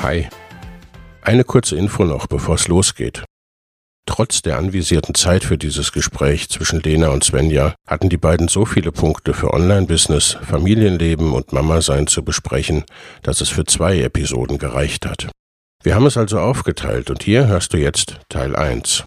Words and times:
Hi. 0.00 0.28
Eine 1.22 1.42
kurze 1.44 1.76
Info 1.76 2.04
noch, 2.04 2.28
bevor 2.28 2.54
es 2.54 2.68
losgeht. 2.68 3.24
Trotz 4.06 4.42
der 4.42 4.56
anvisierten 4.56 5.14
Zeit 5.14 5.44
für 5.44 5.58
dieses 5.58 5.92
Gespräch 5.92 6.48
zwischen 6.48 6.80
Lena 6.80 7.08
und 7.08 7.24
Svenja 7.24 7.74
hatten 7.86 8.08
die 8.08 8.16
beiden 8.16 8.48
so 8.48 8.64
viele 8.64 8.92
Punkte 8.92 9.34
für 9.34 9.52
Online-Business, 9.52 10.38
Familienleben 10.42 11.32
und 11.32 11.52
Mama-Sein 11.52 12.06
zu 12.06 12.24
besprechen, 12.24 12.84
dass 13.22 13.40
es 13.40 13.48
für 13.50 13.64
zwei 13.64 14.00
Episoden 14.00 14.58
gereicht 14.58 15.04
hat. 15.04 15.30
Wir 15.82 15.94
haben 15.94 16.06
es 16.06 16.16
also 16.16 16.38
aufgeteilt 16.38 17.10
und 17.10 17.22
hier 17.22 17.48
hörst 17.48 17.74
du 17.74 17.76
jetzt 17.76 18.18
Teil 18.28 18.56
1. 18.56 19.04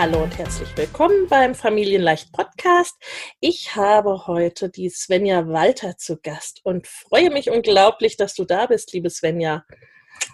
Hallo 0.00 0.22
und 0.22 0.38
herzlich 0.38 0.74
willkommen 0.78 1.28
beim 1.28 1.54
Familienleicht 1.54 2.32
Podcast. 2.32 2.96
Ich 3.38 3.76
habe 3.76 4.26
heute 4.26 4.70
die 4.70 4.88
Svenja 4.88 5.46
Walter 5.46 5.98
zu 5.98 6.16
Gast 6.16 6.62
und 6.64 6.86
freue 6.86 7.28
mich 7.28 7.50
unglaublich, 7.50 8.16
dass 8.16 8.32
du 8.32 8.46
da 8.46 8.64
bist, 8.64 8.94
liebe 8.94 9.10
Svenja. 9.10 9.66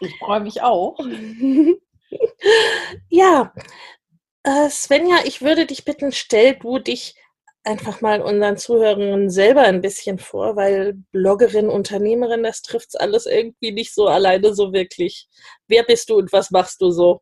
Ich 0.00 0.16
freue 0.20 0.38
mich 0.38 0.62
auch. 0.62 0.96
ja, 3.08 3.52
äh, 4.44 4.70
Svenja, 4.70 5.16
ich 5.24 5.42
würde 5.42 5.66
dich 5.66 5.84
bitten, 5.84 6.12
stell 6.12 6.54
du 6.54 6.78
dich 6.78 7.16
einfach 7.64 8.00
mal 8.00 8.22
unseren 8.22 8.58
Zuhörern 8.58 9.30
selber 9.30 9.62
ein 9.62 9.80
bisschen 9.80 10.20
vor, 10.20 10.54
weil 10.54 10.94
Bloggerin, 11.10 11.70
Unternehmerin, 11.70 12.44
das 12.44 12.62
trifft 12.62 13.00
alles 13.00 13.26
irgendwie 13.26 13.72
nicht 13.72 13.92
so 13.92 14.06
alleine 14.06 14.54
so 14.54 14.72
wirklich. 14.72 15.26
Wer 15.66 15.82
bist 15.82 16.08
du 16.08 16.18
und 16.18 16.32
was 16.32 16.52
machst 16.52 16.80
du 16.80 16.92
so? 16.92 17.20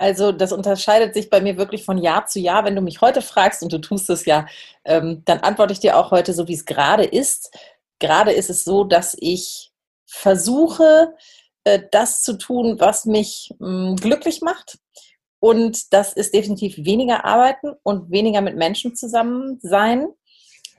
Also 0.00 0.32
das 0.32 0.50
unterscheidet 0.50 1.12
sich 1.12 1.28
bei 1.28 1.42
mir 1.42 1.58
wirklich 1.58 1.84
von 1.84 1.98
Jahr 1.98 2.24
zu 2.24 2.40
Jahr. 2.40 2.64
Wenn 2.64 2.74
du 2.74 2.80
mich 2.80 3.02
heute 3.02 3.20
fragst 3.20 3.62
und 3.62 3.70
du 3.70 3.78
tust 3.78 4.08
es 4.08 4.24
ja, 4.24 4.46
ähm, 4.86 5.20
dann 5.26 5.40
antworte 5.40 5.74
ich 5.74 5.80
dir 5.80 5.98
auch 5.98 6.10
heute 6.10 6.32
so, 6.32 6.48
wie 6.48 6.54
es 6.54 6.64
gerade 6.64 7.04
ist. 7.04 7.54
Gerade 7.98 8.32
ist 8.32 8.48
es 8.48 8.64
so, 8.64 8.84
dass 8.84 9.14
ich 9.20 9.72
versuche, 10.06 11.12
äh, 11.64 11.80
das 11.92 12.22
zu 12.22 12.38
tun, 12.38 12.80
was 12.80 13.04
mich 13.04 13.52
mh, 13.58 13.90
mm, 13.90 13.96
glücklich 13.96 14.40
macht. 14.40 14.78
Und 15.38 15.92
das 15.92 16.14
ist 16.14 16.32
definitiv 16.32 16.78
weniger 16.78 17.26
arbeiten 17.26 17.72
und 17.82 18.10
weniger 18.10 18.40
mit 18.40 18.56
Menschen 18.56 18.96
zusammen 18.96 19.58
sein. 19.60 20.08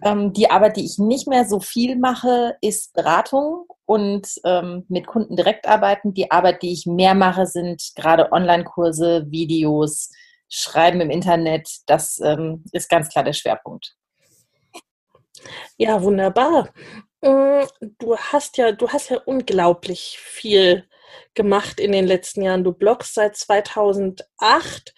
Ähm, 0.03 0.33
die 0.33 0.49
Arbeit, 0.49 0.77
die 0.77 0.85
ich 0.85 0.97
nicht 0.97 1.27
mehr 1.27 1.45
so 1.45 1.59
viel 1.59 1.97
mache, 1.97 2.55
ist 2.61 2.93
Beratung 2.93 3.65
und 3.85 4.27
ähm, 4.45 4.85
mit 4.89 5.07
Kunden 5.07 5.35
direkt 5.35 5.67
arbeiten. 5.67 6.13
Die 6.13 6.31
Arbeit, 6.31 6.61
die 6.61 6.73
ich 6.73 6.85
mehr 6.85 7.13
mache, 7.13 7.45
sind 7.45 7.91
gerade 7.95 8.31
Online-Kurse, 8.31 9.25
Videos, 9.29 10.09
Schreiben 10.49 11.01
im 11.01 11.09
Internet. 11.09 11.69
Das 11.85 12.19
ähm, 12.19 12.63
ist 12.71 12.89
ganz 12.89 13.09
klar 13.09 13.23
der 13.23 13.33
Schwerpunkt. 13.33 13.95
Ja, 15.77 16.01
wunderbar. 16.01 16.69
Äh, 17.21 17.65
du 17.99 18.17
hast 18.17 18.57
ja, 18.57 18.71
du 18.71 18.89
hast 18.89 19.09
ja 19.09 19.19
unglaublich 19.25 20.17
viel 20.19 20.87
gemacht 21.33 21.79
in 21.79 21.91
den 21.91 22.05
letzten 22.05 22.41
Jahren. 22.41 22.63
Du 22.63 22.71
bloggst 22.73 23.13
seit 23.13 23.35
2008, 23.35 24.93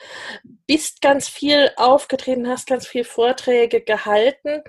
bist 0.68 1.02
ganz 1.02 1.28
viel 1.28 1.72
aufgetreten, 1.76 2.48
hast 2.48 2.68
ganz 2.68 2.88
viel 2.88 3.04
Vorträge 3.04 3.82
gehalten. 3.82 4.62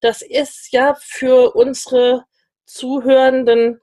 Das 0.00 0.22
ist 0.22 0.72
ja 0.72 0.96
für 1.00 1.54
unsere 1.54 2.24
zuhörenden 2.66 3.80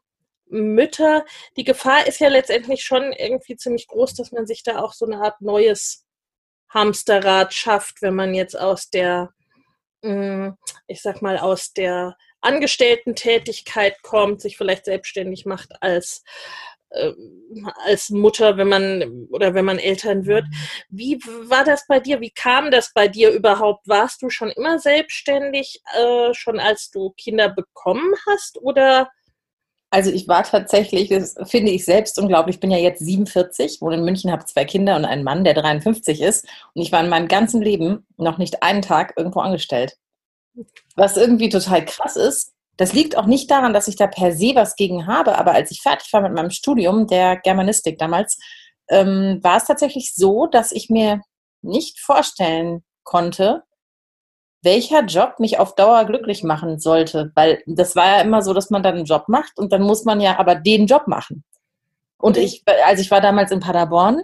Mütter, 0.47 1.25
die 1.57 1.63
Gefahr 1.63 2.07
ist 2.07 2.19
ja 2.19 2.29
letztendlich 2.29 2.83
schon 2.83 3.11
irgendwie 3.13 3.55
ziemlich 3.55 3.87
groß, 3.87 4.13
dass 4.13 4.31
man 4.31 4.45
sich 4.45 4.63
da 4.63 4.79
auch 4.79 4.93
so 4.93 5.05
eine 5.05 5.17
Art 5.17 5.41
neues 5.41 6.05
Hamsterrad 6.69 7.53
schafft, 7.53 8.01
wenn 8.01 8.15
man 8.15 8.33
jetzt 8.33 8.57
aus 8.57 8.89
der, 8.89 9.31
mm, 10.01 10.49
ich 10.87 11.01
sag 11.01 11.21
mal, 11.21 11.37
aus 11.37 11.73
der 11.73 12.15
Angestellten-Tätigkeit 12.41 14.01
kommt, 14.03 14.41
sich 14.41 14.57
vielleicht 14.57 14.85
selbstständig 14.85 15.45
macht 15.45 15.81
als 15.81 16.23
als 17.85 18.09
Mutter, 18.09 18.57
wenn 18.57 18.69
man 18.69 19.27
oder 19.29 19.53
wenn 19.53 19.65
man 19.65 19.79
Eltern 19.79 20.25
wird. 20.25 20.45
Wie 20.89 21.19
war 21.49 21.63
das 21.63 21.85
bei 21.87 21.99
dir? 21.99 22.21
Wie 22.21 22.31
kam 22.31 22.71
das 22.71 22.91
bei 22.93 23.07
dir 23.07 23.31
überhaupt? 23.31 23.87
Warst 23.87 24.21
du 24.21 24.29
schon 24.29 24.51
immer 24.51 24.79
selbstständig, 24.79 25.81
äh, 25.97 26.33
schon 26.33 26.59
als 26.59 26.91
du 26.91 27.11
Kinder 27.17 27.49
bekommen 27.49 28.13
hast 28.27 28.61
oder? 28.61 29.09
Also 29.91 30.11
ich 30.11 30.27
war 30.27 30.43
tatsächlich, 30.43 31.09
das 31.09 31.35
finde 31.45 31.71
ich 31.71 31.85
selbst 31.85 32.19
unglaublich. 32.19 32.57
Ich 32.57 32.59
bin 32.59 32.71
ja 32.71 32.77
jetzt 32.77 32.99
47, 32.99 33.79
wohne 33.81 33.95
in 33.95 34.03
München, 34.03 34.31
habe 34.31 34.45
zwei 34.45 34.65
Kinder 34.65 34.95
und 34.95 35.05
einen 35.05 35.23
Mann, 35.23 35.43
der 35.43 35.53
53 35.53 36.21
ist. 36.21 36.45
Und 36.73 36.81
ich 36.81 36.91
war 36.91 37.01
in 37.01 37.09
meinem 37.09 37.27
ganzen 37.27 37.61
Leben 37.61 38.05
noch 38.17 38.37
nicht 38.37 38.61
einen 38.61 38.81
Tag 38.81 39.13
irgendwo 39.15 39.39
angestellt. 39.39 39.95
Was 40.95 41.17
irgendwie 41.17 41.49
total 41.49 41.85
krass 41.85 42.15
ist, 42.15 42.54
das 42.77 42.93
liegt 42.93 43.17
auch 43.17 43.25
nicht 43.25 43.49
daran, 43.49 43.73
dass 43.73 43.87
ich 43.87 43.95
da 43.95 44.07
per 44.07 44.31
se 44.33 44.53
was 44.55 44.75
gegen 44.75 45.07
habe, 45.07 45.37
aber 45.37 45.53
als 45.53 45.71
ich 45.71 45.81
fertig 45.81 46.11
war 46.13 46.21
mit 46.21 46.33
meinem 46.33 46.49
Studium 46.49 47.07
der 47.07 47.37
Germanistik 47.37 47.97
damals, 47.97 48.37
ähm, 48.89 49.39
war 49.41 49.57
es 49.57 49.65
tatsächlich 49.65 50.13
so, 50.13 50.47
dass 50.47 50.71
ich 50.71 50.89
mir 50.89 51.21
nicht 51.61 51.99
vorstellen 51.99 52.83
konnte, 53.03 53.63
welcher 54.61 55.03
Job 55.05 55.39
mich 55.39 55.59
auf 55.59 55.75
Dauer 55.75 56.05
glücklich 56.05 56.43
machen 56.43 56.79
sollte. 56.79 57.31
Weil 57.35 57.63
das 57.65 57.95
war 57.95 58.07
ja 58.07 58.21
immer 58.21 58.41
so, 58.41 58.53
dass 58.53 58.69
man 58.69 58.83
dann 58.83 58.95
einen 58.95 59.05
Job 59.05 59.25
macht 59.27 59.57
und 59.57 59.71
dann 59.71 59.83
muss 59.83 60.05
man 60.05 60.19
ja 60.19 60.37
aber 60.37 60.55
den 60.55 60.87
Job 60.87 61.07
machen. 61.07 61.43
Und 62.17 62.37
ich, 62.37 62.63
also 62.85 63.01
ich 63.01 63.11
war 63.11 63.21
damals 63.21 63.51
in 63.51 63.59
Paderborn, 63.59 64.23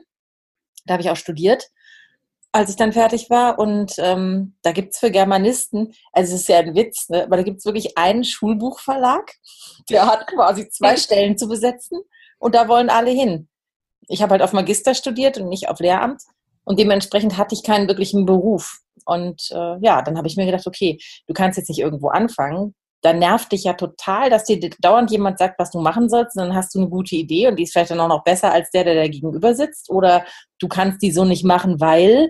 da 0.85 0.93
habe 0.93 1.03
ich 1.03 1.09
auch 1.09 1.17
studiert 1.17 1.69
als 2.51 2.69
ich 2.69 2.75
dann 2.75 2.93
fertig 2.93 3.29
war. 3.29 3.59
Und 3.59 3.93
ähm, 3.97 4.55
da 4.61 4.71
es 4.71 4.97
für 4.97 5.11
Germanisten, 5.11 5.93
also 6.11 6.33
es 6.33 6.41
ist 6.41 6.49
ja 6.49 6.59
ein 6.59 6.75
Witz, 6.75 7.09
ne? 7.09 7.23
aber 7.23 7.37
da 7.37 7.43
gibt 7.43 7.59
es 7.59 7.65
wirklich 7.65 7.97
einen 7.97 8.23
Schulbuchverlag, 8.23 9.33
der 9.89 10.05
hat 10.05 10.27
quasi 10.27 10.69
zwei 10.69 10.95
Stellen 10.97 11.37
zu 11.37 11.47
besetzen 11.47 11.99
und 12.39 12.55
da 12.55 12.67
wollen 12.67 12.89
alle 12.89 13.11
hin. 13.11 13.47
Ich 14.07 14.21
habe 14.21 14.31
halt 14.31 14.41
auf 14.41 14.53
Magister 14.53 14.93
studiert 14.93 15.37
und 15.37 15.47
nicht 15.47 15.69
auf 15.69 15.79
Lehramt 15.79 16.21
und 16.63 16.79
dementsprechend 16.79 17.37
hatte 17.37 17.55
ich 17.55 17.63
keinen 17.63 17.87
wirklichen 17.87 18.25
Beruf. 18.25 18.79
Und 19.05 19.49
äh, 19.51 19.77
ja, 19.81 20.01
dann 20.01 20.17
habe 20.17 20.27
ich 20.27 20.37
mir 20.37 20.45
gedacht, 20.45 20.67
okay, 20.67 20.99
du 21.27 21.33
kannst 21.33 21.57
jetzt 21.57 21.69
nicht 21.69 21.79
irgendwo 21.79 22.09
anfangen. 22.09 22.75
Dann 23.01 23.17
nervt 23.17 23.51
dich 23.51 23.63
ja 23.63 23.73
total, 23.73 24.29
dass 24.29 24.43
dir 24.43 24.59
dauernd 24.79 25.09
jemand 25.09 25.39
sagt, 25.39 25.57
was 25.57 25.71
du 25.71 25.79
machen 25.79 26.07
sollst. 26.07 26.35
Und 26.37 26.43
dann 26.43 26.55
hast 26.55 26.75
du 26.75 26.79
eine 26.79 26.89
gute 26.89 27.15
Idee 27.15 27.47
und 27.47 27.55
die 27.57 27.63
ist 27.63 27.71
vielleicht 27.71 27.89
dann 27.89 27.99
auch 27.99 28.07
noch 28.07 28.23
besser 28.23 28.51
als 28.51 28.69
der, 28.69 28.83
der 28.83 28.95
da 28.95 29.07
gegenüber 29.07 29.55
sitzt. 29.55 29.89
Oder 29.89 30.23
du 30.59 30.67
kannst 30.67 31.01
die 31.01 31.11
so 31.11 31.25
nicht 31.25 31.43
machen, 31.43 31.79
weil 31.79 32.29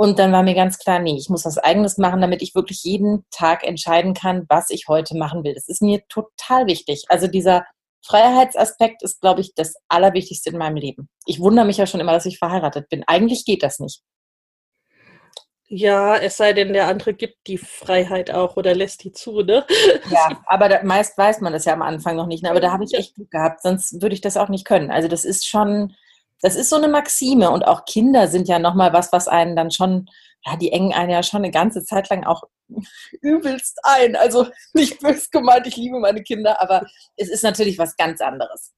und 0.00 0.20
dann 0.20 0.30
war 0.30 0.44
mir 0.44 0.54
ganz 0.54 0.78
klar, 0.78 1.00
nee, 1.00 1.16
ich 1.18 1.28
muss 1.28 1.44
was 1.44 1.58
Eigenes 1.58 1.98
machen, 1.98 2.20
damit 2.20 2.40
ich 2.40 2.54
wirklich 2.54 2.84
jeden 2.84 3.24
Tag 3.32 3.64
entscheiden 3.64 4.14
kann, 4.14 4.46
was 4.48 4.70
ich 4.70 4.86
heute 4.86 5.16
machen 5.16 5.42
will. 5.42 5.54
Das 5.54 5.66
ist 5.66 5.82
mir 5.82 6.06
total 6.08 6.68
wichtig. 6.68 7.06
Also 7.08 7.26
dieser 7.26 7.66
Freiheitsaspekt 8.06 9.02
ist, 9.02 9.20
glaube 9.20 9.40
ich, 9.40 9.56
das 9.56 9.74
Allerwichtigste 9.88 10.50
in 10.50 10.58
meinem 10.58 10.76
Leben. 10.76 11.08
Ich 11.26 11.40
wundere 11.40 11.66
mich 11.66 11.78
ja 11.78 11.86
schon 11.86 11.98
immer, 11.98 12.12
dass 12.12 12.26
ich 12.26 12.38
verheiratet 12.38 12.88
bin. 12.88 13.02
Eigentlich 13.08 13.44
geht 13.44 13.64
das 13.64 13.80
nicht. 13.80 14.02
Ja, 15.66 16.16
es 16.16 16.36
sei 16.36 16.52
denn, 16.52 16.72
der 16.72 16.86
andere 16.86 17.12
gibt 17.12 17.48
die 17.48 17.58
Freiheit 17.58 18.30
auch 18.30 18.56
oder 18.56 18.76
lässt 18.76 19.02
die 19.02 19.10
zu, 19.10 19.42
ne? 19.42 19.66
Ja, 20.10 20.40
aber 20.46 20.68
da, 20.68 20.84
meist 20.84 21.18
weiß 21.18 21.40
man 21.40 21.52
das 21.52 21.64
ja 21.64 21.72
am 21.72 21.82
Anfang 21.82 22.14
noch 22.14 22.28
nicht. 22.28 22.44
Ne? 22.44 22.50
Aber 22.50 22.60
da 22.60 22.70
habe 22.70 22.84
ich 22.84 22.94
echt 22.94 23.16
Glück 23.16 23.32
gehabt, 23.32 23.62
sonst 23.62 24.00
würde 24.00 24.14
ich 24.14 24.20
das 24.20 24.36
auch 24.36 24.48
nicht 24.48 24.64
können. 24.64 24.92
Also 24.92 25.08
das 25.08 25.24
ist 25.24 25.48
schon, 25.48 25.96
das 26.40 26.56
ist 26.56 26.70
so 26.70 26.76
eine 26.76 26.88
Maxime 26.88 27.50
und 27.50 27.64
auch 27.64 27.84
Kinder 27.84 28.28
sind 28.28 28.48
ja 28.48 28.58
nochmal 28.58 28.92
was, 28.92 29.12
was 29.12 29.28
einen 29.28 29.56
dann 29.56 29.70
schon, 29.70 30.08
ja, 30.44 30.56
die 30.56 30.72
engen 30.72 30.92
einen 30.92 31.10
ja 31.10 31.22
schon 31.22 31.42
eine 31.42 31.50
ganze 31.50 31.84
Zeit 31.84 32.08
lang 32.10 32.24
auch 32.24 32.44
übelst 33.20 33.78
ein. 33.82 34.16
Also 34.16 34.46
nicht 34.72 35.00
böse 35.00 35.28
gemeint, 35.30 35.66
ich 35.66 35.76
liebe 35.76 35.98
meine 35.98 36.22
Kinder, 36.22 36.60
aber 36.60 36.86
es 37.16 37.28
ist 37.28 37.42
natürlich 37.42 37.78
was 37.78 37.96
ganz 37.96 38.20
anderes. 38.20 38.72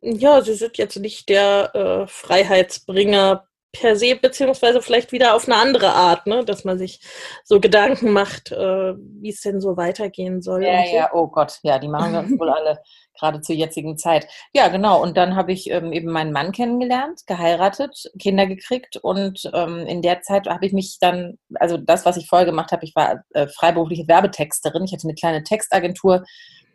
Ja, 0.00 0.40
sie 0.42 0.54
sind 0.54 0.78
jetzt 0.78 0.96
nicht 0.96 1.28
der 1.28 1.74
äh, 1.74 2.06
Freiheitsbringer 2.08 3.46
per 3.72 3.96
se, 3.96 4.14
beziehungsweise 4.16 4.82
vielleicht 4.82 5.12
wieder 5.12 5.34
auf 5.34 5.48
eine 5.48 5.56
andere 5.56 5.92
Art, 5.92 6.26
ne? 6.26 6.44
dass 6.44 6.64
man 6.64 6.78
sich 6.78 7.00
so 7.42 7.58
Gedanken 7.58 8.12
macht, 8.12 8.52
äh, 8.52 8.94
wie 8.96 9.30
es 9.30 9.40
denn 9.40 9.60
so 9.60 9.76
weitergehen 9.76 10.42
soll. 10.42 10.64
Ja, 10.64 10.86
so. 10.86 10.94
ja, 10.94 11.10
oh 11.14 11.26
Gott, 11.26 11.58
ja, 11.62 11.78
die 11.78 11.88
machen 11.88 12.12
wir 12.12 12.20
uns 12.20 12.38
wohl 12.38 12.50
alle, 12.50 12.80
gerade 13.18 13.40
zur 13.40 13.56
jetzigen 13.56 13.96
Zeit. 13.96 14.28
Ja, 14.52 14.68
genau, 14.68 15.02
und 15.02 15.16
dann 15.16 15.36
habe 15.36 15.52
ich 15.52 15.70
ähm, 15.70 15.92
eben 15.92 16.12
meinen 16.12 16.32
Mann 16.32 16.52
kennengelernt, 16.52 17.22
geheiratet, 17.26 18.10
Kinder 18.18 18.46
gekriegt 18.46 18.98
und 18.98 19.50
ähm, 19.54 19.86
in 19.86 20.02
der 20.02 20.20
Zeit 20.20 20.46
habe 20.46 20.66
ich 20.66 20.72
mich 20.72 20.98
dann, 21.00 21.38
also 21.54 21.78
das, 21.78 22.04
was 22.04 22.18
ich 22.18 22.28
vorher 22.28 22.46
gemacht 22.46 22.72
habe, 22.72 22.84
ich 22.84 22.94
war 22.94 23.24
äh, 23.30 23.48
freiberufliche 23.48 24.06
Werbetexterin, 24.06 24.84
ich 24.84 24.92
hatte 24.92 25.04
eine 25.04 25.14
kleine 25.14 25.42
Textagentur, 25.44 26.24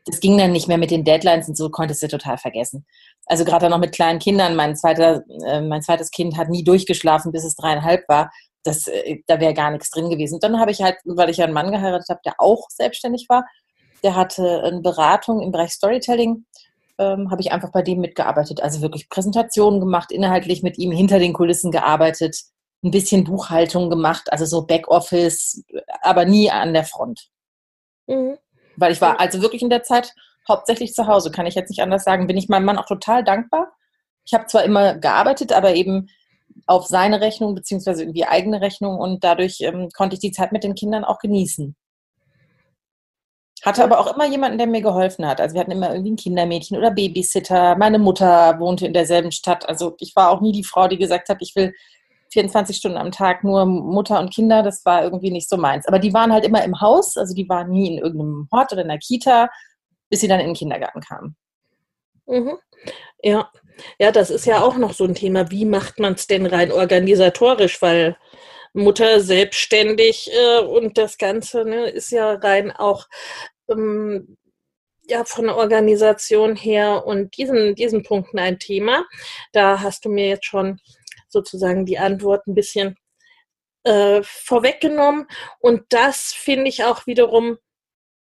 das 0.07 0.21
ging 0.21 0.37
dann 0.37 0.53
nicht 0.53 0.67
mehr 0.67 0.77
mit 0.77 0.89
den 0.89 1.03
Deadlines 1.03 1.49
und 1.49 1.57
so 1.57 1.69
konntest 1.69 2.01
du 2.01 2.07
total 2.07 2.37
vergessen. 2.37 2.85
Also 3.25 3.43
gerade 3.43 3.63
dann 3.63 3.71
noch 3.71 3.79
mit 3.79 3.93
kleinen 3.93 4.19
Kindern. 4.19 4.55
Mein, 4.55 4.75
zweiter, 4.75 5.23
äh, 5.45 5.61
mein 5.61 5.81
zweites 5.81 6.11
Kind 6.11 6.37
hat 6.37 6.49
nie 6.49 6.63
durchgeschlafen, 6.63 7.31
bis 7.31 7.43
es 7.43 7.55
dreieinhalb 7.55 8.07
war. 8.07 8.31
Das, 8.63 8.87
äh, 8.87 9.17
da 9.27 9.39
wäre 9.39 9.53
gar 9.53 9.69
nichts 9.69 9.89
drin 9.91 10.09
gewesen. 10.09 10.35
Und 10.35 10.43
dann 10.43 10.59
habe 10.59 10.71
ich 10.71 10.81
halt, 10.81 10.95
weil 11.03 11.29
ich 11.29 11.37
ja 11.37 11.45
einen 11.45 11.53
Mann 11.53 11.71
geheiratet 11.71 12.07
habe, 12.09 12.21
der 12.25 12.35
auch 12.37 12.69
selbstständig 12.69 13.25
war, 13.27 13.45
der 14.03 14.15
hatte 14.15 14.63
eine 14.63 14.81
Beratung 14.81 15.41
im 15.41 15.51
Bereich 15.51 15.71
Storytelling, 15.71 16.45
ähm, 16.99 17.29
habe 17.29 17.41
ich 17.41 17.51
einfach 17.51 17.71
bei 17.71 17.81
dem 17.81 17.99
mitgearbeitet. 17.99 18.61
Also 18.61 18.81
wirklich 18.81 19.09
Präsentationen 19.09 19.81
gemacht, 19.81 20.11
inhaltlich 20.11 20.63
mit 20.63 20.77
ihm 20.77 20.91
hinter 20.91 21.19
den 21.19 21.33
Kulissen 21.33 21.71
gearbeitet, 21.71 22.37
ein 22.83 22.91
bisschen 22.91 23.25
Buchhaltung 23.25 23.89
gemacht, 23.89 24.31
also 24.31 24.45
so 24.45 24.65
Backoffice, 24.65 25.63
aber 26.01 26.25
nie 26.25 26.49
an 26.49 26.73
der 26.73 26.85
Front. 26.85 27.29
Mhm. 28.07 28.37
Weil 28.77 28.93
ich 28.93 29.01
war 29.01 29.19
also 29.19 29.41
wirklich 29.41 29.61
in 29.61 29.69
der 29.69 29.83
Zeit 29.83 30.13
hauptsächlich 30.47 30.93
zu 30.93 31.07
Hause, 31.07 31.31
kann 31.31 31.45
ich 31.45 31.55
jetzt 31.55 31.69
nicht 31.69 31.81
anders 31.81 32.03
sagen. 32.03 32.27
Bin 32.27 32.37
ich 32.37 32.47
meinem 32.47 32.65
Mann 32.65 32.77
auch 32.77 32.85
total 32.85 33.23
dankbar. 33.23 33.73
Ich 34.25 34.33
habe 34.33 34.45
zwar 34.45 34.63
immer 34.63 34.95
gearbeitet, 34.95 35.51
aber 35.51 35.75
eben 35.75 36.09
auf 36.65 36.87
seine 36.87 37.21
Rechnung 37.21 37.55
beziehungsweise 37.55 38.03
irgendwie 38.03 38.25
eigene 38.25 38.61
Rechnung 38.61 38.97
und 38.97 39.23
dadurch 39.23 39.61
ähm, 39.61 39.89
konnte 39.95 40.15
ich 40.15 40.19
die 40.19 40.31
Zeit 40.31 40.51
mit 40.51 40.63
den 40.63 40.75
Kindern 40.75 41.03
auch 41.03 41.19
genießen. 41.19 41.75
Hatte 43.63 43.83
aber 43.83 43.99
auch 43.99 44.13
immer 44.13 44.25
jemanden, 44.27 44.57
der 44.57 44.67
mir 44.67 44.81
geholfen 44.81 45.25
hat. 45.25 45.41
Also 45.41 45.55
wir 45.55 45.61
hatten 45.61 45.71
immer 45.71 45.89
irgendwie 45.91 46.11
ein 46.11 46.17
Kindermädchen 46.17 46.77
oder 46.77 46.91
Babysitter. 46.91 47.75
Meine 47.75 47.99
Mutter 47.99 48.59
wohnte 48.59 48.85
in 48.85 48.93
derselben 48.93 49.31
Stadt. 49.31 49.67
Also 49.67 49.95
ich 49.99 50.15
war 50.15 50.29
auch 50.29 50.41
nie 50.41 50.51
die 50.51 50.63
Frau, 50.63 50.87
die 50.87 50.97
gesagt 50.97 51.29
hat, 51.29 51.37
ich 51.41 51.55
will 51.55 51.73
24 52.37 52.77
Stunden 52.77 52.99
am 52.99 53.11
Tag 53.11 53.43
nur 53.43 53.65
Mutter 53.65 54.19
und 54.19 54.31
Kinder, 54.31 54.61
das 54.61 54.85
war 54.85 55.03
irgendwie 55.03 55.31
nicht 55.31 55.49
so 55.49 55.57
meins. 55.57 55.87
Aber 55.87 55.97
die 55.97 56.13
waren 56.13 56.31
halt 56.31 56.45
immer 56.45 56.63
im 56.63 56.79
Haus, 56.79 57.17
also 57.17 57.33
die 57.33 57.49
waren 57.49 57.71
nie 57.71 57.87
in 57.87 57.97
irgendeinem 57.97 58.47
Hort 58.51 58.71
oder 58.71 58.83
in 58.83 58.89
der 58.89 58.99
Kita, 58.99 59.49
bis 60.09 60.19
sie 60.19 60.27
dann 60.27 60.39
in 60.39 60.47
den 60.47 60.55
Kindergarten 60.55 61.01
kamen. 61.01 61.35
Mhm. 62.27 62.59
Ja. 63.23 63.49
ja, 63.97 64.11
das 64.11 64.29
ist 64.29 64.45
ja 64.45 64.61
auch 64.61 64.77
noch 64.77 64.93
so 64.93 65.05
ein 65.05 65.15
Thema. 65.15 65.49
Wie 65.49 65.65
macht 65.65 65.99
man 65.99 66.13
es 66.13 66.27
denn 66.27 66.45
rein 66.45 66.71
organisatorisch? 66.71 67.81
Weil 67.81 68.17
Mutter 68.73 69.19
selbstständig 69.19 70.29
äh, 70.31 70.59
und 70.59 70.99
das 70.99 71.17
Ganze 71.17 71.65
ne, 71.65 71.89
ist 71.89 72.11
ja 72.11 72.33
rein 72.33 72.71
auch 72.71 73.07
ähm, 73.67 74.37
ja 75.09 75.23
von 75.23 75.49
Organisation 75.49 76.55
her 76.55 77.03
und 77.07 77.35
diesen, 77.37 77.73
diesen 77.73 78.03
Punkten 78.03 78.37
ein 78.37 78.59
Thema. 78.59 79.05
Da 79.53 79.81
hast 79.81 80.05
du 80.05 80.09
mir 80.09 80.27
jetzt 80.27 80.45
schon 80.45 80.79
sozusagen 81.29 81.85
die 81.85 81.97
Antwort 81.97 82.47
ein 82.47 82.55
bisschen 82.55 82.95
äh, 83.83 84.21
vorweggenommen. 84.23 85.27
Und 85.59 85.83
das 85.89 86.33
finde 86.33 86.69
ich 86.69 86.83
auch 86.83 87.07
wiederum 87.07 87.57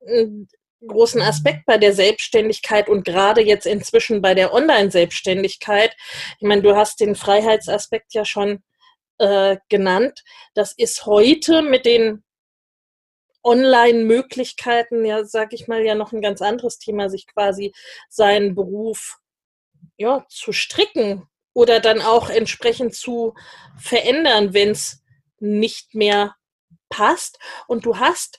einen 0.06 0.48
großen 0.86 1.22
Aspekt 1.22 1.64
bei 1.66 1.78
der 1.78 1.94
Selbstständigkeit 1.94 2.88
und 2.88 3.04
gerade 3.04 3.40
jetzt 3.40 3.66
inzwischen 3.66 4.20
bei 4.20 4.34
der 4.34 4.52
Online-Selbstständigkeit. 4.52 5.96
Ich 6.38 6.46
meine, 6.46 6.62
du 6.62 6.76
hast 6.76 7.00
den 7.00 7.14
Freiheitsaspekt 7.14 8.12
ja 8.12 8.24
schon 8.24 8.62
äh, 9.18 9.56
genannt. 9.68 10.22
Das 10.54 10.72
ist 10.72 11.06
heute 11.06 11.62
mit 11.62 11.86
den 11.86 12.22
Online-Möglichkeiten, 13.42 15.04
ja, 15.04 15.24
sag 15.24 15.52
ich 15.52 15.68
mal, 15.68 15.84
ja 15.84 15.94
noch 15.94 16.12
ein 16.12 16.22
ganz 16.22 16.40
anderes 16.42 16.78
Thema, 16.78 17.10
sich 17.10 17.26
quasi 17.26 17.72
seinen 18.08 18.54
Beruf 18.54 19.18
ja, 19.96 20.24
zu 20.28 20.52
stricken 20.52 21.28
oder 21.54 21.80
dann 21.80 22.02
auch 22.02 22.28
entsprechend 22.28 22.94
zu 22.94 23.34
verändern, 23.78 24.52
wenn 24.52 24.70
es 24.70 25.02
nicht 25.38 25.94
mehr 25.94 26.34
passt. 26.90 27.38
Und 27.66 27.86
du 27.86 27.98
hast, 27.98 28.38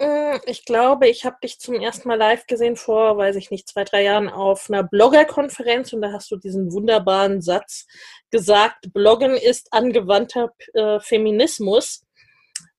hm, 0.00 0.40
ich 0.46 0.64
glaube, 0.64 1.08
ich 1.08 1.24
habe 1.24 1.36
dich 1.42 1.58
zum 1.58 1.76
ersten 1.76 2.08
Mal 2.08 2.18
live 2.18 2.46
gesehen 2.46 2.76
vor, 2.76 3.16
weiß 3.16 3.36
ich 3.36 3.50
nicht, 3.50 3.68
zwei, 3.68 3.84
drei 3.84 4.02
Jahren 4.02 4.28
auf 4.28 4.68
einer 4.68 4.82
Bloggerkonferenz 4.82 5.92
und 5.92 6.02
da 6.02 6.12
hast 6.12 6.30
du 6.30 6.36
diesen 6.36 6.72
wunderbaren 6.72 7.40
Satz 7.40 7.86
gesagt, 8.30 8.92
Bloggen 8.92 9.36
ist 9.36 9.72
angewandter 9.72 10.52
äh, 10.74 11.00
Feminismus. 11.00 12.04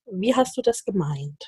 Wie 0.06 0.34
hast 0.34 0.56
du 0.56 0.62
das 0.62 0.84
gemeint? 0.84 1.44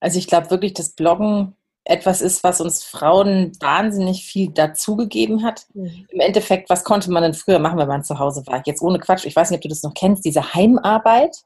Also 0.00 0.18
ich 0.18 0.26
glaube 0.26 0.50
wirklich, 0.50 0.74
das 0.74 0.92
Bloggen 0.92 1.56
etwas 1.84 2.22
ist, 2.22 2.42
was 2.42 2.60
uns 2.60 2.82
Frauen 2.82 3.52
wahnsinnig 3.60 4.24
viel 4.24 4.50
dazugegeben 4.50 5.42
hat. 5.42 5.66
Mhm. 5.74 6.06
Im 6.08 6.20
Endeffekt, 6.20 6.70
was 6.70 6.84
konnte 6.84 7.10
man 7.10 7.22
denn 7.22 7.34
früher 7.34 7.58
machen, 7.58 7.78
wenn 7.78 7.88
man 7.88 8.04
zu 8.04 8.18
Hause 8.18 8.42
war? 8.46 8.62
Jetzt 8.64 8.80
ohne 8.80 8.98
Quatsch, 8.98 9.26
ich 9.26 9.36
weiß 9.36 9.50
nicht, 9.50 9.58
ob 9.58 9.62
du 9.62 9.68
das 9.68 9.82
noch 9.82 9.94
kennst, 9.94 10.24
diese 10.24 10.54
Heimarbeit. 10.54 11.36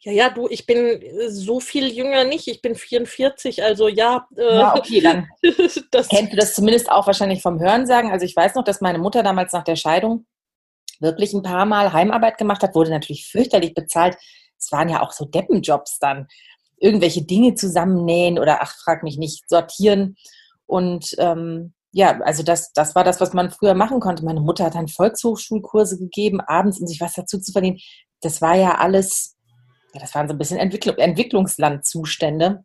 Ja, 0.00 0.12
ja, 0.12 0.30
du, 0.30 0.48
ich 0.48 0.66
bin 0.66 1.02
so 1.28 1.60
viel 1.60 1.88
jünger 1.88 2.24
nicht. 2.24 2.46
Ich 2.46 2.62
bin 2.62 2.74
44, 2.74 3.64
also 3.64 3.88
ja. 3.88 4.28
Äh, 4.36 4.58
ja, 4.58 4.76
okay, 4.76 5.00
dann 5.00 5.26
kennst 5.42 6.32
du 6.32 6.36
das 6.36 6.54
zumindest 6.54 6.90
auch 6.90 7.06
wahrscheinlich 7.06 7.42
vom 7.42 7.58
Hörensagen. 7.58 8.12
Also 8.12 8.26
ich 8.26 8.36
weiß 8.36 8.54
noch, 8.54 8.64
dass 8.64 8.80
meine 8.80 8.98
Mutter 8.98 9.22
damals 9.22 9.52
nach 9.52 9.64
der 9.64 9.76
Scheidung 9.76 10.26
wirklich 11.00 11.32
ein 11.32 11.42
paar 11.42 11.64
Mal 11.64 11.92
Heimarbeit 11.92 12.38
gemacht 12.38 12.62
hat, 12.62 12.74
wurde 12.74 12.90
natürlich 12.90 13.26
fürchterlich 13.26 13.74
bezahlt. 13.74 14.16
Es 14.58 14.70
waren 14.70 14.88
ja 14.88 15.02
auch 15.02 15.12
so 15.12 15.24
Deppenjobs 15.24 15.98
dann 15.98 16.28
irgendwelche 16.78 17.22
Dinge 17.22 17.54
zusammennähen 17.54 18.38
oder 18.38 18.62
ach, 18.62 18.74
frag 18.82 19.02
mich 19.02 19.18
nicht, 19.18 19.48
sortieren. 19.48 20.16
Und 20.66 21.14
ähm, 21.18 21.72
ja, 21.92 22.20
also 22.22 22.42
das, 22.42 22.72
das 22.72 22.94
war 22.96 23.04
das, 23.04 23.20
was 23.20 23.32
man 23.32 23.52
früher 23.52 23.74
machen 23.74 24.00
konnte. 24.00 24.24
Meine 24.24 24.40
Mutter 24.40 24.64
hat 24.64 24.74
dann 24.74 24.88
Volkshochschulkurse 24.88 25.96
gegeben, 25.96 26.40
abends, 26.40 26.80
um 26.80 26.88
sich 26.88 27.00
was 27.00 27.14
dazu 27.14 27.38
zu 27.38 27.52
verdienen. 27.52 27.78
Das 28.20 28.42
war 28.42 28.56
ja 28.56 28.78
alles, 28.78 29.36
ja, 29.92 30.00
das 30.00 30.12
waren 30.14 30.26
so 30.26 30.34
ein 30.34 30.38
bisschen 30.38 30.58
Entwicklung, 30.58 30.96
Entwicklungslandzustände. 30.96 32.64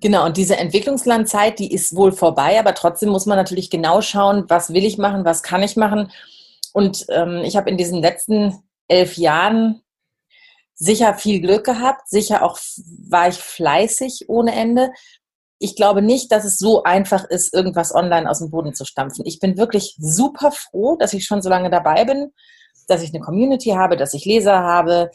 Genau, 0.00 0.24
und 0.24 0.38
diese 0.38 0.56
Entwicklungslandzeit, 0.56 1.58
die 1.58 1.72
ist 1.72 1.94
wohl 1.94 2.12
vorbei, 2.12 2.58
aber 2.58 2.74
trotzdem 2.74 3.10
muss 3.10 3.26
man 3.26 3.36
natürlich 3.36 3.68
genau 3.68 4.00
schauen, 4.00 4.46
was 4.48 4.72
will 4.72 4.84
ich 4.84 4.96
machen, 4.96 5.26
was 5.26 5.42
kann 5.42 5.62
ich 5.62 5.76
machen. 5.76 6.10
Und 6.72 7.04
ähm, 7.10 7.42
ich 7.44 7.56
habe 7.56 7.68
in 7.68 7.76
diesen 7.76 8.00
letzten 8.00 8.64
elf 8.88 9.18
Jahren 9.18 9.81
sicher 10.74 11.14
viel 11.14 11.40
Glück 11.40 11.64
gehabt, 11.64 12.08
sicher 12.08 12.42
auch 12.42 12.58
war 13.08 13.28
ich 13.28 13.36
fleißig 13.36 14.24
ohne 14.28 14.54
Ende. 14.54 14.92
Ich 15.58 15.76
glaube 15.76 16.02
nicht, 16.02 16.32
dass 16.32 16.44
es 16.44 16.58
so 16.58 16.82
einfach 16.82 17.24
ist, 17.24 17.54
irgendwas 17.54 17.94
online 17.94 18.28
aus 18.28 18.40
dem 18.40 18.50
Boden 18.50 18.74
zu 18.74 18.84
stampfen. 18.84 19.24
Ich 19.26 19.38
bin 19.38 19.56
wirklich 19.56 19.96
super 19.98 20.50
froh, 20.50 20.96
dass 20.96 21.12
ich 21.12 21.24
schon 21.24 21.40
so 21.40 21.48
lange 21.48 21.70
dabei 21.70 22.04
bin, 22.04 22.32
dass 22.88 23.02
ich 23.02 23.14
eine 23.14 23.22
Community 23.22 23.70
habe, 23.70 23.96
dass 23.96 24.14
ich 24.14 24.24
Leser 24.24 24.58
habe. 24.58 25.10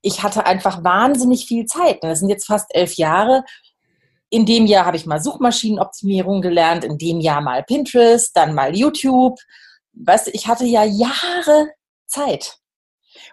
Ich 0.00 0.22
hatte 0.22 0.46
einfach 0.46 0.84
wahnsinnig 0.84 1.46
viel 1.46 1.64
Zeit. 1.66 1.98
Das 2.02 2.20
sind 2.20 2.28
jetzt 2.28 2.46
fast 2.46 2.66
elf 2.74 2.94
Jahre. 2.94 3.42
In 4.30 4.46
dem 4.46 4.66
Jahr 4.66 4.86
habe 4.86 4.96
ich 4.96 5.06
mal 5.06 5.20
Suchmaschinenoptimierung 5.20 6.40
gelernt, 6.40 6.84
in 6.84 6.98
dem 6.98 7.20
Jahr 7.20 7.40
mal 7.40 7.62
Pinterest, 7.62 8.36
dann 8.36 8.54
mal 8.54 8.76
YouTube. 8.76 9.38
Weißt 9.92 10.26
du, 10.26 10.30
ich 10.32 10.46
hatte 10.46 10.66
ja 10.66 10.84
Jahre 10.84 11.68
Zeit. 12.06 12.58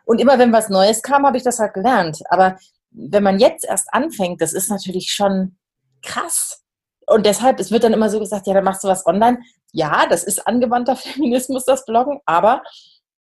Und 0.06 0.20
immer 0.20 0.40
wenn 0.40 0.54
was 0.54 0.70
Neues 0.70 1.02
kam, 1.02 1.26
habe 1.26 1.38
ich 1.38 1.44
das 1.44 1.60
halt 1.60 1.74
gelernt. 1.74 2.20
Aber 2.30 2.58
wenn 2.92 3.24
man 3.24 3.40
jetzt 3.40 3.66
erst 3.66 3.94
anfängt, 3.94 4.42
das 4.42 4.54
ist 4.54 4.70
natürlich 4.70 5.12
schon 5.12 5.58
krass. 6.02 6.64
Und 7.08 7.26
deshalb, 7.26 7.60
es 7.60 7.72
wird 7.72 7.84
dann 7.84 7.94
immer 7.94 8.10
so 8.10 8.20
gesagt, 8.20 8.48
ja, 8.48 8.54
dann 8.54 8.64
machst 8.64 8.84
du 8.84 8.88
was 8.88 9.06
online. 9.06 9.40
Ja, 9.72 10.06
das 10.08 10.24
ist 10.24 10.48
angewandter 10.48 10.96
Feminismus, 10.98 11.66
das 11.66 11.86
Bloggen, 11.86 12.20
aber 12.26 12.64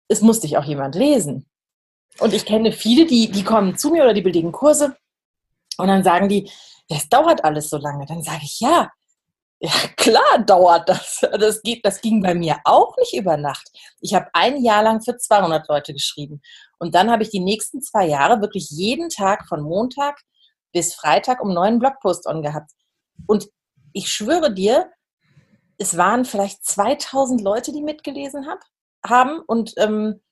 es 0.09 0.21
muss 0.21 0.41
dich 0.41 0.57
auch 0.57 0.65
jemand 0.65 0.95
lesen. 0.95 1.47
Und 2.19 2.35
ich 2.35 2.45
kenne 2.45 2.73
viele, 2.73 3.07
die, 3.07 3.31
die 3.31 3.45
kommen 3.45 3.79
zu 3.79 3.91
mir 3.91 4.03
oder 4.03 4.15
die 4.15 4.21
belegen 4.21 4.53
Kurse 4.53 4.97
und 5.79 5.89
dann 5.89 6.03
sagen 6.03 6.29
die, 6.29 6.51
ja, 6.89 6.97
es 6.97 7.09
dauert 7.09 7.45
alles 7.45 7.71
so 7.71 7.79
lange. 7.79 8.05
Dann 8.07 8.23
sage 8.23 8.43
ich, 8.43 8.61
ja, 8.61 8.91
ja, 9.61 9.73
klar 9.97 10.39
dauert 10.47 10.89
das. 10.89 11.21
Das, 11.21 11.63
geht, 11.63 11.85
das 11.85 12.01
ging 12.01 12.23
bei 12.23 12.35
mir 12.35 12.57
auch 12.65 12.97
nicht 12.97 13.15
über 13.15 13.37
Nacht. 13.37 13.71
Ich 14.01 14.15
habe 14.15 14.29
ein 14.33 14.63
Jahr 14.63 14.83
lang 14.83 15.03
für 15.03 15.17
200 15.17 15.69
Leute 15.69 15.93
geschrieben. 15.93 16.41
Und 16.79 16.95
dann 16.95 17.11
habe 17.11 17.23
ich 17.23 17.31
die 17.31 17.41
nächsten 17.41 17.83
zwei 17.83 18.07
Jahre 18.07 18.41
wirklich 18.41 18.71
jeden 18.71 19.11
Tag 19.11 19.47
von 19.47 19.63
Montag 19.63 20.19
bis 20.73 20.95
Freitag 20.95 21.43
um 21.43 21.53
neuen 21.53 21.79
Blogpost 21.79 22.27
on 22.27 22.43
gehabt. 22.43 22.71
Und 23.27 23.51
ich 23.93 24.11
schwöre 24.11 24.53
dir, 24.53 24.91
es 25.77 25.97
waren 25.97 26.25
vielleicht 26.25 26.65
2000 26.65 27.43
Leute, 27.43 27.73
die 27.73 27.83
mitgelesen 27.83 28.47
hab, 28.47 28.61
haben. 29.05 29.41
Und, 29.47 29.75
ähm, 29.77 30.23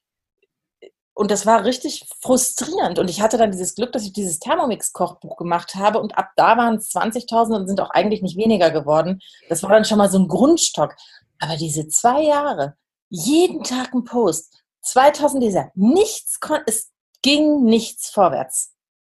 Und 1.18 1.32
das 1.32 1.46
war 1.46 1.64
richtig 1.64 2.06
frustrierend. 2.20 3.00
Und 3.00 3.10
ich 3.10 3.20
hatte 3.20 3.38
dann 3.38 3.50
dieses 3.50 3.74
Glück, 3.74 3.90
dass 3.90 4.04
ich 4.04 4.12
dieses 4.12 4.38
Thermomix-Kochbuch 4.38 5.36
gemacht 5.36 5.74
habe. 5.74 5.98
Und 5.98 6.16
ab 6.16 6.30
da 6.36 6.56
waren 6.56 6.76
es 6.76 6.94
20.000 6.94 7.56
und 7.56 7.66
sind 7.66 7.80
auch 7.80 7.90
eigentlich 7.90 8.22
nicht 8.22 8.36
weniger 8.36 8.70
geworden. 8.70 9.20
Das 9.48 9.64
war 9.64 9.70
dann 9.70 9.84
schon 9.84 9.98
mal 9.98 10.08
so 10.08 10.20
ein 10.20 10.28
Grundstock. 10.28 10.94
Aber 11.40 11.56
diese 11.56 11.88
zwei 11.88 12.22
Jahre, 12.22 12.76
jeden 13.08 13.64
Tag 13.64 13.92
ein 13.94 14.04
Post, 14.04 14.62
2000 14.82 15.42
Leser, 15.42 15.72
nichts, 15.74 16.38
es 16.66 16.92
ging 17.20 17.64
nichts 17.64 18.10
vorwärts. 18.10 18.76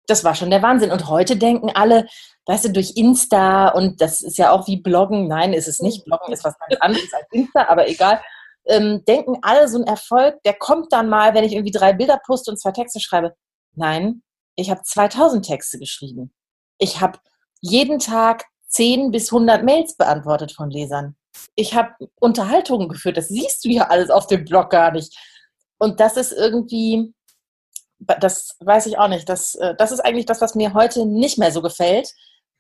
Das 0.07 0.23
war 0.23 0.35
schon 0.35 0.51
der 0.51 0.61
Wahnsinn. 0.61 0.93
Und 0.93 1.09
heute 1.09 1.35
denken 1.35 1.69
alle, 1.73 2.07
weißt 2.45 2.63
du, 2.63 2.71
durch 2.71 2.93
Insta 2.95 3.67
und 3.67 3.99
das 3.99 4.21
ist 4.21 4.37
ja 4.37 4.51
auch 4.51 4.67
wie 4.67 4.77
Bloggen. 4.77 5.27
Nein, 5.27 5.51
ist 5.51 5.67
es 5.67 5.81
nicht. 5.81 6.05
Bloggen 6.05 6.31
ist 6.31 6.45
was 6.45 6.57
ganz 6.59 6.79
anderes 6.79 7.13
als 7.13 7.27
Insta, 7.31 7.67
aber 7.67 7.89
egal 7.89 8.21
ähm, 8.65 9.03
denken 9.05 9.37
alle, 9.41 9.67
so 9.67 9.79
ein 9.79 9.87
Erfolg, 9.87 10.41
der 10.43 10.53
kommt 10.53 10.93
dann 10.93 11.09
mal, 11.09 11.33
wenn 11.33 11.43
ich 11.43 11.53
irgendwie 11.53 11.71
drei 11.71 11.93
Bilder 11.93 12.19
poste 12.25 12.51
und 12.51 12.57
zwei 12.57 12.71
Texte 12.71 12.99
schreibe. 12.99 13.35
Nein, 13.75 14.23
ich 14.55 14.69
habe 14.69 14.81
2000 14.83 15.45
Texte 15.45 15.79
geschrieben. 15.79 16.33
Ich 16.77 17.01
habe 17.01 17.19
jeden 17.61 17.99
Tag 17.99 18.45
10 18.67 19.11
bis 19.11 19.31
100 19.31 19.63
Mails 19.63 19.95
beantwortet 19.95 20.51
von 20.51 20.69
Lesern. 20.69 21.15
Ich 21.55 21.73
habe 21.73 21.93
Unterhaltungen 22.19 22.89
geführt. 22.89 23.17
Das 23.17 23.29
siehst 23.29 23.63
du 23.65 23.69
ja 23.69 23.87
alles 23.87 24.09
auf 24.09 24.27
dem 24.27 24.45
Blog 24.45 24.69
gar 24.69 24.91
nicht. 24.91 25.17
Und 25.77 25.99
das 25.99 26.17
ist 26.17 26.31
irgendwie, 26.31 27.13
das 27.99 28.55
weiß 28.59 28.85
ich 28.87 28.97
auch 28.97 29.07
nicht. 29.07 29.27
Das, 29.29 29.55
äh, 29.55 29.75
das 29.77 29.91
ist 29.91 30.01
eigentlich 30.01 30.25
das, 30.25 30.41
was 30.41 30.55
mir 30.55 30.73
heute 30.73 31.05
nicht 31.05 31.37
mehr 31.37 31.51
so 31.51 31.61
gefällt, 31.61 32.13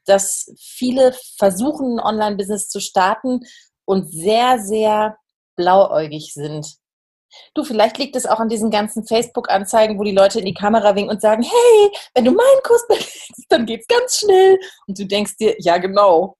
dass 0.05 0.51
viele 0.57 1.13
versuchen, 1.37 1.99
ein 1.99 2.05
Online-Business 2.05 2.69
zu 2.69 2.79
starten 2.79 3.41
und 3.85 4.09
sehr, 4.11 4.59
sehr 4.59 5.17
blauäugig 5.59 6.33
sind. 6.33 6.77
Du, 7.53 7.63
vielleicht 7.63 7.97
liegt 7.97 8.15
es 8.15 8.25
auch 8.25 8.39
an 8.39 8.49
diesen 8.49 8.71
ganzen 8.71 9.05
Facebook-Anzeigen, 9.05 9.99
wo 9.99 10.03
die 10.03 10.15
Leute 10.15 10.39
in 10.39 10.45
die 10.45 10.53
Kamera 10.53 10.95
winken 10.95 11.11
und 11.11 11.21
sagen, 11.21 11.43
hey, 11.43 11.91
wenn 12.15 12.25
du 12.25 12.31
meinen 12.31 12.63
Kurs 12.63 12.87
belegst, 12.87 13.45
dann 13.49 13.65
geht's 13.65 13.87
ganz 13.87 14.19
schnell. 14.19 14.57
Und 14.87 14.97
du 14.97 15.05
denkst 15.05 15.37
dir, 15.37 15.55
ja, 15.59 15.77
genau. 15.77 16.37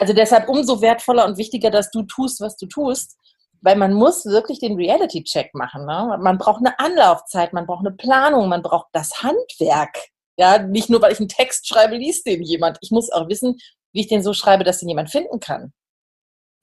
Also 0.00 0.12
deshalb 0.12 0.48
umso 0.48 0.80
wertvoller 0.80 1.24
und 1.26 1.36
wichtiger, 1.36 1.70
dass 1.70 1.90
du 1.90 2.02
tust, 2.02 2.40
was 2.40 2.56
du 2.56 2.66
tust, 2.66 3.16
weil 3.60 3.76
man 3.76 3.92
muss 3.92 4.24
wirklich 4.24 4.58
den 4.58 4.76
Reality-Check 4.76 5.54
machen. 5.54 5.86
Ne? 5.86 6.18
Man 6.20 6.38
braucht 6.38 6.64
eine 6.64 6.78
Anlaufzeit, 6.78 7.52
man 7.52 7.66
braucht 7.66 7.86
eine 7.86 7.94
Planung, 7.94 8.48
man 8.48 8.62
braucht 8.62 8.88
das 8.92 9.22
Handwerk. 9.22 9.96
Ja, 10.36 10.58
nicht 10.58 10.90
nur, 10.90 11.00
weil 11.00 11.12
ich 11.12 11.20
einen 11.20 11.28
Text 11.28 11.68
schreibe, 11.68 11.96
liest 11.96 12.26
den 12.26 12.42
jemand. 12.42 12.78
Ich 12.80 12.90
muss 12.90 13.12
auch 13.12 13.28
wissen, 13.28 13.58
wie 13.92 14.00
ich 14.00 14.08
den 14.08 14.22
so 14.22 14.32
schreibe, 14.32 14.64
dass 14.64 14.78
den 14.78 14.88
jemand 14.88 15.10
finden 15.10 15.38
kann. 15.38 15.72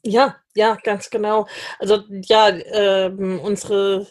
Ja, 0.03 0.37
ja, 0.55 0.75
ganz 0.83 1.09
genau. 1.09 1.47
Also 1.77 2.03
ja, 2.09 2.49
ähm, 2.49 3.39
unsere 3.41 4.07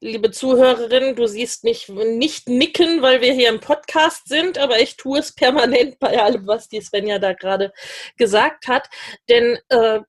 liebe 0.00 0.30
Zuhörerin, 0.30 1.14
du 1.14 1.26
siehst 1.26 1.64
mich 1.64 1.88
nicht 1.88 2.48
nicken, 2.48 3.02
weil 3.02 3.20
wir 3.20 3.32
hier 3.32 3.50
im 3.50 3.60
Podcast 3.60 4.28
sind, 4.28 4.58
aber 4.58 4.80
ich 4.80 4.96
tue 4.96 5.18
es 5.18 5.34
permanent 5.34 5.98
bei 5.98 6.22
allem, 6.22 6.46
was 6.46 6.68
die 6.68 6.80
Svenja 6.80 7.18
da 7.18 7.34
gerade 7.34 7.72
gesagt 8.16 8.66
hat. 8.68 8.88
Denn 9.28 9.58
äh, 9.68 10.00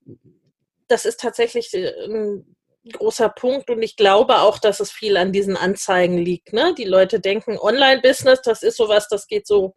das 0.87 1.05
ist 1.05 1.19
tatsächlich 1.19 1.73
äh, 1.73 1.93
ein 2.05 2.55
großer 2.93 3.29
Punkt 3.29 3.69
und 3.69 3.81
ich 3.81 3.97
glaube 3.97 4.39
auch, 4.39 4.59
dass 4.59 4.79
es 4.79 4.91
viel 4.91 5.17
an 5.17 5.33
diesen 5.33 5.57
Anzeigen 5.57 6.17
liegt. 6.17 6.53
Ne? 6.53 6.73
Die 6.77 6.85
Leute 6.85 7.19
denken, 7.19 7.57
Online-Business, 7.57 8.41
das 8.43 8.63
ist 8.63 8.77
sowas, 8.77 9.07
das 9.09 9.27
geht 9.27 9.45
so 9.45 9.75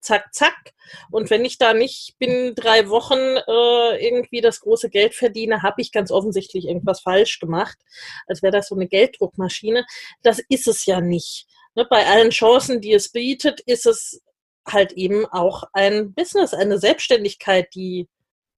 zack, 0.00 0.32
zack. 0.32 0.72
Und 1.10 1.30
wenn 1.30 1.44
ich 1.44 1.58
da 1.58 1.74
nicht 1.74 2.16
binnen 2.18 2.54
drei 2.54 2.88
Wochen 2.88 3.18
äh, 3.18 4.04
irgendwie 4.04 4.40
das 4.40 4.60
große 4.60 4.90
Geld 4.90 5.14
verdiene, 5.14 5.62
habe 5.62 5.80
ich 5.80 5.92
ganz 5.92 6.10
offensichtlich 6.10 6.66
irgendwas 6.66 7.00
falsch 7.00 7.38
gemacht, 7.38 7.78
als 8.26 8.42
wäre 8.42 8.52
das 8.52 8.68
so 8.68 8.74
eine 8.74 8.88
Gelddruckmaschine. 8.88 9.84
Das 10.22 10.40
ist 10.48 10.66
es 10.66 10.86
ja 10.86 11.00
nicht. 11.00 11.46
Ne, 11.74 11.86
bei 11.88 12.06
allen 12.06 12.30
Chancen, 12.30 12.80
die 12.80 12.92
es 12.92 13.10
bietet, 13.12 13.60
ist 13.60 13.86
es 13.86 14.20
halt 14.66 14.92
eben 14.92 15.26
auch 15.26 15.64
ein 15.72 16.12
Business, 16.14 16.54
eine 16.54 16.78
Selbstständigkeit, 16.78 17.68
die 17.74 18.08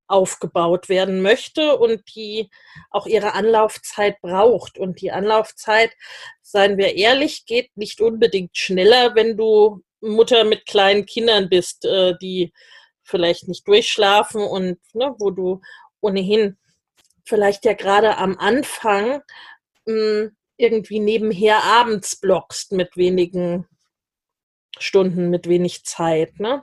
aufgebaut 0.09 0.89
werden 0.89 1.23
möchte 1.23 1.79
und 1.79 2.03
die 2.15 2.51
auch 2.91 3.07
ihre 3.07 3.35
Anlaufzeit 3.35 4.21
braucht. 4.21 4.79
Und 4.79 5.01
die 5.01 5.11
Anlaufzeit, 5.11 5.93
seien 6.43 6.77
wir 6.77 6.97
ehrlich, 6.97 7.47
geht 7.47 7.77
nicht 7.77 8.01
unbedingt 8.01 8.57
schneller, 8.57 9.15
wenn 9.15 9.37
du 9.37 9.83
Mutter 10.03 10.45
mit 10.45 10.67
kleinen 10.67 11.07
Kindern 11.07 11.49
bist, 11.49 11.85
äh, 11.85 12.15
die 12.21 12.53
vielleicht 13.05 13.49
nicht 13.49 13.67
durchschlafen 13.67 14.43
und 14.43 14.79
ne, 14.95 15.15
wo 15.19 15.31
du 15.31 15.61
ohnehin 16.01 16.59
vielleicht 17.25 17.65
ja 17.65 17.73
gerade 17.75 18.19
am 18.19 18.37
Anfang 18.39 19.23
mh, 19.87 19.95
hm, 19.95 20.37
irgendwie 20.57 21.01
nebenher 21.01 21.65
abends 21.65 22.17
blockst 22.17 22.73
mit 22.73 22.97
wenigen 22.97 23.67
Stunden, 24.79 25.31
mit 25.31 25.49
wenig 25.49 25.85
Zeit. 25.85 26.39
Ne? 26.41 26.63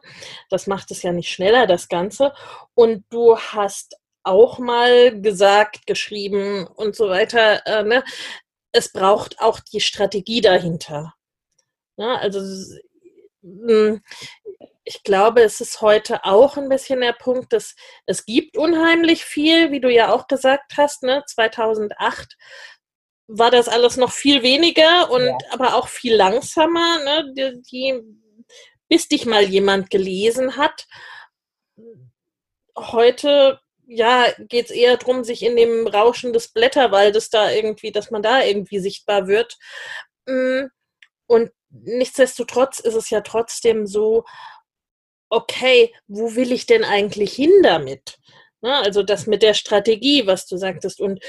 Das 0.50 0.67
macht 0.67 0.91
es 0.91 1.03
ja 1.03 1.12
nicht 1.12 1.29
schneller, 1.29 1.67
das 1.67 1.89
Ganze. 1.89 2.34
Und 2.74 3.05
du 3.10 3.38
hast 3.38 3.96
auch 4.24 4.60
mal 4.60 5.22
gesagt, 5.22 5.86
geschrieben 5.88 6.67
und 6.67 6.96
so 6.96 7.10
weiter, 7.10 7.65
äh, 7.65 7.84
ne? 7.84 8.03
es 8.72 8.91
braucht 8.91 9.39
auch 9.39 9.60
die 9.60 9.81
Strategie 9.81 10.41
dahinter. 10.41 11.13
Ne? 11.98 12.19
also 12.19 12.39
ich 13.41 15.03
glaube, 15.03 15.43
es 15.43 15.62
ist 15.62 15.81
heute 15.81 16.25
auch 16.25 16.58
ein 16.58 16.69
bisschen 16.69 17.01
der 17.01 17.13
Punkt, 17.13 17.53
dass 17.53 17.75
es 18.05 18.25
gibt 18.25 18.58
unheimlich 18.58 19.24
viel, 19.24 19.72
wie 19.72 19.79
du 19.79 19.89
ja 19.89 20.12
auch 20.12 20.27
gesagt 20.27 20.74
hast, 20.77 21.03
ne? 21.03 21.24
2008 21.27 22.38
war 23.27 23.51
das 23.51 23.67
alles 23.67 23.98
noch 23.98 24.12
viel 24.12 24.41
weniger 24.41 25.12
und 25.12 25.25
ja. 25.25 25.38
aber 25.51 25.75
auch 25.75 25.88
viel 25.88 26.15
langsamer, 26.15 27.00
ne? 27.03 27.34
Die, 27.38 27.62
die, 27.72 28.01
bis 28.88 29.08
dich 29.08 29.25
mal 29.25 29.43
jemand 29.43 29.89
gelesen 29.89 30.58
hat. 30.58 30.88
Heute 32.75 33.60
ja, 33.89 34.27
geht 34.38 34.65
es 34.65 34.72
eher 34.72 34.98
darum, 34.98 35.24
sich 35.24 35.43
in 35.43 35.55
dem 35.55 35.88
Rauschen 35.88 36.31
des 36.31 36.50
Blätterwaldes 36.50 37.29
da 37.31 37.51
irgendwie, 37.51 37.91
dass 37.91 38.12
man 38.12 38.22
da 38.22 38.43
irgendwie 38.43 38.79
sichtbar 38.79 39.27
wird. 39.27 39.58
Hm, 40.27 40.69
und 41.27 41.51
nichtsdestotrotz 41.70 42.80
ist 42.80 42.96
es 42.96 43.10
ja 43.10 43.22
trotzdem 43.22 43.86
so, 43.86 44.24
okay, 45.30 45.94
wo 46.08 46.36
will 46.36 46.52
ich 46.52 46.66
denn 46.66 46.84
eigentlich 46.84 47.34
hin 47.34 47.52
damit? 47.64 48.18
Na, 48.62 48.82
also 48.82 49.04
das 49.04 49.28
mit 49.28 49.42
der 49.42 49.54
Strategie, 49.54 50.28
was 50.28 50.46
du 50.46 50.58
sagtest, 50.58 51.00
und 51.00 51.24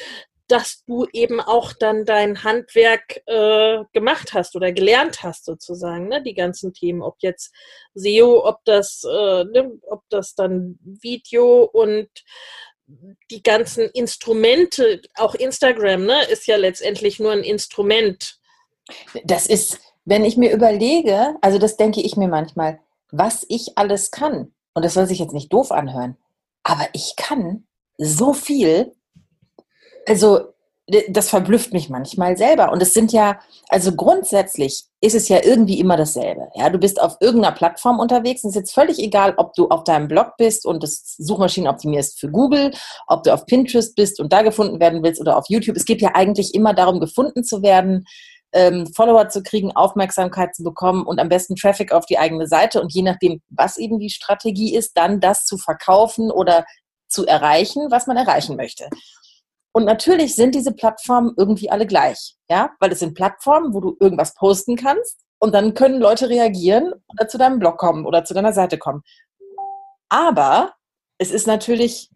dass 0.51 0.85
du 0.85 1.07
eben 1.13 1.41
auch 1.41 1.73
dann 1.73 2.05
dein 2.05 2.43
Handwerk 2.43 3.23
äh, 3.27 3.85
gemacht 3.93 4.35
hast 4.35 4.57
oder 4.57 4.73
gelernt 4.73 5.23
hast 5.23 5.45
sozusagen, 5.45 6.09
ne? 6.09 6.23
die 6.23 6.35
ganzen 6.35 6.73
Themen, 6.73 7.03
ob 7.03 7.17
jetzt 7.21 7.55
SEO, 7.95 8.45
ob 8.45 8.59
das, 8.65 9.05
äh, 9.05 9.45
ne? 9.45 9.79
ob 9.83 10.03
das 10.09 10.35
dann 10.35 10.77
Video 10.83 11.63
und 11.63 12.09
die 13.31 13.43
ganzen 13.45 13.89
Instrumente, 13.91 15.01
auch 15.15 15.37
Instagram, 15.37 16.05
ne, 16.05 16.25
ist 16.25 16.49
ja 16.49 16.57
letztendlich 16.57 17.21
nur 17.21 17.31
ein 17.31 17.45
Instrument. 17.45 18.41
Das 19.23 19.47
ist, 19.47 19.79
wenn 20.11 20.25
ich 20.25 20.37
mir 20.37 20.53
überlege, 20.53 21.37
also 21.41 21.59
das 21.59 21.77
denke 21.77 22.01
ich 22.01 22.17
mir 22.17 22.27
manchmal, 22.27 22.81
was 23.13 23.47
ich 23.49 23.79
alles 23.79 24.11
kann, 24.11 24.53
und 24.75 24.85
das 24.85 24.95
soll 24.95 25.07
sich 25.07 25.21
jetzt 25.21 25.33
nicht 25.33 25.53
doof 25.53 25.71
anhören, 25.71 26.17
aber 26.65 26.89
ich 26.93 27.15
kann 27.17 27.65
so 27.97 28.33
viel, 28.33 28.93
also 30.09 30.53
das 31.09 31.29
verblüfft 31.29 31.73
mich 31.73 31.89
manchmal 31.89 32.37
selber. 32.37 32.73
Und 32.73 32.83
es 32.83 32.93
sind 32.93 33.13
ja, 33.13 33.39
also 33.69 33.95
grundsätzlich 33.95 34.87
ist 35.01 35.15
es 35.15 35.29
ja 35.29 35.39
irgendwie 35.45 35.79
immer 35.79 35.97
dasselbe. 35.97 36.49
Ja, 36.57 36.69
du 36.69 36.79
bist 36.79 37.01
auf 37.01 37.17
irgendeiner 37.21 37.55
Plattform 37.55 38.01
unterwegs. 38.01 38.43
Es 38.43 38.51
ist 38.51 38.57
jetzt 38.57 38.75
völlig 38.75 38.99
egal, 38.99 39.35
ob 39.37 39.55
du 39.55 39.69
auf 39.69 39.85
deinem 39.85 40.09
Blog 40.09 40.33
bist 40.37 40.67
und 40.67 40.83
das 40.83 41.15
Suchmaschinen 41.17 41.71
optimierst 41.71 42.19
für 42.19 42.29
Google, 42.29 42.73
ob 43.07 43.23
du 43.23 43.33
auf 43.33 43.47
Pinterest 43.47 43.95
bist 43.95 44.19
und 44.19 44.33
da 44.33 44.43
gefunden 44.43 44.81
werden 44.81 45.05
willst 45.05 45.21
oder 45.21 45.37
auf 45.37 45.45
YouTube. 45.49 45.77
Es 45.77 45.85
geht 45.85 46.03
ja 46.03 46.11
eigentlich 46.15 46.55
immer 46.57 46.75
darum, 46.75 46.99
gefunden 46.99 47.45
zu 47.45 47.63
werden 47.63 48.05
ähm, 48.53 48.87
Follower 48.95 49.29
zu 49.29 49.43
kriegen, 49.43 49.75
Aufmerksamkeit 49.77 50.55
zu 50.55 50.63
bekommen 50.63 51.05
und 51.05 51.21
am 51.21 51.29
besten 51.29 51.57
Traffic 51.57 51.93
auf 51.93 52.07
die 52.07 52.19
eigene 52.19 52.47
Seite 52.47 52.81
und 52.81 52.93
je 52.93 53.03
nachdem, 53.03 53.41
was 53.49 53.77
eben 53.77 53.99
die 53.99 54.11
Strategie 54.11 54.75
ist, 54.75 54.97
dann 54.97 55.21
das 55.21 55.45
zu 55.45 55.57
verkaufen 55.57 56.31
oder 56.31 56.65
zu 57.09 57.27
erreichen, 57.27 57.91
was 57.91 58.07
man 58.07 58.17
erreichen 58.17 58.57
möchte. 58.57 58.89
Und 59.73 59.85
natürlich 59.85 60.35
sind 60.35 60.55
diese 60.55 60.73
Plattformen 60.73 61.33
irgendwie 61.37 61.71
alle 61.71 61.87
gleich, 61.87 62.35
ja, 62.49 62.71
weil 62.81 62.91
es 62.91 62.99
sind 62.99 63.15
Plattformen, 63.15 63.73
wo 63.73 63.81
du 63.81 63.97
irgendwas 64.01 64.35
posten 64.35 64.77
kannst 64.77 65.21
und 65.39 65.55
dann 65.55 65.75
können 65.75 66.01
Leute 66.01 66.29
reagieren 66.29 66.93
oder 67.09 67.29
zu 67.29 67.39
deinem 67.39 67.61
Blog 67.61 67.79
kommen 67.79 68.05
oder 68.05 68.25
zu 68.25 68.35
deiner 68.35 68.53
Seite 68.53 68.79
kommen. 68.79 69.03
Aber 70.09 70.75
es 71.19 71.31
ist 71.31 71.47
natürlich 71.47 72.11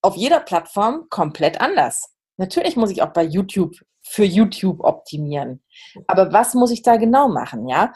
auf 0.00 0.16
jeder 0.16 0.40
Plattform 0.40 1.08
komplett 1.10 1.60
anders. 1.60 2.14
Natürlich 2.38 2.76
muss 2.76 2.90
ich 2.90 3.02
auch 3.02 3.12
bei 3.12 3.24
YouTube 3.24 3.74
für 4.10 4.24
YouTube 4.24 4.80
optimieren. 4.80 5.62
Aber 6.06 6.32
was 6.32 6.54
muss 6.54 6.70
ich 6.70 6.82
da 6.82 6.96
genau 6.96 7.28
machen, 7.28 7.68
ja? 7.68 7.92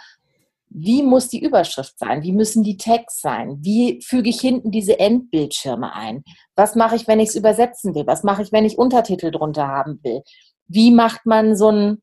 Wie 0.74 1.02
muss 1.02 1.28
die 1.28 1.42
Überschrift 1.42 1.98
sein? 1.98 2.22
Wie 2.22 2.32
müssen 2.32 2.62
die 2.62 2.78
Tags 2.78 3.20
sein? 3.20 3.58
Wie 3.60 4.00
füge 4.02 4.30
ich 4.30 4.40
hinten 4.40 4.70
diese 4.70 4.98
Endbildschirme 4.98 5.94
ein? 5.94 6.24
Was 6.56 6.76
mache 6.76 6.96
ich, 6.96 7.06
wenn 7.06 7.20
ich 7.20 7.30
es 7.30 7.34
übersetzen 7.34 7.94
will? 7.94 8.06
Was 8.06 8.22
mache 8.22 8.42
ich, 8.42 8.52
wenn 8.52 8.64
ich 8.64 8.78
Untertitel 8.78 9.30
drunter 9.30 9.68
haben 9.68 10.00
will? 10.02 10.22
Wie 10.68 10.90
macht 10.90 11.26
man 11.26 11.56
so 11.56 11.70
ein 11.70 12.02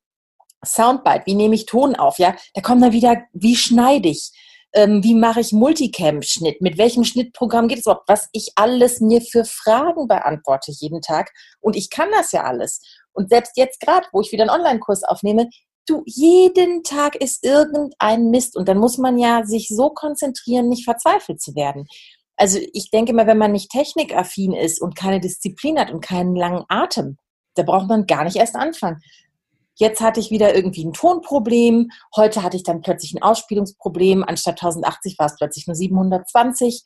Soundbite, 0.66 1.26
wie 1.26 1.36
nehme 1.36 1.56
ich 1.56 1.66
Ton 1.66 1.96
auf, 1.96 2.20
ja, 2.20 2.36
da 2.54 2.62
kommt 2.62 2.84
dann 2.84 2.92
wieder, 2.92 3.24
wie 3.34 3.56
schneide 3.56 4.10
ich, 4.10 4.32
ähm, 4.74 5.04
wie 5.04 5.16
mache 5.16 5.40
ich 5.40 5.52
Multicam-Schnitt, 5.52 6.62
mit 6.62 6.78
welchem 6.78 7.04
Schnittprogramm 7.04 7.68
geht 7.68 7.80
es 7.80 7.86
überhaupt, 7.86 8.08
was 8.10 8.30
ich 8.34 8.52
alles 8.56 9.00
mir 9.00 9.22
für 9.22 9.46
Fragen 9.46 10.08
beantworte 10.08 10.72
jeden 10.72 11.02
Tag 11.02 11.32
und 11.60 11.76
ich 11.76 11.90
kann 11.90 12.10
das 12.12 12.32
ja 12.32 12.44
alles. 12.44 12.82
Und 13.14 13.30
selbst 13.30 13.58
jetzt 13.58 13.80
gerade, 13.80 14.08
wo 14.12 14.22
ich 14.22 14.32
wieder 14.32 14.44
einen 14.44 14.62
Online-Kurs 14.62 15.04
aufnehme, 15.04 15.50
du, 15.86 16.04
jeden 16.06 16.84
Tag 16.84 17.16
ist 17.16 17.44
irgendein 17.44 18.30
Mist 18.30 18.56
und 18.56 18.68
dann 18.68 18.78
muss 18.78 18.98
man 18.98 19.18
ja 19.18 19.44
sich 19.46 19.68
so 19.70 19.90
konzentrieren, 19.90 20.70
nicht 20.70 20.86
verzweifelt 20.86 21.42
zu 21.42 21.56
werden. 21.56 21.88
Also 22.38 22.60
ich 22.74 22.90
denke 22.92 23.14
mal, 23.14 23.28
wenn 23.28 23.38
man 23.38 23.52
nicht 23.52 23.72
technikaffin 23.72 24.54
ist 24.54 24.82
und 24.82 24.96
keine 24.96 25.20
Disziplin 25.20 25.80
hat 25.80 25.92
und 25.92 26.02
keinen 26.02 26.36
langen 26.36 26.64
Atem, 26.70 27.18
da 27.56 27.64
braucht 27.64 27.90
man 27.90 28.06
gar 28.06 28.24
nicht 28.24 28.38
erst 28.38 28.56
anfangen. 28.56 29.02
Jetzt 29.76 30.02
hatte 30.02 30.20
ich 30.20 30.30
wieder 30.30 30.56
irgendwie 30.56 30.86
ein 30.86 30.94
Tonproblem. 30.94 31.90
Heute 32.16 32.44
hatte 32.44 32.58
ich 32.58 32.64
dann 32.64 32.82
plötzlich 32.82 33.14
ein 33.14 33.22
Ausspielungsproblem. 33.22 34.24
Anstatt 34.26 34.62
1080 34.62 35.18
war 35.18 35.28
es 35.28 35.36
plötzlich 35.38 35.68
nur 35.68 35.76
720. 35.76 36.84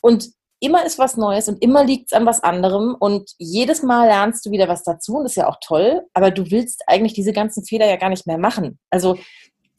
Und 0.00 0.30
immer 0.60 0.84
ist 0.84 0.98
was 0.98 1.16
Neues 1.16 1.48
und 1.48 1.60
immer 1.62 1.84
liegt 1.84 2.10
es 2.10 2.16
an 2.16 2.26
was 2.26 2.42
anderem. 2.42 2.96
Und 2.98 3.32
jedes 3.38 3.82
Mal 3.82 4.06
lernst 4.06 4.46
du 4.46 4.50
wieder 4.50 4.68
was 4.68 4.82
dazu 4.82 5.16
und 5.16 5.26
ist 5.26 5.36
ja 5.36 5.48
auch 5.48 5.58
toll. 5.64 6.02
Aber 6.14 6.30
du 6.30 6.50
willst 6.50 6.82
eigentlich 6.86 7.12
diese 7.12 7.32
ganzen 7.32 7.64
Fehler 7.64 7.86
ja 7.86 7.96
gar 7.96 8.10
nicht 8.10 8.26
mehr 8.26 8.38
machen. 8.38 8.78
Also, 8.90 9.18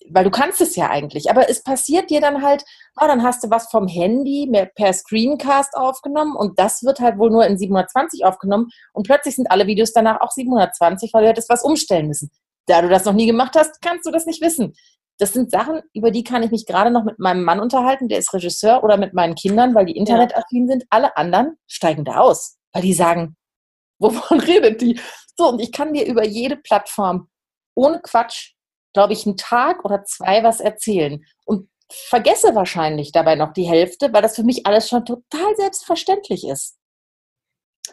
weil 0.10 0.24
du 0.24 0.30
kannst 0.30 0.62
es 0.62 0.76
ja 0.76 0.90
eigentlich. 0.90 1.30
Aber 1.32 1.50
es 1.50 1.64
passiert 1.64 2.10
dir 2.10 2.22
dann 2.22 2.44
halt, 2.44 2.64
oh, 3.02 3.08
dann 3.08 3.24
hast 3.24 3.44
du 3.44 3.50
was 3.50 3.70
vom 3.70 3.88
Handy 3.88 4.50
per 4.76 4.94
Screencast 4.94 5.76
aufgenommen 5.76 6.36
und 6.36 6.60
das 6.60 6.84
wird 6.84 7.00
halt 7.00 7.18
wohl 7.18 7.32
nur 7.32 7.46
in 7.46 7.58
720 7.58 8.26
aufgenommen 8.26 8.70
und 8.94 9.08
plötzlich 9.08 9.36
sind 9.36 9.50
alle 9.50 9.68
Videos 9.68 9.94
danach 9.94 10.22
auch 10.22 10.32
720, 10.32 11.12
weil 11.14 11.24
du 11.24 11.30
hättest 11.30 11.50
was 11.50 11.64
umstellen 11.64 12.08
müssen. 12.08 12.30
Da 12.68 12.82
du 12.82 12.90
das 12.90 13.06
noch 13.06 13.14
nie 13.14 13.28
gemacht 13.28 13.56
hast, 13.56 13.82
kannst 13.82 14.06
du 14.06 14.12
das 14.12 14.26
nicht 14.26 14.42
wissen. 14.42 14.74
Das 15.18 15.34
sind 15.34 15.50
Sachen, 15.50 15.82
über 15.94 16.12
die 16.12 16.24
kann 16.24 16.44
ich 16.44 16.52
mich 16.52 16.66
gerade 16.66 16.92
noch 16.92 17.04
mit 17.04 17.20
meinem 17.20 17.44
Mann 17.44 17.60
unterhalten, 17.60 18.10
der 18.10 18.20
ist 18.20 18.34
Regisseur, 18.34 18.84
oder 18.84 18.98
mit 18.98 19.14
meinen 19.14 19.36
Kindern, 19.36 19.74
weil 19.74 19.86
die 19.86 19.96
internetaffin 19.96 20.68
sind. 20.68 20.86
Alle 20.90 21.16
anderen 21.16 21.58
steigen 21.68 22.04
da 22.04 22.18
aus, 22.18 22.58
weil 22.74 22.82
die 22.82 22.94
sagen, 22.94 23.38
wovon 24.00 24.40
redet 24.40 24.82
die? 24.82 25.00
So, 25.38 25.50
und 25.50 25.62
ich 25.62 25.72
kann 25.72 25.94
dir 25.94 26.06
über 26.06 26.26
jede 26.26 26.58
Plattform 26.58 27.30
ohne 27.76 28.02
Quatsch, 28.02 28.54
glaube 28.94 29.14
ich, 29.14 29.26
einen 29.26 29.38
Tag 29.38 29.84
oder 29.86 30.04
zwei 30.04 30.44
was 30.44 30.60
erzählen. 30.60 31.24
Und 31.46 31.70
vergesse 31.92 32.56
wahrscheinlich 32.56 33.12
dabei 33.12 33.36
noch 33.36 33.54
die 33.54 33.68
Hälfte, 33.68 34.12
weil 34.12 34.22
das 34.22 34.36
für 34.36 34.44
mich 34.44 34.66
alles 34.66 34.90
schon 34.90 35.06
total 35.06 35.56
selbstverständlich 35.56 36.48
ist. 36.48 36.78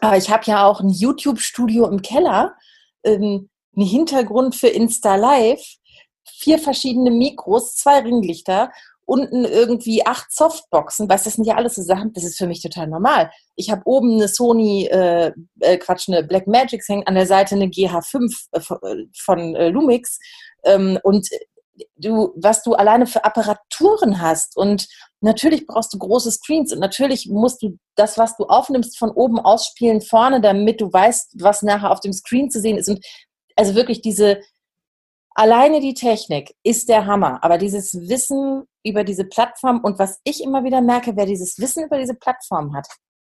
Aber 0.01 0.17
ich 0.17 0.29
habe 0.29 0.43
ja 0.45 0.65
auch 0.65 0.79
ein 0.79 0.89
YouTube-Studio 0.89 1.87
im 1.87 2.01
Keller, 2.01 2.55
ähm, 3.03 3.49
einen 3.75 3.85
Hintergrund 3.87 4.55
für 4.55 4.67
Insta 4.67 5.15
Live, 5.15 5.63
vier 6.25 6.59
verschiedene 6.59 7.11
Mikros, 7.11 7.75
zwei 7.75 7.99
Ringlichter, 7.99 8.71
unten 9.05 9.45
irgendwie 9.45 10.05
acht 10.05 10.31
Softboxen, 10.31 11.09
weißt 11.09 11.25
das 11.25 11.33
sind 11.33 11.45
ja 11.45 11.55
alles 11.55 11.75
so 11.75 11.81
Sachen, 11.81 12.13
das 12.13 12.23
ist 12.23 12.37
für 12.37 12.47
mich 12.47 12.61
total 12.61 12.87
normal. 12.87 13.31
Ich 13.55 13.69
habe 13.69 13.81
oben 13.85 14.13
eine 14.13 14.27
Sony, 14.27 14.85
äh, 14.85 15.31
äh, 15.59 15.77
Quatsch, 15.77 16.07
eine 16.07 16.23
Black 16.23 16.47
Magic 16.47 16.81
hängt, 16.87 17.07
an 17.07 17.15
der 17.15 17.27
Seite 17.27 17.55
eine 17.55 17.65
GH5 17.65 18.47
äh, 18.51 18.61
von, 18.61 18.79
von 19.13 19.55
äh, 19.55 19.69
Lumix. 19.69 20.19
Ähm, 20.63 20.97
und 21.03 21.27
du, 21.97 22.33
was 22.35 22.63
du 22.63 22.73
alleine 22.73 23.05
für 23.05 23.25
Apparaturen 23.25 24.21
hast 24.21 24.55
und 24.55 24.87
natürlich 25.21 25.65
brauchst 25.67 25.93
du 25.93 25.97
große 25.97 26.31
Screens 26.31 26.71
und 26.71 26.79
natürlich 26.79 27.27
musst 27.29 27.61
du 27.61 27.77
das, 27.95 28.17
was 28.17 28.37
du 28.37 28.45
aufnimmst, 28.45 28.97
von 28.97 29.09
oben 29.11 29.39
ausspielen 29.39 30.01
vorne, 30.01 30.39
damit 30.39 30.81
du 30.81 30.91
weißt, 30.91 31.35
was 31.39 31.61
nachher 31.61 31.91
auf 31.91 31.99
dem 31.99 32.13
Screen 32.13 32.49
zu 32.49 32.59
sehen 32.59 32.77
ist. 32.77 32.89
Und 32.89 33.03
also 33.55 33.75
wirklich 33.75 34.01
diese, 34.01 34.39
alleine 35.35 35.79
die 35.79 35.93
Technik 35.93 36.53
ist 36.63 36.89
der 36.89 37.05
Hammer, 37.05 37.43
aber 37.43 37.57
dieses 37.57 37.93
Wissen 37.93 38.63
über 38.83 39.03
diese 39.03 39.25
Plattform 39.25 39.79
und 39.83 39.99
was 39.99 40.19
ich 40.23 40.43
immer 40.43 40.63
wieder 40.63 40.81
merke, 40.81 41.15
wer 41.15 41.25
dieses 41.25 41.59
Wissen 41.59 41.85
über 41.85 41.97
diese 41.97 42.15
Plattform 42.15 42.75
hat, 42.75 42.87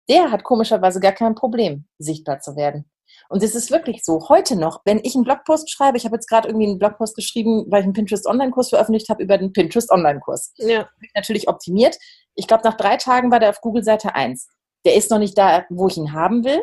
der 0.10 0.32
hat 0.32 0.44
komischerweise 0.44 1.00
gar 1.00 1.12
kein 1.12 1.36
Problem, 1.36 1.86
sichtbar 1.98 2.40
zu 2.40 2.56
werden. 2.56 2.90
Und 3.28 3.44
es 3.44 3.56
ist 3.56 3.72
wirklich 3.72 4.04
so, 4.04 4.28
heute 4.30 4.56
noch, 4.56 4.82
wenn 4.86 5.00
ich 5.04 5.16
einen 5.16 5.24
Blogpost 5.24 5.70
schreibe, 5.70 5.98
ich 5.98 6.06
habe 6.06 6.16
jetzt 6.16 6.28
gerade 6.28 6.48
irgendwie 6.48 6.68
einen 6.68 6.80
Blogpost 6.80 7.16
geschrieben, 7.16 7.66
weil 7.70 7.82
ich 7.82 7.86
einen 7.86 7.94
Pinterest-Online-Kurs 7.94 8.70
veröffentlicht 8.70 9.10
habe 9.10 9.24
über 9.24 9.38
den 9.38 9.54
Pinterest-Online-Kurs. 9.54 10.54
Ja. 10.58 10.88
Natürlich 11.16 11.48
optimiert. 11.48 11.98
Ich 12.36 12.48
glaube, 12.48 12.64
nach 12.64 12.78
drei 12.78 12.98
Tagen 12.98 13.32
war 13.32 13.40
der 13.40 13.50
auf 13.50 13.62
Google 13.62 13.84
Seite 13.84 14.16
1. 14.16 14.48
Der 14.86 14.96
ist 14.96 15.12
noch 15.12 15.20
nicht 15.20 15.38
da, 15.38 15.66
wo 15.70 15.88
ich 15.88 15.98
ihn 15.98 16.14
haben 16.14 16.44
will, 16.44 16.62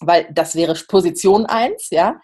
weil 0.00 0.28
das 0.32 0.54
wäre 0.54 0.74
Position 0.88 1.46
1, 1.46 1.90
ja 1.90 2.18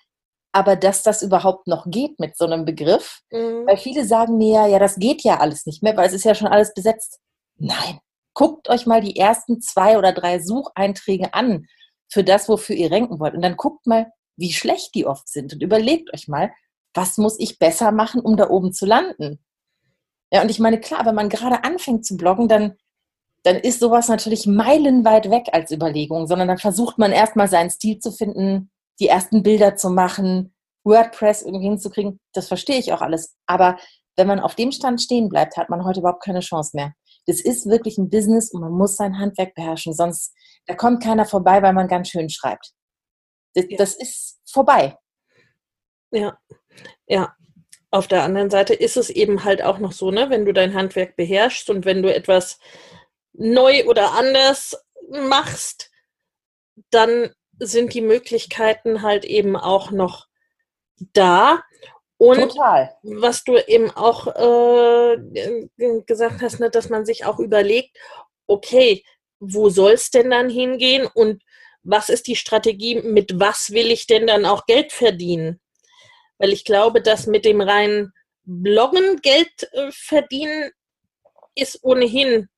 aber 0.58 0.74
dass 0.74 1.04
das 1.04 1.22
überhaupt 1.22 1.68
noch 1.68 1.86
geht 1.88 2.18
mit 2.18 2.36
so 2.36 2.44
einem 2.44 2.64
Begriff. 2.64 3.20
Mhm. 3.30 3.64
Weil 3.64 3.76
viele 3.76 4.04
sagen 4.04 4.38
mir, 4.38 4.66
ja, 4.66 4.80
das 4.80 4.96
geht 4.96 5.22
ja 5.22 5.38
alles 5.38 5.66
nicht 5.66 5.84
mehr, 5.84 5.96
weil 5.96 6.08
es 6.08 6.12
ist 6.12 6.24
ja 6.24 6.34
schon 6.34 6.48
alles 6.48 6.74
besetzt. 6.74 7.20
Nein, 7.58 8.00
guckt 8.34 8.68
euch 8.68 8.84
mal 8.84 9.00
die 9.00 9.16
ersten 9.16 9.60
zwei 9.60 9.96
oder 9.98 10.12
drei 10.12 10.40
Sucheinträge 10.40 11.32
an 11.32 11.66
für 12.10 12.24
das, 12.24 12.48
wofür 12.48 12.74
ihr 12.74 12.90
renken 12.90 13.20
wollt. 13.20 13.34
Und 13.34 13.42
dann 13.42 13.56
guckt 13.56 13.86
mal, 13.86 14.10
wie 14.36 14.52
schlecht 14.52 14.96
die 14.96 15.06
oft 15.06 15.28
sind 15.28 15.52
und 15.52 15.62
überlegt 15.62 16.12
euch 16.12 16.26
mal, 16.26 16.50
was 16.92 17.18
muss 17.18 17.38
ich 17.38 17.60
besser 17.60 17.92
machen, 17.92 18.20
um 18.20 18.36
da 18.36 18.50
oben 18.50 18.72
zu 18.72 18.84
landen? 18.84 19.38
Ja, 20.32 20.42
und 20.42 20.50
ich 20.50 20.58
meine, 20.58 20.80
klar, 20.80 21.06
wenn 21.06 21.14
man 21.14 21.28
gerade 21.28 21.62
anfängt 21.62 22.04
zu 22.04 22.16
bloggen, 22.16 22.48
dann, 22.48 22.74
dann 23.44 23.56
ist 23.56 23.78
sowas 23.78 24.08
natürlich 24.08 24.44
meilenweit 24.46 25.30
weg 25.30 25.50
als 25.52 25.70
Überlegung, 25.70 26.26
sondern 26.26 26.48
dann 26.48 26.58
versucht 26.58 26.98
man 26.98 27.12
erstmal 27.12 27.46
seinen 27.46 27.70
Stil 27.70 28.00
zu 28.00 28.10
finden, 28.10 28.72
die 29.00 29.08
ersten 29.08 29.42
Bilder 29.42 29.76
zu 29.76 29.90
machen, 29.90 30.54
WordPress 30.84 31.42
irgendwie 31.42 31.68
hinzukriegen, 31.68 32.20
das 32.32 32.48
verstehe 32.48 32.78
ich 32.78 32.92
auch 32.92 33.02
alles. 33.02 33.36
Aber 33.46 33.78
wenn 34.16 34.26
man 34.26 34.40
auf 34.40 34.54
dem 34.54 34.72
Stand 34.72 35.00
stehen 35.00 35.28
bleibt, 35.28 35.56
hat 35.56 35.70
man 35.70 35.84
heute 35.84 36.00
überhaupt 36.00 36.24
keine 36.24 36.40
Chance 36.40 36.72
mehr. 36.74 36.92
Das 37.26 37.40
ist 37.40 37.68
wirklich 37.68 37.98
ein 37.98 38.10
Business 38.10 38.50
und 38.52 38.62
man 38.62 38.72
muss 38.72 38.96
sein 38.96 39.18
Handwerk 39.18 39.54
beherrschen, 39.54 39.92
sonst 39.92 40.34
da 40.66 40.74
kommt 40.74 41.02
keiner 41.02 41.24
vorbei, 41.24 41.62
weil 41.62 41.72
man 41.72 41.88
ganz 41.88 42.08
schön 42.08 42.28
schreibt. 42.28 42.72
Das, 43.54 43.64
ja. 43.68 43.76
das 43.76 43.94
ist 43.94 44.40
vorbei. 44.50 44.96
Ja, 46.10 46.38
ja. 47.06 47.34
Auf 47.90 48.06
der 48.06 48.22
anderen 48.22 48.50
Seite 48.50 48.74
ist 48.74 48.98
es 48.98 49.08
eben 49.08 49.44
halt 49.44 49.62
auch 49.62 49.78
noch 49.78 49.92
so, 49.92 50.10
ne, 50.10 50.28
wenn 50.28 50.44
du 50.44 50.52
dein 50.52 50.74
Handwerk 50.74 51.16
beherrschst 51.16 51.70
und 51.70 51.86
wenn 51.86 52.02
du 52.02 52.14
etwas 52.14 52.58
neu 53.32 53.86
oder 53.86 54.12
anders 54.12 54.76
machst, 55.10 55.90
dann 56.90 57.30
sind 57.58 57.94
die 57.94 58.00
Möglichkeiten 58.00 59.02
halt 59.02 59.24
eben 59.24 59.56
auch 59.56 59.90
noch 59.90 60.26
da. 61.12 61.62
Und 62.16 62.50
Total. 62.50 62.96
was 63.02 63.44
du 63.44 63.56
eben 63.56 63.90
auch 63.92 64.26
äh, 64.26 65.16
gesagt 66.06 66.42
hast, 66.42 66.58
ne, 66.58 66.68
dass 66.70 66.88
man 66.88 67.06
sich 67.06 67.24
auch 67.24 67.38
überlegt, 67.38 67.96
okay, 68.48 69.04
wo 69.38 69.68
soll 69.68 69.92
es 69.92 70.10
denn 70.10 70.30
dann 70.30 70.50
hingehen 70.50 71.06
und 71.14 71.42
was 71.84 72.08
ist 72.08 72.26
die 72.26 72.36
Strategie, 72.36 73.00
mit 73.02 73.38
was 73.38 73.70
will 73.70 73.92
ich 73.92 74.06
denn 74.06 74.26
dann 74.26 74.44
auch 74.46 74.66
Geld 74.66 74.92
verdienen? 74.92 75.60
Weil 76.38 76.52
ich 76.52 76.64
glaube, 76.64 77.00
dass 77.00 77.26
mit 77.26 77.44
dem 77.44 77.60
reinen 77.60 78.12
Bloggen 78.42 79.20
Geld 79.22 79.68
äh, 79.72 79.90
verdienen 79.92 80.70
ist 81.54 81.82
ohnehin 81.82 82.48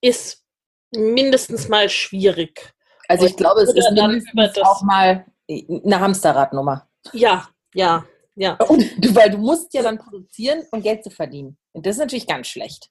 ist 0.00 0.44
mindestens 0.90 1.68
mal 1.68 1.88
schwierig. 1.88 2.72
Also 3.08 3.26
ich 3.26 3.36
glaube, 3.36 3.62
es 3.62 3.72
ist 3.72 3.90
mindestens 3.92 4.58
auch 4.58 4.82
mal 4.82 5.26
eine 5.48 6.00
Hamsterradnummer. 6.00 6.88
Ja, 7.12 7.48
ja, 7.74 8.04
ja. 8.34 8.54
Und 8.68 8.84
weil 9.14 9.30
du 9.30 9.38
musst 9.38 9.72
ja 9.74 9.82
dann 9.82 9.98
produzieren, 9.98 10.64
um 10.72 10.82
Geld 10.82 11.04
zu 11.04 11.10
verdienen. 11.10 11.56
Und 11.72 11.86
das 11.86 11.96
ist 11.96 12.00
natürlich 12.00 12.26
ganz 12.26 12.48
schlecht. 12.48 12.90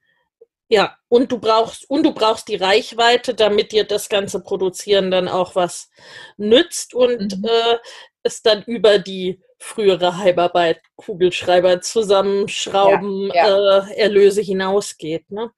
Ja, 0.68 0.98
und 1.10 1.32
du 1.32 1.38
brauchst, 1.38 1.88
und 1.90 2.04
du 2.04 2.14
brauchst 2.14 2.48
die 2.48 2.56
Reichweite, 2.56 3.36
damit 3.36 3.72
dir 3.72 3.84
das 3.84 4.10
ganze 4.10 4.42
Produzieren 4.42 5.12
dann 5.12 5.28
auch 5.28 5.56
was 5.56 5.90
nützt 6.38 6.96
und 6.96 7.38
mhm. 7.38 7.46
äh, 7.46 7.78
es 8.24 8.42
dann 8.42 8.64
über 8.64 8.98
die 8.98 9.40
frühere 9.60 10.18
Heimarbeit, 10.18 10.82
Kugelschreiber 10.96 11.82
zusammenschrauben, 11.82 13.32
ja, 13.34 13.48
ja. 13.48 13.88
Äh, 13.88 13.96
Erlöse 13.98 14.42
hinausgeht. 14.42 15.30
Ne? 15.30 15.52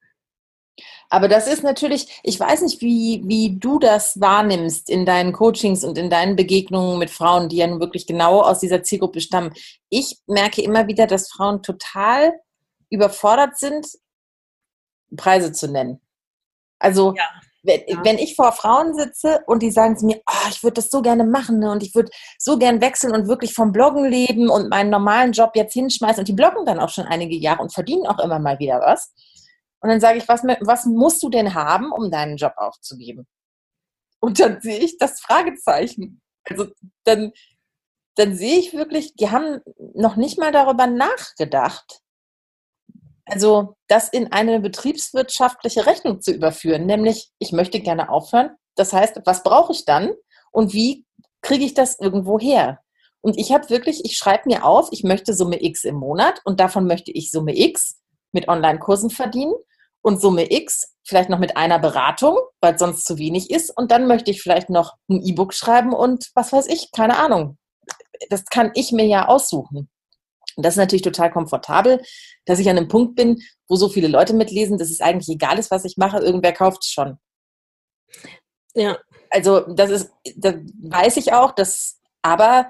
Aber 1.10 1.28
das 1.28 1.46
ist 1.46 1.62
natürlich, 1.62 2.20
ich 2.22 2.38
weiß 2.38 2.62
nicht, 2.62 2.80
wie, 2.82 3.22
wie 3.24 3.58
du 3.58 3.78
das 3.78 4.20
wahrnimmst 4.20 4.90
in 4.90 5.06
deinen 5.06 5.32
Coachings 5.32 5.84
und 5.84 5.96
in 5.96 6.10
deinen 6.10 6.36
Begegnungen 6.36 6.98
mit 6.98 7.10
Frauen, 7.10 7.48
die 7.48 7.56
ja 7.56 7.66
nun 7.66 7.80
wirklich 7.80 8.06
genau 8.06 8.42
aus 8.42 8.60
dieser 8.60 8.82
Zielgruppe 8.82 9.20
stammen. 9.20 9.54
Ich 9.88 10.18
merke 10.26 10.62
immer 10.62 10.86
wieder, 10.86 11.06
dass 11.06 11.30
Frauen 11.30 11.62
total 11.62 12.34
überfordert 12.90 13.58
sind, 13.58 13.86
Preise 15.16 15.52
zu 15.52 15.68
nennen. 15.68 16.00
Also, 16.78 17.14
ja. 17.16 17.24
Wenn, 17.64 17.80
ja. 17.88 18.04
wenn, 18.04 18.18
ich 18.18 18.36
vor 18.36 18.52
Frauen 18.52 18.94
sitze 18.94 19.40
und 19.46 19.62
die 19.62 19.72
sagen 19.72 19.98
zu 19.98 20.06
mir, 20.06 20.20
oh, 20.28 20.48
ich 20.48 20.62
würde 20.62 20.74
das 20.74 20.90
so 20.90 21.02
gerne 21.02 21.24
machen 21.24 21.58
ne, 21.58 21.72
und 21.72 21.82
ich 21.82 21.92
würde 21.92 22.08
so 22.38 22.56
gern 22.56 22.80
wechseln 22.80 23.12
und 23.12 23.26
wirklich 23.26 23.52
vom 23.52 23.72
Bloggen 23.72 24.04
leben 24.04 24.48
und 24.48 24.70
meinen 24.70 24.90
normalen 24.90 25.32
Job 25.32 25.50
jetzt 25.54 25.72
hinschmeißen 25.72 26.20
und 26.20 26.28
die 26.28 26.34
bloggen 26.34 26.64
dann 26.64 26.78
auch 26.78 26.88
schon 26.88 27.06
einige 27.06 27.34
Jahre 27.34 27.60
und 27.60 27.74
verdienen 27.74 28.06
auch 28.06 28.20
immer 28.20 28.38
mal 28.38 28.60
wieder 28.60 28.80
was 28.80 29.12
und 29.80 29.90
dann 29.90 30.00
sage 30.00 30.18
ich, 30.18 30.28
was, 30.28 30.42
was 30.42 30.86
musst 30.86 31.22
du 31.22 31.28
denn 31.28 31.54
haben, 31.54 31.92
um 31.92 32.10
deinen 32.10 32.36
Job 32.36 32.54
aufzugeben? 32.56 33.26
Und 34.20 34.40
dann 34.40 34.60
sehe 34.60 34.78
ich 34.78 34.98
das 34.98 35.20
Fragezeichen. 35.20 36.20
Also 36.44 36.66
dann, 37.04 37.32
dann 38.16 38.34
sehe 38.34 38.58
ich 38.58 38.72
wirklich, 38.74 39.14
die 39.14 39.30
haben 39.30 39.60
noch 39.94 40.16
nicht 40.16 40.38
mal 40.38 40.50
darüber 40.50 40.86
nachgedacht, 40.86 42.00
also 43.26 43.76
das 43.88 44.08
in 44.08 44.32
eine 44.32 44.58
betriebswirtschaftliche 44.58 45.86
Rechnung 45.86 46.22
zu 46.22 46.32
überführen, 46.32 46.86
nämlich 46.86 47.30
ich 47.38 47.52
möchte 47.52 47.78
gerne 47.80 48.08
aufhören. 48.08 48.56
Das 48.74 48.92
heißt, 48.92 49.20
was 49.26 49.42
brauche 49.42 49.72
ich 49.72 49.84
dann 49.84 50.14
und 50.50 50.72
wie 50.72 51.04
kriege 51.42 51.64
ich 51.64 51.74
das 51.74 52.00
irgendwo 52.00 52.38
her? 52.38 52.80
Und 53.20 53.38
ich 53.38 53.52
habe 53.52 53.68
wirklich, 53.68 54.04
ich 54.04 54.16
schreibe 54.16 54.48
mir 54.48 54.64
auf, 54.64 54.88
ich 54.92 55.04
möchte 55.04 55.34
Summe 55.34 55.62
X 55.62 55.84
im 55.84 55.96
Monat 55.96 56.40
und 56.44 56.58
davon 56.58 56.86
möchte 56.86 57.10
ich 57.12 57.30
Summe 57.30 57.56
X 57.56 58.00
mit 58.32 58.48
Online-Kursen 58.48 59.10
verdienen 59.10 59.54
und 60.02 60.20
Summe 60.20 60.50
X 60.50 60.94
vielleicht 61.04 61.30
noch 61.30 61.38
mit 61.38 61.56
einer 61.56 61.78
Beratung, 61.78 62.38
weil 62.60 62.78
sonst 62.78 63.04
zu 63.06 63.18
wenig 63.18 63.50
ist. 63.50 63.70
Und 63.74 63.90
dann 63.90 64.06
möchte 64.06 64.30
ich 64.30 64.42
vielleicht 64.42 64.68
noch 64.68 64.94
ein 65.08 65.22
E-Book 65.22 65.54
schreiben 65.54 65.94
und 65.94 66.30
was 66.34 66.52
weiß 66.52 66.66
ich, 66.66 66.90
keine 66.92 67.18
Ahnung. 67.18 67.56
Das 68.30 68.44
kann 68.46 68.72
ich 68.74 68.92
mir 68.92 69.06
ja 69.06 69.28
aussuchen. 69.28 69.88
Und 70.56 70.66
das 70.66 70.74
ist 70.74 70.78
natürlich 70.78 71.02
total 71.02 71.30
komfortabel, 71.30 72.02
dass 72.44 72.58
ich 72.58 72.68
an 72.68 72.76
einem 72.76 72.88
Punkt 72.88 73.14
bin, 73.14 73.40
wo 73.68 73.76
so 73.76 73.88
viele 73.88 74.08
Leute 74.08 74.34
mitlesen, 74.34 74.76
dass 74.76 74.90
es 74.90 75.00
eigentlich 75.00 75.28
egal 75.28 75.58
ist, 75.58 75.70
was 75.70 75.84
ich 75.84 75.96
mache, 75.96 76.18
irgendwer 76.18 76.52
kauft 76.52 76.82
es 76.82 76.90
schon. 76.90 77.18
Ja. 78.74 78.98
Also 79.30 79.60
das 79.60 79.90
ist, 79.90 80.10
das 80.36 80.54
weiß 80.82 81.16
ich 81.16 81.32
auch, 81.32 81.52
dass, 81.52 82.00
aber 82.22 82.68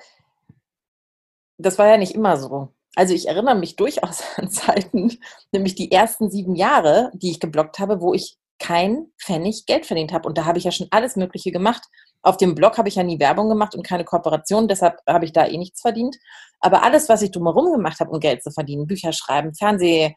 das 1.57 1.79
war 1.79 1.89
ja 1.89 1.97
nicht 1.97 2.15
immer 2.15 2.37
so. 2.37 2.75
Also 2.99 3.15
ich 3.15 3.29
erinnere 3.29 3.55
mich 3.55 3.77
durchaus 3.77 4.25
an 4.37 4.51
Zeiten, 4.51 5.17
nämlich 5.53 5.77
die 5.77 5.93
ersten 5.93 6.33
sieben 6.33 6.57
Jahre, 6.57 7.13
die 7.15 7.31
ich 7.31 7.39
geblockt 7.39 7.79
habe, 7.79 8.01
wo 8.01 8.13
ich 8.13 8.37
kein 8.59 9.07
Pfennig 9.23 9.67
Geld 9.67 9.87
verdient 9.87 10.13
habe. 10.13 10.29
Und 10.29 10.37
da 10.37 10.47
habe 10.47 10.59
ich 10.59 10.65
ja 10.65 10.73
schon 10.73 10.89
alles 10.91 11.15
Mögliche 11.15 11.53
gemacht. 11.53 11.85
Auf 12.23 12.39
dem 12.39 12.57
Blog 12.57 12.77
habe 12.77 12.89
ich 12.89 12.97
ja 12.97 13.05
nie 13.05 13.21
Werbung 13.21 13.49
gemacht 13.49 13.77
und 13.77 13.87
keine 13.87 14.05
Kooperation, 14.05 14.67
deshalb 14.67 14.99
habe 15.09 15.25
ich 15.25 15.33
da 15.33 15.47
eh 15.47 15.57
nichts 15.57 15.81
verdient. 15.81 16.17
Aber 16.59 16.83
alles, 16.83 17.09
was 17.09 17.23
ich 17.23 17.31
drumherum 17.31 17.71
gemacht 17.71 18.01
habe, 18.01 18.11
um 18.11 18.19
Geld 18.19 18.43
zu 18.43 18.51
verdienen, 18.51 18.89
Bücher 18.89 19.13
schreiben, 19.13 19.55
Fernseh, 19.55 20.17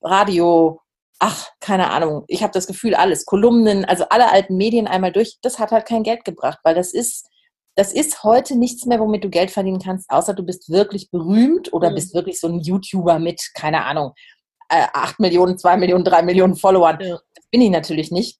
Radio, 0.00 0.80
ach, 1.18 1.50
keine 1.60 1.90
Ahnung, 1.90 2.24
ich 2.28 2.42
habe 2.42 2.54
das 2.54 2.66
Gefühl, 2.66 2.94
alles, 2.94 3.26
Kolumnen, 3.26 3.84
also 3.84 4.06
alle 4.08 4.32
alten 4.32 4.56
Medien 4.56 4.86
einmal 4.86 5.12
durch, 5.12 5.36
das 5.42 5.58
hat 5.58 5.72
halt 5.72 5.84
kein 5.84 6.02
Geld 6.02 6.24
gebracht, 6.24 6.60
weil 6.64 6.74
das 6.74 6.94
ist, 6.94 7.28
das 7.76 7.92
ist 7.92 8.22
heute 8.22 8.56
nichts 8.56 8.86
mehr, 8.86 9.00
womit 9.00 9.24
du 9.24 9.30
Geld 9.30 9.50
verdienen 9.50 9.80
kannst, 9.80 10.08
außer 10.10 10.34
du 10.34 10.44
bist 10.44 10.70
wirklich 10.70 11.10
berühmt 11.10 11.72
oder 11.72 11.90
mhm. 11.90 11.96
bist 11.96 12.14
wirklich 12.14 12.40
so 12.40 12.48
ein 12.48 12.60
YouTuber 12.60 13.18
mit, 13.18 13.50
keine 13.54 13.84
Ahnung, 13.84 14.12
äh, 14.68 14.86
8 14.92 15.20
Millionen, 15.20 15.58
2 15.58 15.76
Millionen, 15.76 16.04
3 16.04 16.22
Millionen 16.22 16.56
Followern. 16.56 16.98
Ja. 17.00 17.18
Das 17.34 17.46
bin 17.50 17.60
ich 17.60 17.70
natürlich 17.70 18.10
nicht. 18.10 18.38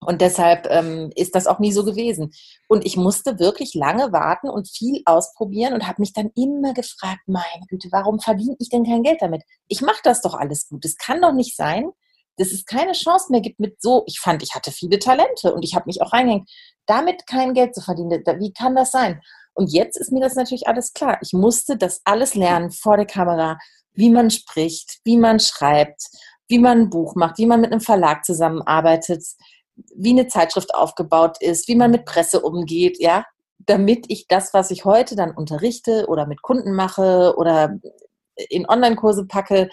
Und 0.00 0.20
deshalb 0.20 0.68
ähm, 0.70 1.10
ist 1.16 1.34
das 1.34 1.46
auch 1.46 1.58
nie 1.58 1.72
so 1.72 1.84
gewesen. 1.84 2.30
Und 2.68 2.84
ich 2.84 2.96
musste 2.96 3.38
wirklich 3.38 3.74
lange 3.74 4.12
warten 4.12 4.48
und 4.48 4.68
viel 4.68 5.02
ausprobieren 5.04 5.74
und 5.74 5.86
habe 5.86 6.00
mich 6.00 6.12
dann 6.12 6.30
immer 6.36 6.74
gefragt, 6.74 7.22
meine 7.26 7.66
Güte, 7.68 7.88
warum 7.90 8.20
verdiene 8.20 8.56
ich 8.58 8.68
denn 8.68 8.84
kein 8.84 9.02
Geld 9.02 9.20
damit? 9.20 9.42
Ich 9.68 9.80
mache 9.80 10.00
das 10.04 10.20
doch 10.20 10.34
alles 10.34 10.68
gut. 10.68 10.84
Es 10.84 10.96
kann 10.96 11.22
doch 11.22 11.32
nicht 11.32 11.56
sein, 11.56 11.90
dass 12.36 12.52
es 12.52 12.64
keine 12.64 12.92
Chance 12.92 13.26
mehr 13.30 13.40
gibt 13.40 13.60
mit 13.60 13.80
so, 13.80 14.04
ich 14.06 14.20
fand, 14.20 14.42
ich 14.42 14.54
hatte 14.54 14.70
viele 14.70 14.98
Talente 14.98 15.54
und 15.54 15.64
ich 15.64 15.74
habe 15.74 15.86
mich 15.86 16.02
auch 16.02 16.12
reingehängt, 16.12 16.50
damit 16.86 17.26
kein 17.26 17.54
Geld 17.54 17.74
zu 17.74 17.80
verdienen. 17.80 18.22
Wie 18.38 18.52
kann 18.52 18.74
das 18.74 18.90
sein? 18.90 19.20
Und 19.54 19.72
jetzt 19.72 19.96
ist 19.96 20.12
mir 20.12 20.20
das 20.20 20.34
natürlich 20.34 20.68
alles 20.68 20.92
klar. 20.92 21.18
Ich 21.22 21.32
musste 21.32 21.76
das 21.76 22.02
alles 22.04 22.34
lernen 22.34 22.70
vor 22.70 22.96
der 22.96 23.06
Kamera, 23.06 23.58
wie 23.94 24.10
man 24.10 24.30
spricht, 24.30 24.98
wie 25.04 25.16
man 25.16 25.40
schreibt, 25.40 26.02
wie 26.48 26.58
man 26.58 26.82
ein 26.82 26.90
Buch 26.90 27.14
macht, 27.14 27.38
wie 27.38 27.46
man 27.46 27.62
mit 27.62 27.72
einem 27.72 27.80
Verlag 27.80 28.24
zusammenarbeitet, 28.24 29.24
wie 29.94 30.10
eine 30.10 30.28
Zeitschrift 30.28 30.74
aufgebaut 30.74 31.38
ist, 31.40 31.68
wie 31.68 31.74
man 31.74 31.90
mit 31.90 32.04
Presse 32.04 32.40
umgeht, 32.40 32.98
ja, 33.00 33.24
damit 33.58 34.06
ich 34.08 34.28
das, 34.28 34.54
was 34.54 34.70
ich 34.70 34.84
heute 34.84 35.16
dann 35.16 35.34
unterrichte 35.34 36.06
oder 36.08 36.26
mit 36.26 36.42
Kunden 36.42 36.74
mache 36.74 37.34
oder 37.36 37.78
in 38.50 38.68
Online-Kurse 38.68 39.26
packe, 39.26 39.70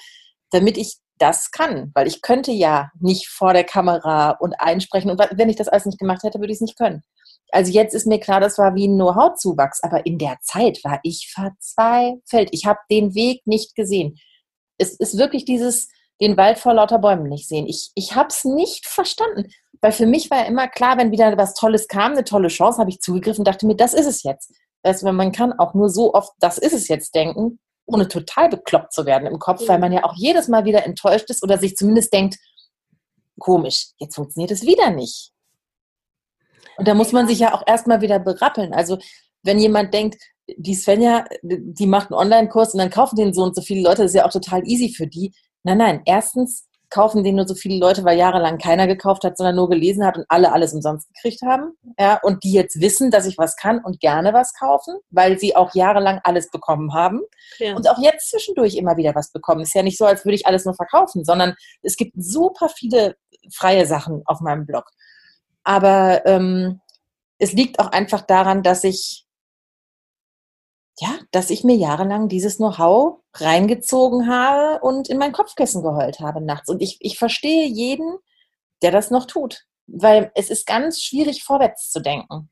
damit 0.52 0.78
ich 0.78 0.98
das 1.18 1.52
kann, 1.52 1.92
weil 1.94 2.08
ich 2.08 2.22
könnte 2.22 2.52
ja 2.52 2.92
nicht 3.00 3.28
vor 3.28 3.54
der 3.54 3.64
Kamera 3.64 4.32
und 4.32 4.54
einsprechen 4.60 5.12
und 5.12 5.20
wenn 5.20 5.50
ich 5.50 5.56
das 5.56 5.68
alles 5.68 5.86
nicht 5.86 6.00
gemacht 6.00 6.24
hätte, 6.24 6.40
würde 6.40 6.52
ich 6.52 6.58
es 6.58 6.62
nicht 6.62 6.78
können. 6.78 7.04
Also 7.52 7.72
jetzt 7.72 7.94
ist 7.94 8.08
mir 8.08 8.20
klar, 8.20 8.40
das 8.40 8.58
war 8.58 8.74
wie 8.74 8.88
ein 8.88 8.96
Know-how-Zuwachs, 8.96 9.84
aber 9.84 10.06
in 10.08 10.18
der 10.18 10.38
Zeit 10.42 10.80
war 10.84 11.00
ich 11.04 11.32
verzweifelt. 11.32 12.50
Ich 12.52 12.66
habe 12.66 12.80
den 12.90 13.14
Weg 13.14 13.46
nicht 13.46 13.76
gesehen. 13.76 14.18
Es 14.80 15.00
ist 15.00 15.20
wirklich 15.20 15.46
dieses, 15.46 15.88
den 16.20 16.36
Wald 16.36 16.58
vor 16.58 16.74
lauter 16.74 16.98
Bäumen 16.98 17.30
nicht 17.30 17.48
sehen. 17.48 17.68
Ich, 17.68 17.92
ich 17.94 18.16
habe 18.16 18.30
es 18.30 18.44
nicht 18.44 18.88
verstanden. 18.88 19.52
Weil 19.82 19.92
für 19.92 20.06
mich 20.06 20.32
war 20.32 20.40
ja 20.40 20.46
immer 20.46 20.68
klar, 20.70 20.98
wenn 20.98 21.12
wieder 21.12 21.38
was 21.38 21.54
Tolles 21.56 21.88
kam, 21.90 22.14
eine 22.14 22.24
tolle 22.24 22.48
Chance, 22.48 22.80
habe 22.80 22.90
ich 22.90 23.02
zugegriffen 23.02 23.42
und 23.42 23.48
dachte 23.48 23.68
mir, 23.68 23.76
das 23.76 23.94
ist 23.94 24.08
es 24.08 24.24
jetzt. 24.24 24.52
Das 24.82 25.04
heißt, 25.04 25.04
man 25.04 25.32
kann 25.34 25.54
auch 25.54 25.74
nur 25.74 25.90
so 25.90 26.14
oft, 26.14 26.32
das 26.40 26.58
ist 26.58 26.74
es 26.74 26.88
jetzt 26.88 27.14
denken, 27.14 27.60
ohne 27.86 28.08
total 28.08 28.50
bekloppt 28.50 28.94
zu 28.94 29.06
werden 29.06 29.28
im 29.28 29.40
Kopf, 29.40 29.68
weil 29.68 29.80
man 29.80 29.92
ja 29.92 30.04
auch 30.04 30.14
jedes 30.16 30.48
Mal 30.48 30.66
wieder 30.66 30.86
enttäuscht 30.86 31.30
ist 31.30 31.44
oder 31.44 31.58
sich 31.58 31.76
zumindest 31.76 32.14
denkt, 32.14 32.38
komisch, 33.40 33.88
jetzt 33.98 34.16
funktioniert 34.16 34.52
es 34.52 34.66
wieder 34.66 34.90
nicht. 34.90 35.32
Und 36.78 36.88
da 36.88 36.94
muss 36.94 37.12
man 37.12 37.28
sich 37.28 37.40
ja 37.40 37.54
auch 37.54 37.64
erstmal 37.68 38.02
wieder 38.02 38.20
berappeln. 38.20 38.74
Also 38.74 38.98
wenn 39.44 39.60
jemand 39.60 39.94
denkt, 39.94 40.22
die 40.58 40.76
Svenja, 40.76 41.26
die 41.42 41.86
macht 41.86 42.12
einen 42.12 42.20
Online-Kurs 42.20 42.74
und 42.74 42.80
dann 42.80 42.90
kaufen 42.90 43.16
den 43.16 43.34
so 43.34 43.44
und 43.44 43.56
so 43.56 43.62
viele 43.62 43.84
Leute, 43.84 44.04
das 44.04 44.12
ist 44.12 44.16
ja 44.16 44.26
auch 44.26 44.32
total 44.32 44.66
easy 44.68 44.90
für 44.90 45.08
die. 45.08 45.34
Nein, 45.64 45.78
nein, 45.78 46.02
erstens 46.06 46.68
kaufen 46.94 47.24
den 47.24 47.36
nur 47.36 47.48
so 47.48 47.56
viele 47.56 47.80
Leute, 47.80 48.06
weil 48.06 48.18
jahrelang 48.18 48.60
keiner 48.60 48.86
gekauft 48.86 49.24
hat, 49.24 49.36
sondern 49.36 49.56
nur 49.56 49.68
gelesen 49.68 50.06
hat 50.06 50.18
und 50.18 50.26
alle 50.30 50.52
alles 50.54 50.74
umsonst 50.74 51.08
gekriegt 51.14 51.42
haben. 51.42 51.76
Ja, 52.00 52.20
und 52.22 52.44
die 52.44 52.54
jetzt 52.54 52.80
wissen, 52.80 53.10
dass 53.10 53.26
ich 53.26 53.38
was 53.38 53.56
kann 53.56 53.84
und 53.84 54.00
gerne 54.00 54.32
was 54.32 54.54
kaufen, 54.54 54.96
weil 55.10 55.40
sie 55.40 55.56
auch 55.56 55.74
jahrelang 55.74 56.22
alles 56.24 56.52
bekommen 56.52 56.94
haben. 56.94 57.22
Ja. 57.58 57.76
Und 57.76 57.90
auch 57.90 57.98
jetzt 57.98 58.30
zwischendurch 58.30 58.76
immer 58.76 58.96
wieder 58.96 59.16
was 59.16 59.32
bekommen. 59.32 59.62
Ist 59.62 59.74
ja 59.74 59.82
nicht 59.82 59.98
so, 59.98 60.06
als 60.06 60.24
würde 60.24 60.36
ich 60.36 60.46
alles 60.46 60.66
nur 60.66 60.76
verkaufen, 60.76 61.26
sondern 61.26 61.56
es 61.82 61.98
gibt 61.98 62.14
super 62.16 62.70
viele 62.70 63.16
freie 63.52 63.88
Sachen 63.88 64.22
auf 64.26 64.40
meinem 64.42 64.68
Blog. 64.68 64.86
Aber 65.64 66.26
ähm, 66.26 66.80
es 67.40 67.54
liegt 67.54 67.80
auch 67.80 67.88
einfach 67.88 68.22
daran, 68.22 68.62
dass 68.62 68.84
ich 68.84 69.23
ja, 71.00 71.18
dass 71.32 71.50
ich 71.50 71.64
mir 71.64 71.76
jahrelang 71.76 72.28
dieses 72.28 72.58
Know-how 72.58 73.20
reingezogen 73.34 74.28
habe 74.28 74.80
und 74.84 75.10
in 75.10 75.18
mein 75.18 75.32
Kopfkissen 75.32 75.82
geheult 75.82 76.20
habe 76.20 76.42
nachts. 76.42 76.70
Und 76.70 76.82
ich, 76.82 76.98
ich 77.00 77.18
verstehe 77.18 77.66
jeden, 77.66 78.18
der 78.82 78.92
das 78.92 79.10
noch 79.10 79.26
tut. 79.26 79.66
Weil 79.88 80.32
es 80.36 80.50
ist 80.50 80.68
ganz 80.68 81.02
schwierig, 81.02 81.44
vorwärts 81.44 81.92
zu 81.92 82.00
denken. 82.00 82.50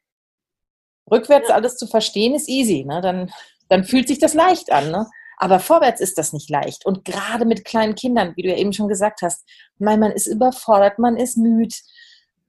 Rückwärts 1.10 1.50
ja. 1.50 1.56
alles 1.56 1.78
zu 1.78 1.88
verstehen 1.88 2.34
ist 2.34 2.50
easy. 2.50 2.84
Ne? 2.84 3.02
Dann, 3.02 3.32
dann 3.70 3.84
fühlt 3.84 4.08
sich 4.08 4.20
das 4.20 4.34
leicht 4.34 4.72
an. 4.72 4.92
Ne? 4.92 5.08
Aber 5.38 5.60
vorwärts 5.60 6.02
ist 6.02 6.18
das 6.18 6.34
nicht 6.34 6.50
leicht. 6.50 6.86
Und 6.86 7.06
gerade 7.06 7.46
mit 7.46 7.64
kleinen 7.64 7.96
Kindern, 7.96 8.34
wie 8.36 8.42
du 8.42 8.50
ja 8.50 8.58
eben 8.58 8.74
schon 8.74 8.88
gesagt 8.88 9.22
hast, 9.22 9.48
mein, 9.78 10.00
man 10.00 10.12
ist 10.12 10.28
überfordert, 10.28 11.00
man 11.00 11.16
ist 11.16 11.38
müde. 11.38 11.76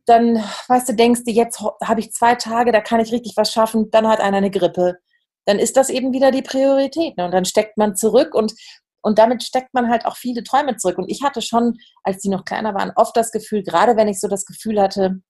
Dann, 0.07 0.43
weißt 0.69 0.89
du, 0.89 0.95
denkst 0.95 1.23
du, 1.25 1.31
jetzt 1.31 1.61
habe 1.61 2.01
ich 2.01 2.13
zwei 2.13 2.35
Tage, 2.35 2.73
da 2.73 2.81
kann 2.81 3.01
ich 3.01 3.13
richtig 3.13 3.35
was 3.37 3.53
schaffen. 3.53 3.91
Dann 3.91 4.09
hat 4.09 4.21
einer 4.21 4.39
eine 4.39 4.51
Grippe 4.51 4.99
dann 5.45 5.59
ist 5.59 5.77
das 5.77 5.91
eben 5.91 6.13
wieder 6.13 6.31
die 6.31 6.43
Priorität. 6.43 7.17
Ne? 7.17 7.25
Und 7.25 7.33
dann 7.33 7.45
steckt 7.45 7.77
man 7.79 7.97
zurück 7.97 8.35
und, 8.35 8.55
und 9.03 9.19
damit 9.19 9.43
steckt 9.43 9.75
man 9.75 9.89
halt 9.89 10.07
auch 10.07 10.17
viele 10.17 10.43
Träume 10.43 10.77
zurück. 10.77 10.99
Und 10.99 11.11
ich 11.11 11.23
hatte 11.23 11.43
schon, 11.43 11.79
als 12.03 12.19
die 12.19 12.29
noch 12.29 12.45
kleiner 12.45 12.75
waren, 12.75 12.93
oft 12.97 13.17
das 13.17 13.33
Gefühl, 13.33 13.63
gerade 13.63 13.97
wenn 13.97 14.09
ich 14.09 14.21
so 14.21 14.29
das 14.29 14.45
Gefühl 14.45 14.81
hatte, 14.81 15.21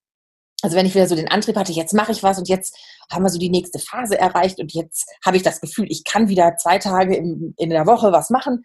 also 0.62 0.76
wenn 0.76 0.86
ich 0.86 0.94
wieder 0.94 1.08
so 1.08 1.16
den 1.16 1.30
Antrieb 1.30 1.56
hatte, 1.56 1.72
jetzt 1.72 1.92
mache 1.92 2.12
ich 2.12 2.22
was 2.22 2.38
und 2.38 2.48
jetzt 2.48 2.78
haben 3.10 3.24
wir 3.24 3.30
so 3.30 3.38
die 3.38 3.50
nächste 3.50 3.78
Phase 3.80 4.18
erreicht 4.18 4.60
und 4.60 4.72
jetzt 4.72 5.10
habe 5.24 5.36
ich 5.36 5.42
das 5.42 5.60
Gefühl, 5.60 5.86
ich 5.88 6.04
kann 6.04 6.28
wieder 6.28 6.56
zwei 6.56 6.78
Tage 6.78 7.16
in, 7.16 7.54
in 7.56 7.70
der 7.70 7.86
Woche 7.86 8.12
was 8.12 8.30
machen, 8.30 8.62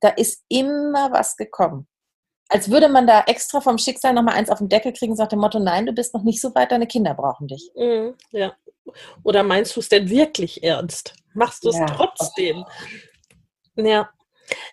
da 0.00 0.08
ist 0.08 0.42
immer 0.48 1.12
was 1.12 1.36
gekommen. 1.36 1.86
Als 2.48 2.68
würde 2.68 2.88
man 2.88 3.06
da 3.06 3.22
extra 3.28 3.60
vom 3.60 3.78
Schicksal 3.78 4.12
nochmal 4.12 4.34
eins 4.34 4.50
auf 4.50 4.58
den 4.58 4.68
Deckel 4.68 4.92
kriegen, 4.92 5.14
sagt 5.14 5.30
dem 5.30 5.38
Motto, 5.38 5.60
nein, 5.60 5.86
du 5.86 5.92
bist 5.92 6.14
noch 6.14 6.24
nicht 6.24 6.40
so 6.40 6.52
weit, 6.56 6.72
deine 6.72 6.88
Kinder 6.88 7.14
brauchen 7.14 7.46
dich. 7.46 7.70
Mhm, 7.76 8.14
ja, 8.32 8.52
oder 9.22 9.42
meinst 9.42 9.76
du 9.76 9.80
es 9.80 9.88
denn 9.88 10.08
wirklich 10.08 10.62
ernst? 10.62 11.14
Machst 11.34 11.64
du 11.64 11.70
es 11.70 11.76
ja. 11.76 11.86
trotzdem? 11.86 12.64
Ja. 13.76 14.10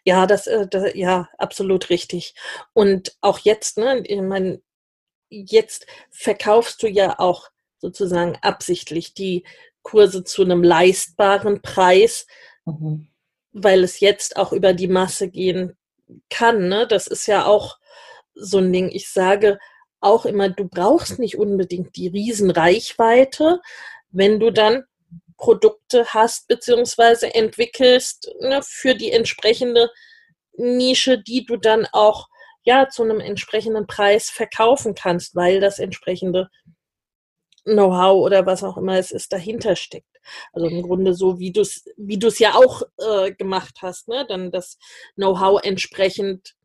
Ja, 0.03 0.25
das, 0.25 0.47
äh, 0.47 0.67
das, 0.67 0.95
ja, 0.95 1.29
absolut 1.37 1.89
richtig. 1.89 2.33
Und 2.73 3.15
auch 3.21 3.39
jetzt, 3.39 3.77
ne, 3.77 3.99
ich 4.05 4.21
meine, 4.21 4.61
jetzt 5.29 5.85
verkaufst 6.09 6.81
du 6.81 6.87
ja 6.87 7.19
auch 7.19 7.49
sozusagen 7.77 8.37
absichtlich 8.41 9.13
die 9.13 9.45
Kurse 9.83 10.23
zu 10.23 10.43
einem 10.43 10.63
leistbaren 10.63 11.61
Preis, 11.61 12.27
mhm. 12.65 13.07
weil 13.51 13.83
es 13.83 13.99
jetzt 13.99 14.37
auch 14.37 14.51
über 14.51 14.73
die 14.73 14.87
Masse 14.87 15.29
gehen 15.29 15.77
kann. 16.29 16.67
Ne? 16.67 16.87
Das 16.87 17.07
ist 17.07 17.27
ja 17.27 17.45
auch 17.45 17.77
so 18.33 18.57
ein 18.57 18.71
Ding. 18.73 18.89
Ich 18.89 19.09
sage 19.09 19.59
auch 19.99 20.25
immer, 20.25 20.49
du 20.49 20.67
brauchst 20.67 21.19
nicht 21.19 21.37
unbedingt 21.37 21.95
die 21.95 22.07
Riesenreichweite, 22.07 23.61
wenn 24.17 24.39
du 24.39 24.51
dann 24.51 24.83
Produkte 25.37 26.07
hast 26.07 26.47
beziehungsweise 26.47 27.33
entwickelst 27.33 28.31
ne, 28.41 28.61
für 28.63 28.95
die 28.95 29.11
entsprechende 29.11 29.91
Nische, 30.53 31.21
die 31.21 31.45
du 31.45 31.57
dann 31.57 31.85
auch 31.91 32.27
ja 32.63 32.89
zu 32.89 33.03
einem 33.03 33.19
entsprechenden 33.19 33.85
Preis 33.85 34.31
verkaufen 34.31 34.95
kannst, 34.95 35.35
weil 35.35 35.59
das 35.59 35.77
entsprechende 35.77 36.49
Know-how 37.63 38.23
oder 38.23 38.45
was 38.47 38.63
auch 38.63 38.77
immer 38.77 38.97
es 38.97 39.11
ist 39.11 39.31
dahinter 39.31 39.75
steckt. 39.75 40.17
Also 40.51 40.67
im 40.67 40.81
Grunde 40.81 41.13
so, 41.13 41.37
wie 41.37 41.51
du 41.51 41.61
es 41.61 41.85
wie 41.95 42.17
du's 42.17 42.39
ja 42.39 42.55
auch 42.55 42.81
äh, 42.97 43.31
gemacht 43.33 43.75
hast, 43.81 44.07
ne? 44.07 44.25
dann 44.27 44.51
das 44.51 44.79
Know-how 45.15 45.61
entsprechend 45.63 46.55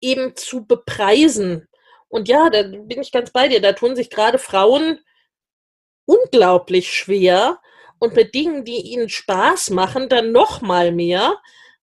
eben 0.00 0.34
zu 0.34 0.66
bepreisen. 0.66 1.68
Und 2.08 2.28
ja, 2.28 2.50
da 2.50 2.64
bin 2.64 3.00
ich 3.00 3.12
ganz 3.12 3.30
bei 3.30 3.46
dir. 3.46 3.60
Da 3.60 3.74
tun 3.74 3.94
sich 3.94 4.10
gerade 4.10 4.38
Frauen 4.38 4.98
unglaublich 6.06 6.92
schwer 6.92 7.58
und 7.98 8.14
mit 8.14 8.34
Dingen, 8.34 8.64
die 8.64 8.80
ihnen 8.80 9.08
Spaß 9.08 9.70
machen, 9.70 10.08
dann 10.08 10.32
noch 10.32 10.60
mal 10.60 10.92
mehr. 10.92 11.36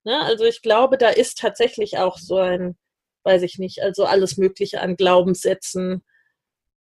Ne? 0.04 0.20
Also 0.20 0.44
ich 0.44 0.62
glaube, 0.62 0.98
da 0.98 1.08
ist 1.08 1.38
tatsächlich 1.38 1.98
auch 1.98 2.18
so 2.18 2.36
ein, 2.36 2.76
weiß 3.24 3.42
ich 3.42 3.58
nicht, 3.58 3.82
also 3.82 4.04
alles 4.04 4.36
Mögliche 4.36 4.80
an 4.80 4.96
Glaubenssätzen, 4.96 6.02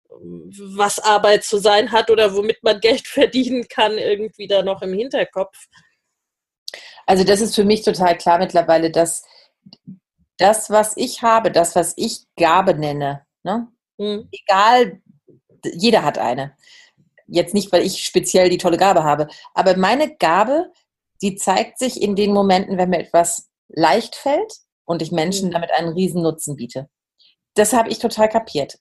was 0.10 1.00
Arbeit 1.00 1.44
zu 1.44 1.58
sein 1.58 1.92
hat 1.92 2.10
oder 2.10 2.36
womit 2.36 2.64
man 2.64 2.80
Geld 2.80 3.08
verdienen 3.08 3.68
kann, 3.68 3.98
irgendwie 3.98 4.48
da 4.48 4.64
noch 4.64 4.82
im 4.82 4.94
Hinterkopf. 4.94 5.58
Also 7.06 7.24
das 7.24 7.42
ist 7.42 7.56
für 7.56 7.64
mich 7.64 7.82
total 7.82 8.18
klar 8.18 8.38
mittlerweile, 8.38 8.92
dass 8.92 9.24
das, 10.38 10.70
was 10.70 10.96
ich 10.96 11.22
habe, 11.22 11.52
das, 11.52 11.76
was 11.76 11.94
ich 11.98 12.26
Gabe 12.38 12.74
nenne, 12.74 13.26
ne? 13.44 13.68
Mhm. 13.98 14.30
egal, 14.32 15.02
jeder 15.74 16.04
hat 16.04 16.18
eine. 16.18 16.56
Jetzt 17.32 17.54
nicht, 17.54 17.72
weil 17.72 17.86
ich 17.86 18.04
speziell 18.04 18.50
die 18.50 18.58
tolle 18.58 18.78
Gabe 18.78 19.04
habe, 19.04 19.28
aber 19.54 19.78
meine 19.78 20.16
Gabe, 20.16 20.72
die 21.22 21.36
zeigt 21.36 21.80
sich 21.80 22.02
in 22.02 22.16
den 22.16 22.34
Momenten, 22.34 22.78
wenn 22.78 22.90
mir 22.90 23.00
etwas 23.00 23.50
leicht 23.68 24.16
fällt 24.16 24.54
und 24.86 25.02
ich 25.02 25.12
Menschen 25.12 25.50
mhm. 25.50 25.54
damit 25.54 25.72
einen 25.72 25.94
riesen 25.94 26.22
Nutzen 26.22 26.56
biete. 26.56 26.90
Das 27.56 27.74
habe 27.74 27.90
ich 27.90 28.00
total 28.00 28.30
kapiert. 28.30 28.80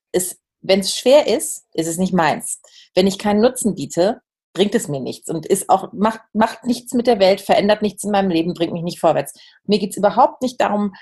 Wenn 0.61 0.81
es 0.81 0.97
schwer 0.97 1.27
ist, 1.27 1.67
ist 1.75 1.87
es 1.87 1.99
nicht 1.99 2.13
meins. 2.13 2.61
Wenn 2.95 3.07
ich 3.07 3.19
keinen 3.19 3.41
Nutzen 3.41 3.75
biete, 3.75 4.21
bringt 4.53 4.75
es 4.75 4.89
mir 4.89 5.01
nichts 5.01 5.29
und 5.29 5.47
ist 5.47 5.69
auch, 5.69 5.93
macht, 5.93 6.21
macht 6.33 6.65
nichts 6.65 6.93
mit 6.95 7.07
der 7.07 7.21
Welt, 7.21 7.41
verändert 7.41 7.83
nichts 7.83 8.03
in 8.03 8.11
meinem 8.11 8.31
Leben, 8.31 8.55
bringt 8.55 8.73
mich 8.73 8.83
nicht 8.83 8.99
vorwärts. 8.99 9.33
Mir 9.65 9.79
geht 9.79 9.91
es 9.91 9.97
überhaupt 9.97 10.43
nicht 10.43 10.61
darum, 10.61 10.95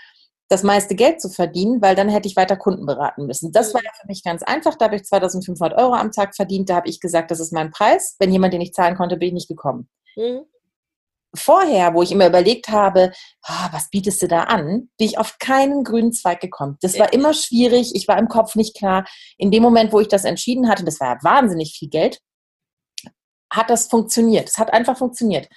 das 0.49 0.63
meiste 0.63 0.95
Geld 0.95 1.21
zu 1.21 1.29
verdienen, 1.29 1.83
weil 1.83 1.97
dann 1.97 2.09
hätte 2.09 2.29
ich 2.29 2.37
weiter 2.37 2.57
Kunden 2.57 2.87
beraten 2.87 3.27
müssen. 3.27 3.53
Das 3.53 3.75
war 3.75 3.83
ja 3.83 3.91
für 4.01 4.07
mich 4.07 4.23
ganz 4.23 4.43
einfach. 4.43 4.77
Da 4.77 4.87
habe 4.87 4.97
ich 4.97 5.05
2500 5.05 5.77
Euro 5.77 5.95
am 5.95 6.13
Tag 6.13 6.37
verdient. 6.37 6.71
Da 6.71 6.77
habe 6.77 6.89
ich 6.89 7.01
gesagt, 7.01 7.31
das 7.31 7.41
ist 7.41 7.53
mein 7.53 7.71
Preis. 7.71 8.17
Wenn 8.19 8.33
jemand 8.33 8.53
den 8.53 8.61
nicht 8.61 8.75
zahlen 8.75 8.97
konnte, 8.97 9.17
bin 9.17 9.29
ich 9.29 9.35
nicht 9.35 9.49
gekommen. 9.49 9.89
Mhm. 10.15 10.43
Vorher, 11.35 11.93
wo 11.95 12.03
ich 12.03 12.13
immer 12.13 12.29
überlegt 12.29 12.69
habe, 12.69 13.13
oh, 13.47 13.67
was 13.73 13.91
bietest 13.91 14.23
du 14.23 14.29
da 14.29 14.45
an, 14.45 14.89
bin 14.97 15.07
ich 15.07 15.19
auf 15.19 15.39
keinen 15.39 15.85
grünen 15.85 16.13
Zweig 16.13 16.41
gekommen. 16.41 16.79
Das 16.81 16.99
war 16.99 17.13
immer 17.13 17.35
schwierig. 17.35 17.95
Ich 17.95 18.09
war 18.09 18.17
im 18.17 18.29
Kopf 18.29 18.55
nicht 18.55 18.77
klar. 18.77 19.05
In 19.37 19.51
dem 19.51 19.63
Moment, 19.63 19.93
wo 19.93 20.01
ich 20.01 20.09
das 20.09 20.25
entschieden 20.25 20.69
hatte, 20.69 20.85
das 20.85 21.01
war 21.01 21.15
ja 21.15 21.19
wahnsinnig 21.23 21.77
viel 21.77 21.89
Geld, 21.89 22.21
hat 23.53 23.69
das 23.69 23.89
funktioniert. 23.89 24.49
Es 24.49 24.59
hat 24.59 24.73
einfach 24.73 24.97
funktioniert 24.97 25.49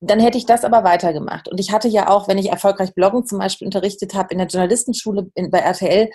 dann 0.00 0.20
hätte 0.20 0.38
ich 0.38 0.46
das 0.46 0.64
aber 0.64 0.84
weitergemacht. 0.84 1.48
Und 1.48 1.58
ich 1.58 1.72
hatte 1.72 1.88
ja 1.88 2.08
auch, 2.08 2.28
wenn 2.28 2.38
ich 2.38 2.50
erfolgreich 2.50 2.94
Bloggen 2.94 3.26
zum 3.26 3.38
Beispiel 3.38 3.66
unterrichtet 3.66 4.14
habe, 4.14 4.32
in 4.32 4.38
der 4.38 4.46
Journalistenschule 4.46 5.30
in, 5.34 5.50
bei 5.50 5.58
RTL, 5.58 6.10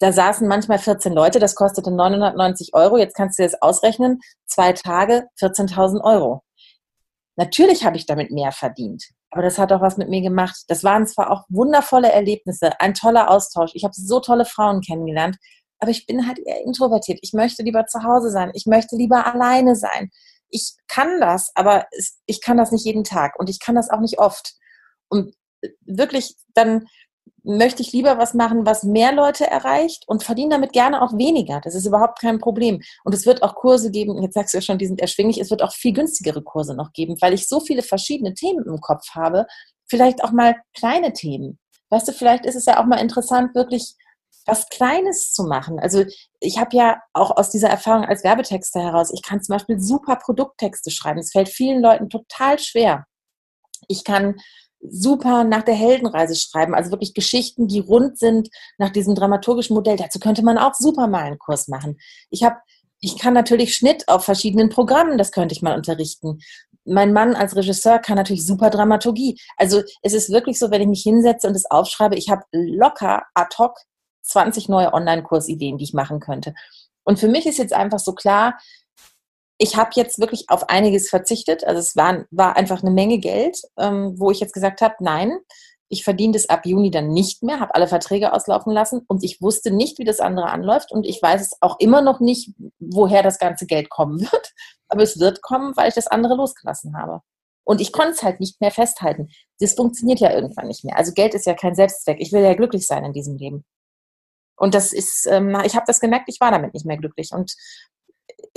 da 0.00 0.12
saßen 0.12 0.46
manchmal 0.46 0.78
14 0.78 1.12
Leute, 1.12 1.38
das 1.38 1.54
kostete 1.54 1.90
990 1.90 2.74
Euro. 2.74 2.96
Jetzt 2.96 3.14
kannst 3.14 3.38
du 3.38 3.42
das 3.42 3.60
ausrechnen. 3.60 4.20
Zwei 4.46 4.72
Tage, 4.72 5.26
14.000 5.40 6.02
Euro. 6.02 6.42
Natürlich 7.36 7.84
habe 7.84 7.96
ich 7.96 8.06
damit 8.06 8.30
mehr 8.30 8.52
verdient. 8.52 9.04
Aber 9.30 9.42
das 9.42 9.58
hat 9.58 9.72
auch 9.72 9.80
was 9.80 9.96
mit 9.96 10.08
mir 10.08 10.22
gemacht. 10.22 10.56
Das 10.68 10.84
waren 10.84 11.06
zwar 11.06 11.30
auch 11.30 11.44
wundervolle 11.48 12.10
Erlebnisse, 12.10 12.80
ein 12.80 12.94
toller 12.94 13.30
Austausch. 13.30 13.72
Ich 13.74 13.84
habe 13.84 13.92
so 13.94 14.20
tolle 14.20 14.44
Frauen 14.44 14.80
kennengelernt. 14.80 15.36
Aber 15.80 15.90
ich 15.90 16.06
bin 16.06 16.26
halt 16.26 16.38
eher 16.38 16.64
introvertiert. 16.64 17.18
Ich 17.22 17.32
möchte 17.32 17.62
lieber 17.62 17.86
zu 17.86 18.02
Hause 18.02 18.30
sein. 18.30 18.50
Ich 18.54 18.66
möchte 18.66 18.96
lieber 18.96 19.26
alleine 19.26 19.76
sein 19.76 20.10
ich 20.50 20.74
kann 20.88 21.20
das, 21.20 21.50
aber 21.54 21.86
ich 22.26 22.40
kann 22.40 22.56
das 22.56 22.72
nicht 22.72 22.84
jeden 22.84 23.04
Tag 23.04 23.38
und 23.38 23.50
ich 23.50 23.60
kann 23.60 23.74
das 23.74 23.90
auch 23.90 24.00
nicht 24.00 24.18
oft. 24.18 24.54
Und 25.08 25.34
wirklich, 25.84 26.36
dann 26.54 26.86
möchte 27.44 27.82
ich 27.82 27.92
lieber 27.92 28.18
was 28.18 28.34
machen, 28.34 28.66
was 28.66 28.82
mehr 28.82 29.12
Leute 29.12 29.46
erreicht 29.46 30.04
und 30.06 30.22
verdiene 30.22 30.50
damit 30.50 30.72
gerne 30.72 31.02
auch 31.02 31.16
weniger. 31.16 31.60
Das 31.62 31.74
ist 31.74 31.86
überhaupt 31.86 32.20
kein 32.20 32.38
Problem. 32.38 32.80
Und 33.04 33.14
es 33.14 33.26
wird 33.26 33.42
auch 33.42 33.54
Kurse 33.54 33.90
geben, 33.90 34.20
jetzt 34.22 34.34
sagst 34.34 34.52
du 34.52 34.58
ja 34.58 34.62
schon, 34.62 34.78
die 34.78 34.86
sind 34.86 35.00
erschwinglich, 35.00 35.38
es 35.38 35.50
wird 35.50 35.62
auch 35.62 35.72
viel 35.72 35.92
günstigere 35.92 36.42
Kurse 36.42 36.74
noch 36.74 36.92
geben, 36.92 37.16
weil 37.20 37.32
ich 37.32 37.48
so 37.48 37.60
viele 37.60 37.82
verschiedene 37.82 38.34
Themen 38.34 38.64
im 38.66 38.80
Kopf 38.80 39.10
habe. 39.14 39.46
Vielleicht 39.88 40.22
auch 40.22 40.32
mal 40.32 40.56
kleine 40.74 41.12
Themen. 41.12 41.58
Weißt 41.90 42.06
du, 42.08 42.12
vielleicht 42.12 42.44
ist 42.44 42.56
es 42.56 42.66
ja 42.66 42.80
auch 42.80 42.86
mal 42.86 43.00
interessant, 43.00 43.54
wirklich 43.54 43.94
was 44.48 44.68
Kleines 44.68 45.32
zu 45.32 45.44
machen. 45.44 45.78
Also 45.78 46.04
ich 46.40 46.58
habe 46.58 46.76
ja 46.76 47.00
auch 47.12 47.36
aus 47.36 47.50
dieser 47.50 47.68
Erfahrung 47.68 48.04
als 48.04 48.24
Werbetexter 48.24 48.80
heraus, 48.80 49.12
ich 49.12 49.22
kann 49.22 49.42
zum 49.42 49.54
Beispiel 49.54 49.80
super 49.80 50.16
Produkttexte 50.16 50.90
schreiben. 50.90 51.20
Es 51.20 51.32
fällt 51.32 51.48
vielen 51.48 51.82
Leuten 51.82 52.08
total 52.08 52.58
schwer. 52.58 53.04
Ich 53.86 54.04
kann 54.04 54.36
super 54.80 55.44
nach 55.44 55.62
der 55.62 55.74
Heldenreise 55.74 56.36
schreiben, 56.36 56.74
also 56.74 56.90
wirklich 56.90 57.14
Geschichten, 57.14 57.66
die 57.66 57.80
rund 57.80 58.18
sind 58.18 58.48
nach 58.78 58.90
diesem 58.90 59.14
dramaturgischen 59.14 59.74
Modell. 59.74 59.96
Dazu 59.96 60.18
könnte 60.18 60.44
man 60.44 60.58
auch 60.58 60.74
super 60.74 61.08
mal 61.08 61.24
einen 61.24 61.38
Kurs 61.38 61.68
machen. 61.68 61.98
Ich 62.30 62.42
habe 62.44 62.56
ich 63.00 63.16
kann 63.16 63.34
natürlich 63.34 63.76
Schnitt 63.76 64.08
auf 64.08 64.24
verschiedenen 64.24 64.70
Programmen, 64.70 65.18
das 65.18 65.30
könnte 65.30 65.52
ich 65.52 65.62
mal 65.62 65.76
unterrichten. 65.76 66.40
Mein 66.84 67.12
Mann 67.12 67.36
als 67.36 67.54
Regisseur 67.54 67.98
kann 67.98 68.16
natürlich 68.16 68.44
super 68.44 68.70
Dramaturgie. 68.70 69.38
Also 69.56 69.82
es 70.02 70.14
ist 70.14 70.30
wirklich 70.30 70.58
so, 70.58 70.70
wenn 70.70 70.80
ich 70.82 70.88
mich 70.88 71.02
hinsetze 71.02 71.46
und 71.46 71.54
es 71.54 71.70
aufschreibe, 71.70 72.16
ich 72.16 72.28
habe 72.28 72.42
locker 72.50 73.22
ad 73.34 73.54
hoc 73.58 73.76
20 74.28 74.68
neue 74.68 74.92
Online-Kursideen, 74.92 75.78
die 75.78 75.84
ich 75.84 75.94
machen 75.94 76.20
könnte. 76.20 76.54
Und 77.04 77.18
für 77.18 77.28
mich 77.28 77.46
ist 77.46 77.58
jetzt 77.58 77.72
einfach 77.72 77.98
so 77.98 78.12
klar, 78.14 78.58
ich 79.58 79.76
habe 79.76 79.90
jetzt 79.94 80.20
wirklich 80.20 80.44
auf 80.48 80.68
einiges 80.68 81.08
verzichtet. 81.08 81.64
Also 81.64 81.80
es 81.80 81.96
war, 81.96 82.24
war 82.30 82.56
einfach 82.56 82.82
eine 82.82 82.92
Menge 82.92 83.18
Geld, 83.18 83.60
ähm, 83.76 84.14
wo 84.16 84.30
ich 84.30 84.40
jetzt 84.40 84.54
gesagt 84.54 84.80
habe, 84.80 84.94
nein, 85.00 85.36
ich 85.88 86.04
verdiene 86.04 86.34
das 86.34 86.48
ab 86.48 86.66
Juni 86.66 86.90
dann 86.90 87.08
nicht 87.08 87.42
mehr, 87.42 87.60
habe 87.60 87.74
alle 87.74 87.88
Verträge 87.88 88.32
auslaufen 88.32 88.72
lassen 88.72 89.02
und 89.08 89.24
ich 89.24 89.40
wusste 89.40 89.70
nicht, 89.70 89.98
wie 89.98 90.04
das 90.04 90.20
andere 90.20 90.50
anläuft 90.50 90.92
und 90.92 91.06
ich 91.06 91.20
weiß 91.20 91.40
es 91.40 91.56
auch 91.60 91.78
immer 91.80 92.02
noch 92.02 92.20
nicht, 92.20 92.52
woher 92.78 93.22
das 93.22 93.38
ganze 93.38 93.66
Geld 93.66 93.88
kommen 93.88 94.20
wird. 94.32 94.52
Aber 94.88 95.02
es 95.02 95.18
wird 95.18 95.42
kommen, 95.42 95.76
weil 95.76 95.88
ich 95.88 95.94
das 95.94 96.06
andere 96.06 96.34
losgelassen 96.34 96.96
habe. 96.96 97.20
Und 97.64 97.80
ich 97.82 97.92
konnte 97.92 98.12
es 98.12 98.22
halt 98.22 98.40
nicht 98.40 98.60
mehr 98.60 98.70
festhalten. 98.70 99.28
Das 99.60 99.74
funktioniert 99.74 100.20
ja 100.20 100.32
irgendwann 100.32 100.68
nicht 100.68 100.84
mehr. 100.84 100.96
Also 100.96 101.12
Geld 101.12 101.34
ist 101.34 101.44
ja 101.44 101.52
kein 101.52 101.74
Selbstzweck. 101.74 102.18
Ich 102.18 102.32
will 102.32 102.42
ja 102.42 102.54
glücklich 102.54 102.86
sein 102.86 103.04
in 103.04 103.12
diesem 103.12 103.36
Leben. 103.36 103.64
Und 104.58 104.74
das 104.74 104.92
ist, 104.92 105.26
ähm, 105.26 105.56
ich 105.64 105.76
habe 105.76 105.86
das 105.86 106.00
gemerkt, 106.00 106.28
ich 106.28 106.40
war 106.40 106.50
damit 106.50 106.74
nicht 106.74 106.86
mehr 106.86 106.96
glücklich. 106.96 107.30
Und 107.32 107.54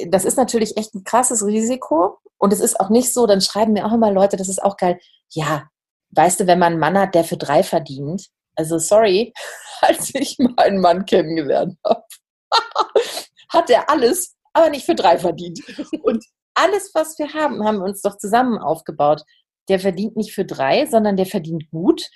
das 0.07 0.25
ist 0.25 0.37
natürlich 0.37 0.77
echt 0.77 0.93
ein 0.95 1.03
krasses 1.03 1.45
Risiko. 1.45 2.17
Und 2.37 2.51
es 2.53 2.59
ist 2.59 2.79
auch 2.79 2.89
nicht 2.89 3.13
so, 3.13 3.27
dann 3.27 3.41
schreiben 3.41 3.73
mir 3.73 3.85
auch 3.85 3.93
immer 3.93 4.11
Leute, 4.11 4.35
das 4.35 4.49
ist 4.49 4.63
auch 4.63 4.77
geil. 4.77 4.99
Ja, 5.31 5.69
weißt 6.11 6.39
du, 6.39 6.47
wenn 6.47 6.59
man 6.59 6.73
einen 6.73 6.79
Mann 6.79 6.97
hat, 6.97 7.15
der 7.15 7.23
für 7.23 7.37
drei 7.37 7.63
verdient, 7.63 8.27
also 8.55 8.77
sorry, 8.79 9.33
als 9.81 10.13
ich 10.13 10.37
meinen 10.39 10.81
Mann 10.81 11.05
kennengelernt 11.05 11.77
habe, 11.85 12.03
hat 13.49 13.69
er 13.69 13.89
alles, 13.89 14.35
aber 14.53 14.69
nicht 14.69 14.85
für 14.85 14.95
drei 14.95 15.17
verdient. 15.17 15.61
Und 16.03 16.25
alles, 16.53 16.91
was 16.93 17.17
wir 17.19 17.33
haben, 17.33 17.63
haben 17.63 17.77
wir 17.77 17.85
uns 17.85 18.01
doch 18.01 18.17
zusammen 18.17 18.57
aufgebaut. 18.57 19.23
Der 19.69 19.79
verdient 19.79 20.17
nicht 20.17 20.33
für 20.33 20.45
drei, 20.45 20.85
sondern 20.85 21.15
der 21.15 21.25
verdient 21.25 21.69
gut 21.69 22.09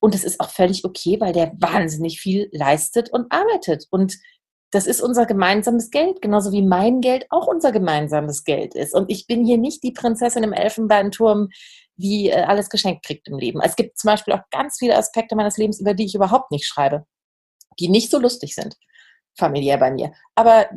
und 0.00 0.14
es 0.14 0.24
ist 0.24 0.40
auch 0.40 0.50
völlig 0.50 0.84
okay, 0.84 1.20
weil 1.20 1.32
der 1.32 1.52
wahnsinnig 1.58 2.20
viel 2.20 2.48
leistet 2.52 3.12
und 3.12 3.30
arbeitet. 3.30 3.86
Und 3.90 4.16
das 4.72 4.86
ist 4.86 5.00
unser 5.00 5.26
gemeinsames 5.26 5.90
Geld, 5.90 6.22
genauso 6.22 6.52
wie 6.52 6.62
mein 6.62 7.00
Geld 7.00 7.26
auch 7.30 7.46
unser 7.46 7.72
gemeinsames 7.72 8.44
Geld 8.44 8.74
ist. 8.74 8.94
Und 8.94 9.10
ich 9.10 9.26
bin 9.26 9.44
hier 9.44 9.58
nicht 9.58 9.82
die 9.82 9.92
Prinzessin 9.92 10.42
im 10.42 10.52
Elfenbeinturm, 10.52 11.48
die 11.96 12.30
äh, 12.30 12.42
alles 12.42 12.70
geschenkt 12.70 13.04
kriegt 13.04 13.28
im 13.28 13.38
Leben. 13.38 13.60
Es 13.60 13.76
gibt 13.76 13.98
zum 13.98 14.08
Beispiel 14.08 14.34
auch 14.34 14.42
ganz 14.50 14.76
viele 14.78 14.96
Aspekte 14.96 15.36
meines 15.36 15.58
Lebens, 15.58 15.80
über 15.80 15.94
die 15.94 16.06
ich 16.06 16.14
überhaupt 16.14 16.50
nicht 16.50 16.66
schreibe, 16.66 17.04
die 17.78 17.88
nicht 17.88 18.10
so 18.10 18.18
lustig 18.18 18.54
sind 18.54 18.76
familiär 19.36 19.78
bei 19.78 19.90
mir. 19.90 20.12
Aber 20.34 20.68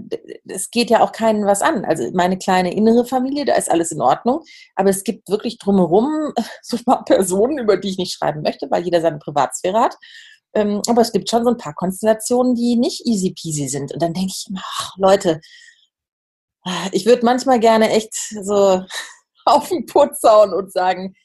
es 0.45 0.71
geht 0.71 0.89
ja 0.89 1.01
auch 1.01 1.11
keinen 1.11 1.45
was 1.45 1.61
an. 1.61 1.85
Also 1.85 2.09
meine 2.13 2.37
kleine 2.37 2.73
innere 2.73 3.05
Familie, 3.05 3.45
da 3.45 3.55
ist 3.55 3.71
alles 3.71 3.91
in 3.91 4.01
Ordnung. 4.01 4.43
Aber 4.75 4.89
es 4.89 5.03
gibt 5.03 5.29
wirklich 5.29 5.57
drumherum 5.57 6.33
so 6.61 6.77
ein 6.77 6.83
paar 6.83 7.05
Personen, 7.05 7.57
über 7.57 7.77
die 7.77 7.89
ich 7.89 7.97
nicht 7.97 8.13
schreiben 8.13 8.41
möchte, 8.41 8.69
weil 8.69 8.83
jeder 8.83 9.01
seine 9.01 9.19
Privatsphäre 9.19 9.79
hat. 9.79 9.95
Ähm, 10.55 10.81
aber 10.87 11.01
es 11.01 11.11
gibt 11.11 11.29
schon 11.29 11.43
so 11.43 11.49
ein 11.49 11.57
paar 11.57 11.73
Konstellationen, 11.73 12.55
die 12.55 12.75
nicht 12.75 13.05
easy 13.05 13.33
peasy 13.33 13.67
sind. 13.67 13.91
Und 13.91 14.01
dann 14.01 14.13
denke 14.13 14.31
ich 14.35 14.45
immer, 14.49 14.61
ach, 14.63 14.91
Leute, 14.97 15.41
ich 16.91 17.05
würde 17.05 17.25
manchmal 17.25 17.59
gerne 17.59 17.89
echt 17.89 18.13
so 18.13 18.83
auf 19.45 19.69
den 19.69 19.85
Putz 19.85 20.21
hauen 20.23 20.53
und 20.53 20.71
sagen, 20.71 21.15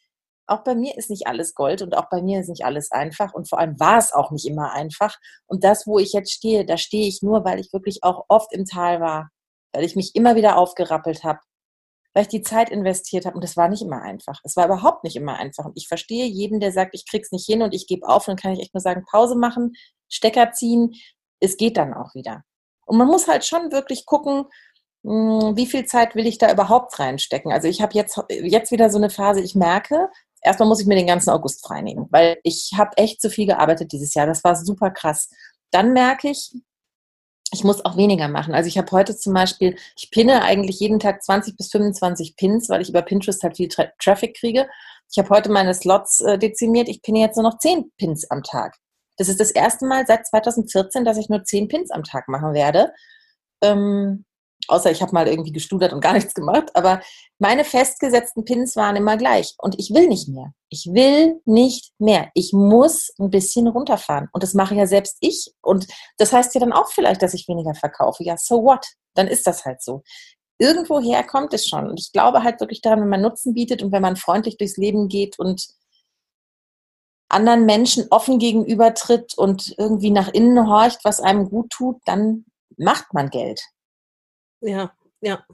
auch 0.48 0.64
bei 0.64 0.74
mir 0.74 0.96
ist 0.96 1.10
nicht 1.10 1.26
alles 1.26 1.54
Gold 1.54 1.82
und 1.82 1.96
auch 1.96 2.08
bei 2.10 2.22
mir 2.22 2.40
ist 2.40 2.48
nicht 2.48 2.64
alles 2.64 2.90
einfach 2.90 3.34
und 3.34 3.48
vor 3.48 3.58
allem 3.58 3.78
war 3.78 3.98
es 3.98 4.12
auch 4.12 4.30
nicht 4.30 4.46
immer 4.46 4.72
einfach. 4.72 5.16
Und 5.46 5.64
das, 5.64 5.86
wo 5.86 5.98
ich 5.98 6.12
jetzt 6.12 6.32
stehe, 6.32 6.64
da 6.64 6.76
stehe 6.76 7.06
ich 7.06 7.22
nur, 7.22 7.44
weil 7.44 7.60
ich 7.60 7.72
wirklich 7.72 8.02
auch 8.02 8.24
oft 8.28 8.52
im 8.52 8.64
Tal 8.64 9.00
war, 9.00 9.30
weil 9.72 9.84
ich 9.84 9.96
mich 9.96 10.14
immer 10.14 10.36
wieder 10.36 10.56
aufgerappelt 10.56 11.24
habe, 11.24 11.40
weil 12.14 12.22
ich 12.22 12.28
die 12.28 12.42
Zeit 12.42 12.70
investiert 12.70 13.26
habe 13.26 13.36
und 13.36 13.44
das 13.44 13.56
war 13.56 13.68
nicht 13.68 13.82
immer 13.82 14.02
einfach. 14.02 14.40
Es 14.42 14.56
war 14.56 14.66
überhaupt 14.66 15.04
nicht 15.04 15.16
immer 15.16 15.36
einfach. 15.36 15.66
Und 15.66 15.74
ich 15.76 15.86
verstehe 15.88 16.26
jeden, 16.26 16.60
der 16.60 16.72
sagt, 16.72 16.94
ich 16.94 17.06
krieg's 17.08 17.30
nicht 17.30 17.46
hin 17.46 17.62
und 17.62 17.74
ich 17.74 17.86
gebe 17.86 18.08
auf, 18.08 18.24
dann 18.24 18.36
kann 18.36 18.52
ich 18.52 18.60
echt 18.60 18.74
nur 18.74 18.80
sagen, 18.80 19.04
Pause 19.10 19.36
machen, 19.36 19.74
Stecker 20.08 20.52
ziehen, 20.52 20.94
es 21.40 21.56
geht 21.56 21.76
dann 21.76 21.94
auch 21.94 22.14
wieder. 22.14 22.42
Und 22.86 22.96
man 22.96 23.06
muss 23.06 23.28
halt 23.28 23.44
schon 23.44 23.70
wirklich 23.70 24.06
gucken, 24.06 24.46
hm, 25.04 25.56
wie 25.56 25.66
viel 25.66 25.84
Zeit 25.86 26.14
will 26.14 26.26
ich 26.26 26.38
da 26.38 26.50
überhaupt 26.50 26.98
reinstecken? 26.98 27.52
Also 27.52 27.68
ich 27.68 27.82
habe 27.82 27.94
jetzt, 27.94 28.20
jetzt 28.30 28.72
wieder 28.72 28.90
so 28.90 28.98
eine 28.98 29.10
Phase, 29.10 29.40
ich 29.40 29.54
merke, 29.54 30.08
erstmal 30.42 30.68
muss 30.68 30.80
ich 30.80 30.86
mir 30.86 30.96
den 30.96 31.06
ganzen 31.06 31.30
August 31.30 31.66
freinehmen, 31.66 32.06
weil 32.10 32.38
ich 32.42 32.72
habe 32.76 32.96
echt 32.96 33.20
zu 33.20 33.30
viel 33.30 33.46
gearbeitet 33.46 33.92
dieses 33.92 34.14
Jahr. 34.14 34.26
Das 34.26 34.44
war 34.44 34.56
super 34.56 34.90
krass. 34.90 35.30
Dann 35.70 35.92
merke 35.92 36.30
ich, 36.30 36.52
ich 37.52 37.64
muss 37.64 37.84
auch 37.84 37.96
weniger 37.96 38.28
machen. 38.28 38.54
Also 38.54 38.68
ich 38.68 38.76
habe 38.76 38.90
heute 38.92 39.16
zum 39.16 39.32
Beispiel, 39.32 39.76
ich 39.96 40.10
pinne 40.10 40.42
eigentlich 40.42 40.80
jeden 40.80 40.98
Tag 40.98 41.22
20 41.22 41.56
bis 41.56 41.70
25 41.70 42.36
Pins, 42.36 42.68
weil 42.68 42.82
ich 42.82 42.90
über 42.90 43.02
Pinterest 43.02 43.42
halt 43.42 43.56
viel 43.56 43.68
Tra 43.68 43.86
Traffic 43.98 44.36
kriege. 44.36 44.68
Ich 45.10 45.18
habe 45.18 45.30
heute 45.30 45.50
meine 45.50 45.72
Slots 45.72 46.20
äh, 46.20 46.38
dezimiert. 46.38 46.88
Ich 46.88 47.00
pinne 47.02 47.20
jetzt 47.20 47.36
nur 47.36 47.44
noch 47.44 47.58
10 47.58 47.90
Pins 47.96 48.30
am 48.30 48.42
Tag. 48.42 48.76
Das 49.16 49.28
ist 49.28 49.40
das 49.40 49.50
erste 49.50 49.86
Mal 49.86 50.06
seit 50.06 50.26
2014, 50.26 51.04
dass 51.04 51.16
ich 51.16 51.28
nur 51.28 51.42
10 51.42 51.68
Pins 51.68 51.90
am 51.90 52.04
Tag 52.04 52.28
machen 52.28 52.52
werde. 52.52 52.92
Ähm, 53.62 54.24
außer 54.68 54.90
ich 54.90 55.02
habe 55.02 55.12
mal 55.12 55.26
irgendwie 55.26 55.52
gestudert 55.52 55.92
und 55.92 56.00
gar 56.00 56.12
nichts 56.12 56.34
gemacht, 56.34 56.70
aber 56.74 57.00
meine 57.38 57.64
festgesetzten 57.64 58.44
Pins 58.44 58.76
waren 58.76 58.96
immer 58.96 59.16
gleich 59.16 59.54
und 59.58 59.78
ich 59.78 59.92
will 59.92 60.06
nicht 60.08 60.28
mehr. 60.28 60.52
Ich 60.68 60.86
will 60.92 61.40
nicht 61.44 61.92
mehr. 61.98 62.30
Ich 62.34 62.52
muss 62.52 63.10
ein 63.18 63.30
bisschen 63.30 63.66
runterfahren 63.66 64.28
und 64.32 64.42
das 64.42 64.54
mache 64.54 64.74
ja 64.74 64.86
selbst 64.86 65.16
ich 65.20 65.52
und 65.62 65.86
das 66.18 66.32
heißt 66.32 66.54
ja 66.54 66.60
dann 66.60 66.72
auch 66.72 66.90
vielleicht, 66.92 67.22
dass 67.22 67.34
ich 67.34 67.48
weniger 67.48 67.74
verkaufe. 67.74 68.22
Ja, 68.24 68.36
so 68.36 68.62
what? 68.62 68.86
Dann 69.14 69.26
ist 69.26 69.46
das 69.46 69.64
halt 69.64 69.82
so. 69.82 70.02
Irgendwoher 70.58 71.22
kommt 71.24 71.54
es 71.54 71.66
schon 71.66 71.88
und 71.88 71.98
ich 71.98 72.12
glaube 72.12 72.42
halt 72.42 72.60
wirklich 72.60 72.80
daran, 72.80 73.00
wenn 73.00 73.08
man 73.08 73.22
Nutzen 73.22 73.54
bietet 73.54 73.82
und 73.82 73.92
wenn 73.92 74.02
man 74.02 74.16
freundlich 74.16 74.56
durchs 74.58 74.76
Leben 74.76 75.08
geht 75.08 75.38
und 75.38 75.68
anderen 77.28 77.66
Menschen 77.66 78.06
offen 78.10 78.38
gegenübertritt 78.38 79.36
und 79.36 79.74
irgendwie 79.78 80.10
nach 80.10 80.28
innen 80.28 80.68
horcht, 80.68 81.00
was 81.04 81.20
einem 81.20 81.48
gut 81.48 81.70
tut, 81.70 81.96
dann 82.06 82.46
macht 82.76 83.12
man 83.12 83.30
Geld. 83.30 83.60
Ja, 84.60 84.92
ja. 85.20 85.44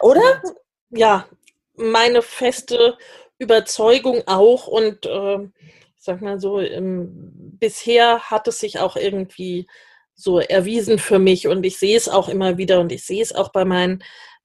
Oder? 0.00 0.42
Ja, 0.90 1.26
meine 1.74 2.22
feste 2.22 2.96
Überzeugung 3.38 4.22
auch 4.26 4.66
und 4.66 5.06
äh, 5.06 5.42
ich 5.44 6.04
sag 6.04 6.20
mal 6.20 6.38
so, 6.38 6.60
ähm, 6.60 7.10
bisher 7.58 8.30
hat 8.30 8.46
es 8.48 8.60
sich 8.60 8.78
auch 8.78 8.96
irgendwie 8.96 9.66
so 10.14 10.38
erwiesen 10.38 10.98
für 10.98 11.18
mich 11.18 11.48
und 11.48 11.64
ich 11.64 11.78
sehe 11.78 11.96
es 11.96 12.08
auch 12.08 12.28
immer 12.28 12.56
wieder 12.58 12.80
und 12.80 12.92
ich 12.92 13.04
sehe 13.04 13.22
es 13.22 13.34
auch 13.34 13.50
bei 13.50 13.64
meinen 13.64 14.04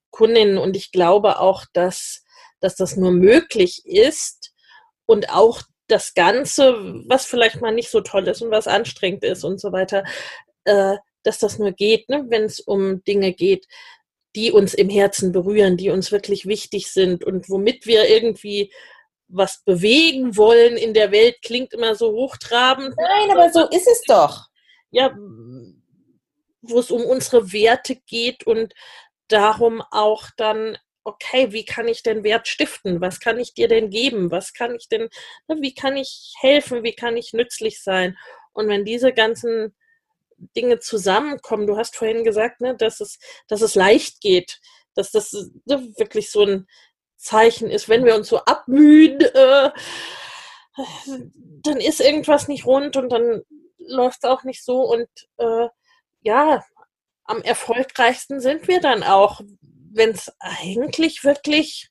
Kundinnen 0.10 0.58
und 0.58 0.76
ich 0.76 0.92
glaube 0.92 1.40
auch, 1.40 1.66
dass, 1.74 2.24
dass 2.60 2.76
das 2.76 2.96
nur 2.96 3.12
möglich 3.12 3.86
ist 3.86 4.54
und 5.06 5.30
auch 5.30 5.62
das 5.88 6.14
Ganze, 6.14 6.76
was 7.08 7.26
vielleicht 7.26 7.62
mal 7.62 7.74
nicht 7.74 7.90
so 7.90 8.02
toll 8.02 8.28
ist 8.28 8.42
und 8.42 8.52
was 8.52 8.68
anstrengend 8.68 9.24
ist 9.24 9.44
und 9.44 9.60
so 9.60 9.72
weiter, 9.72 10.04
äh, 10.64 10.96
dass 11.24 11.40
das 11.40 11.60
nur 11.60 11.72
geht, 11.72 12.10
ne, 12.10 12.26
wenn 12.30 12.44
es 12.44 12.60
um 12.60 13.04
Dinge 13.04 13.34
geht, 13.34 13.68
die 14.36 14.52
uns 14.52 14.74
im 14.74 14.90
Herzen 14.90 15.32
berühren, 15.32 15.78
die 15.78 15.90
uns 15.90 16.12
wirklich 16.12 16.46
wichtig 16.46 16.92
sind 16.92 17.24
und 17.24 17.50
womit 17.50 17.86
wir 17.86 18.10
irgendwie 18.10 18.72
was 19.28 19.64
bewegen 19.64 20.38
wollen 20.38 20.76
in 20.76 20.94
der 20.94 21.12
Welt, 21.12 21.42
klingt 21.44 21.74
immer 21.74 21.96
so 21.96 22.12
hochtrabend. 22.12 22.96
Nein, 22.98 23.32
aber 23.32 23.52
so 23.52 23.68
ist 23.70 23.88
es 23.88 24.02
doch. 24.08 24.48
Ja, 24.92 25.16
wo 26.62 26.80
es 26.80 26.92
um 26.92 27.04
unsere 27.06 27.54
Werte 27.54 27.96
geht 27.96 28.46
und 28.46 28.74
darum 29.28 29.84
auch 29.92 30.28
dann, 30.36 30.78
okay, 31.04 31.52
wie 31.52 31.64
kann 31.64 31.88
ich 31.88 32.04
denn 32.04 32.24
Wert 32.24 32.48
stiften? 32.48 33.02
Was 33.02 33.20
kann 33.20 33.40
ich 33.40 33.54
dir 33.54 33.68
denn 33.68 33.90
geben? 33.90 34.32
Was 34.32 34.54
kann 34.54 34.76
ich 34.76 34.90
denn, 34.90 35.10
ne, 35.48 35.58
wie 35.62 35.74
kann 35.74 35.96
ich 35.96 36.34
helfen? 36.40 36.84
Wie 36.84 36.96
kann 36.96 37.16
ich 37.16 37.34
nützlich 37.34 37.82
sein? 37.82 38.18
Und 38.54 38.68
wenn 38.68 38.84
diese 38.84 39.14
ganzen 39.14 39.76
Dinge 40.56 40.80
zusammenkommen. 40.80 41.68
Du 41.68 41.78
hast 41.78 41.96
vorhin 41.96 42.24
gesagt, 42.24 42.62
ne, 42.62 42.76
dass, 42.76 43.00
es, 43.00 43.20
dass 43.48 43.62
es 43.62 43.76
leicht 43.76 44.22
geht, 44.22 44.60
dass 44.96 45.12
das 45.12 45.32
ne, 45.66 45.94
wirklich 45.98 46.32
so 46.32 46.44
ein 46.44 46.68
Zeichen 47.18 47.70
ist, 47.70 47.90
wenn 47.90 48.06
wir 48.06 48.16
uns 48.16 48.30
so 48.30 48.40
abmühen, 48.40 49.20
äh, 49.20 49.70
dann 51.64 51.78
ist 51.78 52.00
irgendwas 52.00 52.48
nicht 52.48 52.66
rund 52.66 52.96
und 52.96 53.10
dann 53.10 53.42
läuft 53.78 54.20
es 54.24 54.30
auch 54.30 54.44
nicht 54.44 54.64
so. 54.64 54.82
Und 54.82 55.10
äh, 55.38 55.68
ja, 56.22 56.64
am 57.26 57.42
erfolgreichsten 57.42 58.40
sind 58.40 58.68
wir 58.68 58.80
dann 58.80 59.04
auch, 59.04 59.42
wenn 59.62 60.12
es 60.12 60.34
eigentlich 60.40 61.24
wirklich, 61.24 61.90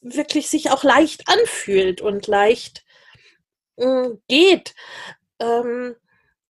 wirklich 0.00 0.48
sich 0.48 0.70
auch 0.70 0.84
leicht 0.84 1.28
anfühlt 1.28 2.00
und 2.00 2.26
leicht 2.26 2.84
äh, 3.76 4.10
geht. 4.28 4.74
Ähm, 5.40 5.96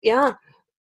ja. 0.04 0.38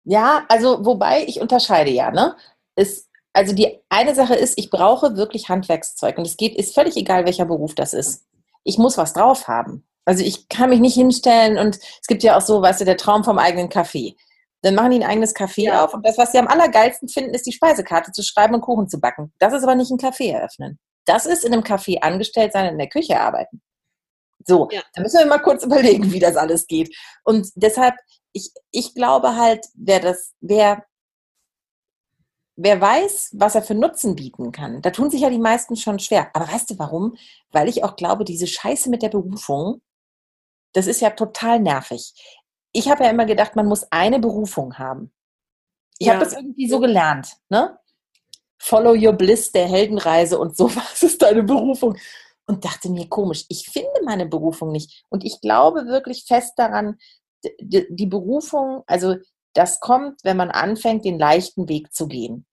Ja, 0.05 0.45
also 0.49 0.85
wobei 0.85 1.25
ich 1.27 1.41
unterscheide 1.41 1.91
ja, 1.91 2.11
ne? 2.11 2.37
Es, 2.75 3.09
also 3.33 3.55
die 3.55 3.81
eine 3.89 4.15
Sache 4.15 4.35
ist, 4.35 4.59
ich 4.59 4.71
brauche 4.71 5.17
wirklich 5.17 5.49
Handwerkszeug 5.49 6.19
und 6.19 6.27
es 6.27 6.37
geht, 6.37 6.57
ist 6.57 6.75
völlig 6.75 6.97
egal, 6.97 7.25
welcher 7.25 7.47
Beruf 7.47 7.75
das 7.75 7.95
ist. 7.95 8.27
Ich 8.65 8.79
muss 8.79 8.99
was 8.99 9.15
drauf 9.15 9.49
haben. 9.49 9.87
Also 10.05 10.23
ich 10.23 10.49
kann 10.49 10.71
mich 10.71 10.81
nicht 10.81 10.95
hinstellen 10.95 11.59
und 11.59 11.77
es 11.77 12.07
gibt 12.07 12.23
ja 12.23 12.37
auch 12.37 12.43
so, 12.43 12.61
weißt 12.61 12.83
du, 12.83 12.85
der 12.85 12.99
Traum 12.99 13.25
vom 13.25 13.39
eigenen 13.39 13.71
Kaffee. 13.71 14.17
Dann 14.61 14.75
machen 14.75 14.91
die 14.91 14.99
ein 14.99 15.11
eigenes 15.11 15.35
Café 15.35 15.65
ja. 15.65 15.85
auf 15.85 15.95
und 15.95 16.07
das, 16.07 16.19
was 16.19 16.33
sie 16.33 16.39
am 16.39 16.49
allergeilsten 16.49 17.09
finden, 17.09 17.35
ist 17.35 17.47
die 17.47 17.53
Speisekarte 17.53 18.13
zu 18.13 18.23
schreiben 18.23 18.55
und 18.55 18.61
Kuchen 18.61 18.89
zu 18.89 19.01
backen. 19.01 19.33
Das 19.39 19.53
ist 19.53 19.63
aber 19.63 19.75
nicht 19.75 19.91
ein 19.91 19.99
Café 19.99 20.33
eröffnen. 20.33 20.79
Das 21.07 21.27
ist 21.27 21.45
in 21.45 21.53
einem 21.53 21.63
Café 21.63 22.01
angestellt 22.01 22.53
sein 22.53 22.67
und 22.67 22.73
in 22.73 22.79
der 22.79 22.89
Küche 22.89 23.21
arbeiten. 23.21 23.63
So, 24.47 24.69
ja. 24.71 24.83
da 24.95 25.03
müssen 25.03 25.19
wir 25.19 25.27
mal 25.27 25.39
kurz 25.39 25.63
überlegen, 25.65 26.13
wie 26.13 26.19
das 26.19 26.37
alles 26.37 26.67
geht. 26.67 26.95
Und 27.25 27.49
deshalb 27.55 27.95
ich, 28.35 28.51
ich 28.71 28.95
glaube 28.95 29.37
halt, 29.37 29.65
wer 29.75 30.01
das, 30.01 30.35
wer, 30.41 30.85
wer 32.57 32.81
weiß, 32.81 33.31
was 33.33 33.55
er 33.55 33.63
für 33.63 33.75
Nutzen 33.75 34.17
bieten 34.17 34.53
kann, 34.53 34.83
da 34.83 34.91
tun 34.91 35.09
sich 35.09 35.23
ja 35.23 35.31
die 35.31 35.39
meisten 35.39 35.77
schon 35.77 36.01
schwer. 36.01 36.31
Aber 36.35 36.53
weißt 36.53 36.71
du 36.71 36.79
warum? 36.79 37.17
Weil 37.53 37.69
ich 37.69 37.85
auch 37.85 37.97
glaube, 37.97 38.25
diese 38.25 38.47
Scheiße 38.47 38.91
mit 38.91 39.03
der 39.03 39.09
Berufung, 39.09 39.81
das 40.73 40.87
ist 40.87 41.01
ja 41.01 41.11
total 41.11 41.61
nervig. 41.61 42.13
Ich 42.73 42.89
habe 42.89 43.05
ja 43.05 43.11
immer 43.11 43.25
gedacht, 43.25 43.55
man 43.55 43.67
muss 43.67 43.91
eine 43.93 44.19
Berufung 44.19 44.79
haben. 44.79 45.13
Ich 45.99 46.09
ja. 46.09 46.15
habe 46.15 46.25
das 46.25 46.35
irgendwie 46.35 46.69
so 46.69 46.81
gelernt, 46.81 47.37
ne? 47.49 47.79
Follow 48.59 48.95
your 48.95 49.13
bliss, 49.13 49.53
der 49.53 49.69
Heldenreise 49.69 50.39
und 50.41 50.57
so, 50.57 50.75
was 50.75 51.05
ist 51.05 51.23
deine 51.23 51.45
Berufung? 51.45 51.97
Und 52.47 52.65
dachte 52.65 52.91
mir, 52.91 53.09
komisch, 53.09 53.47
ich 53.49 53.69
finde 53.71 54.03
meine 54.05 54.27
Berufung 54.27 54.73
nicht. 54.73 55.05
Und 55.09 55.25
ich 55.25 55.41
glaube 55.41 55.87
wirklich 55.87 56.25
fest 56.27 56.55
daran, 56.57 56.99
die, 57.61 57.87
die 57.89 58.07
Berufung, 58.07 58.83
also 58.87 59.17
das 59.55 59.81
kommt, 59.81 60.23
wenn 60.25 60.37
man 60.37 60.51
anfängt, 60.51 61.05
den 61.05 61.19
leichten 61.19 61.69
Weg 61.69 61.93
zu 61.93 62.09
gehen. 62.09 62.47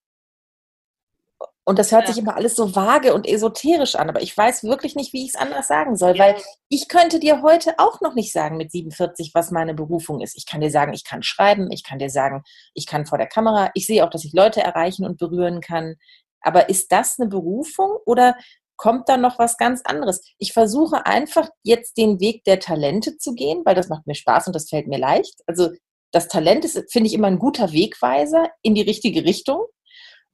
Und 1.64 1.78
das 1.78 1.92
hört 1.92 2.08
ja. 2.08 2.14
sich 2.14 2.22
immer 2.22 2.36
alles 2.36 2.56
so 2.56 2.76
vage 2.76 3.14
und 3.14 3.28
esoterisch 3.28 3.96
an, 3.96 4.10
aber 4.10 4.22
ich 4.22 4.36
weiß 4.36 4.64
wirklich 4.64 4.96
nicht, 4.96 5.14
wie 5.14 5.24
ich 5.24 5.30
es 5.30 5.36
anders 5.36 5.68
sagen 5.68 5.96
soll, 5.96 6.18
ja. 6.18 6.26
weil 6.26 6.36
ich 6.70 6.88
könnte 6.88 7.20
dir 7.20 7.44
heute 7.44 7.76
auch 7.78 8.02
noch 8.02 8.16
nicht 8.16 8.34
sagen 8.34 8.58
mit 8.58 8.72
47, 8.72 9.32
was 9.36 9.52
meine 9.52 9.76
Berufung 9.76 10.22
ist. 10.22 10.36
Ich 10.36 10.48
kann 10.48 10.62
dir 10.62 10.72
sagen, 10.72 10.94
ich 10.94 11.04
kann 11.04 11.22
schreiben, 11.22 11.72
ich 11.72 11.84
kann 11.84 12.00
dir 12.00 12.10
sagen, 12.10 12.44
ich 12.74 12.88
kann 12.88 13.06
vor 13.06 13.20
der 13.20 13.28
Kamera, 13.28 13.70
ich 13.76 13.86
sehe 13.86 14.04
auch, 14.04 14.10
dass 14.10 14.26
ich 14.26 14.34
Leute 14.34 14.62
erreichen 14.62 15.06
und 15.06 15.20
berühren 15.20 15.62
kann. 15.62 15.96
Aber 16.42 16.70
ist 16.70 16.92
das 16.92 17.20
eine 17.20 17.30
Berufung 17.30 17.92
oder 18.06 18.36
kommt 18.82 19.10
dann 19.10 19.22
noch 19.22 19.38
was 19.38 19.58
ganz 19.58 19.84
anderes. 19.86 20.24
Ich 20.40 20.54
versuche 20.54 21.06
einfach 21.06 21.48
jetzt 21.62 21.98
den 21.98 22.20
Weg 22.20 22.44
der 22.46 22.60
Talente 22.60 23.16
zu 23.16 23.36
gehen, 23.36 23.62
weil 23.64 23.76
das 23.76 23.90
macht 23.90 24.08
mir 24.08 24.16
Spaß 24.16 24.48
und 24.48 24.56
das 24.56 24.70
fällt 24.70 24.88
mir 24.88 24.98
leicht. 24.98 25.36
Also 25.46 25.70
das 26.12 26.28
Talent 26.28 26.66
ist, 26.66 26.92
finde 26.92 27.08
ich, 27.08 27.14
immer 27.14 27.28
ein 27.28 27.38
guter 27.38 27.74
Wegweiser 27.74 28.50
in 28.64 28.74
die 28.74 28.82
richtige 28.82 29.24
Richtung. 29.24 29.66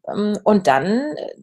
Ähm, 0.10 0.40
und 0.46 0.68
dann 0.68 0.86
äh, 0.86 1.34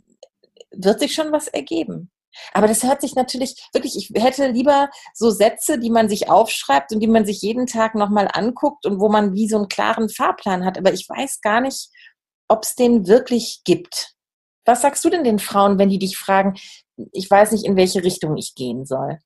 wird 0.70 0.98
sich 0.98 1.12
schon 1.12 1.30
was 1.30 1.46
ergeben. 1.46 2.10
Aber 2.54 2.68
das 2.68 2.82
hört 2.82 3.02
sich 3.02 3.14
natürlich 3.14 3.62
wirklich, 3.74 3.98
ich 3.98 4.22
hätte 4.22 4.46
lieber 4.46 4.88
so 5.12 5.28
Sätze, 5.28 5.78
die 5.78 5.90
man 5.90 6.08
sich 6.08 6.30
aufschreibt 6.30 6.90
und 6.90 7.00
die 7.00 7.06
man 7.06 7.26
sich 7.26 7.42
jeden 7.42 7.66
Tag 7.66 7.94
nochmal 7.94 8.30
anguckt 8.32 8.86
und 8.86 8.98
wo 8.98 9.10
man 9.10 9.34
wie 9.34 9.46
so 9.46 9.58
einen 9.58 9.68
klaren 9.68 10.08
Fahrplan 10.08 10.64
hat. 10.64 10.78
Aber 10.78 10.94
ich 10.94 11.06
weiß 11.06 11.42
gar 11.42 11.60
nicht, 11.60 11.90
ob 12.48 12.62
es 12.62 12.74
den 12.76 13.06
wirklich 13.06 13.60
gibt. 13.64 14.13
Was 14.64 14.82
sagst 14.82 15.04
du 15.04 15.10
denn 15.10 15.24
den 15.24 15.38
Frauen, 15.38 15.78
wenn 15.78 15.88
die 15.88 15.98
dich 15.98 16.16
fragen, 16.16 16.54
ich 17.12 17.30
weiß 17.30 17.52
nicht, 17.52 17.64
in 17.64 17.76
welche 17.76 18.02
Richtung 18.02 18.36
ich 18.36 18.54
gehen 18.54 18.84
soll. 18.84 19.18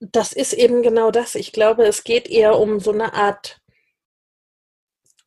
Das 0.00 0.32
ist 0.32 0.52
eben 0.52 0.82
genau 0.82 1.10
das. 1.10 1.34
Ich 1.34 1.52
glaube, 1.52 1.84
es 1.84 2.04
geht 2.04 2.28
eher 2.28 2.58
um 2.58 2.80
so 2.80 2.92
eine 2.92 3.14
Art 3.14 3.60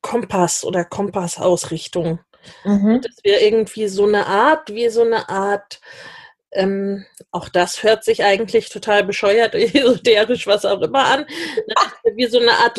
Kompass 0.01 0.63
oder 0.63 0.85
Kompassausrichtung. 0.85 2.19
Mhm. 2.63 3.01
Dass 3.01 3.17
wir 3.23 3.41
irgendwie 3.41 3.87
so 3.87 4.05
eine 4.05 4.25
Art, 4.25 4.73
wie 4.73 4.89
so 4.89 5.01
eine 5.03 5.29
Art, 5.29 5.79
ähm, 6.51 7.05
auch 7.29 7.49
das 7.49 7.83
hört 7.83 8.03
sich 8.03 8.23
eigentlich 8.23 8.69
total 8.69 9.03
bescheuert, 9.03 9.53
esoterisch, 9.55 10.47
was 10.47 10.65
auch 10.65 10.81
immer 10.81 11.05
an, 11.05 11.25
wie 12.15 12.25
so 12.25 12.39
eine 12.39 12.53
Art 12.53 12.77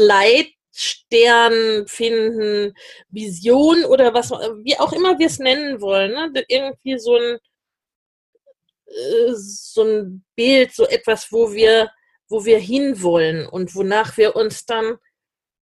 Leitstern 0.72 1.86
finden, 1.86 2.74
Vision 3.10 3.84
oder 3.84 4.14
was, 4.14 4.30
wie 4.30 4.78
auch 4.78 4.92
immer 4.92 5.18
wir 5.18 5.26
es 5.26 5.38
nennen 5.38 5.80
wollen. 5.80 6.12
Ne? 6.12 6.44
Irgendwie 6.48 6.98
so 6.98 7.16
ein, 7.16 7.38
äh, 8.86 9.32
so 9.34 9.82
ein 9.82 10.24
Bild, 10.34 10.74
so 10.74 10.86
etwas, 10.86 11.30
wo 11.30 11.52
wir, 11.52 11.90
wo 12.28 12.44
wir 12.44 12.58
hinwollen 12.58 13.46
und 13.46 13.74
wonach 13.74 14.16
wir 14.16 14.36
uns 14.36 14.64
dann 14.64 14.96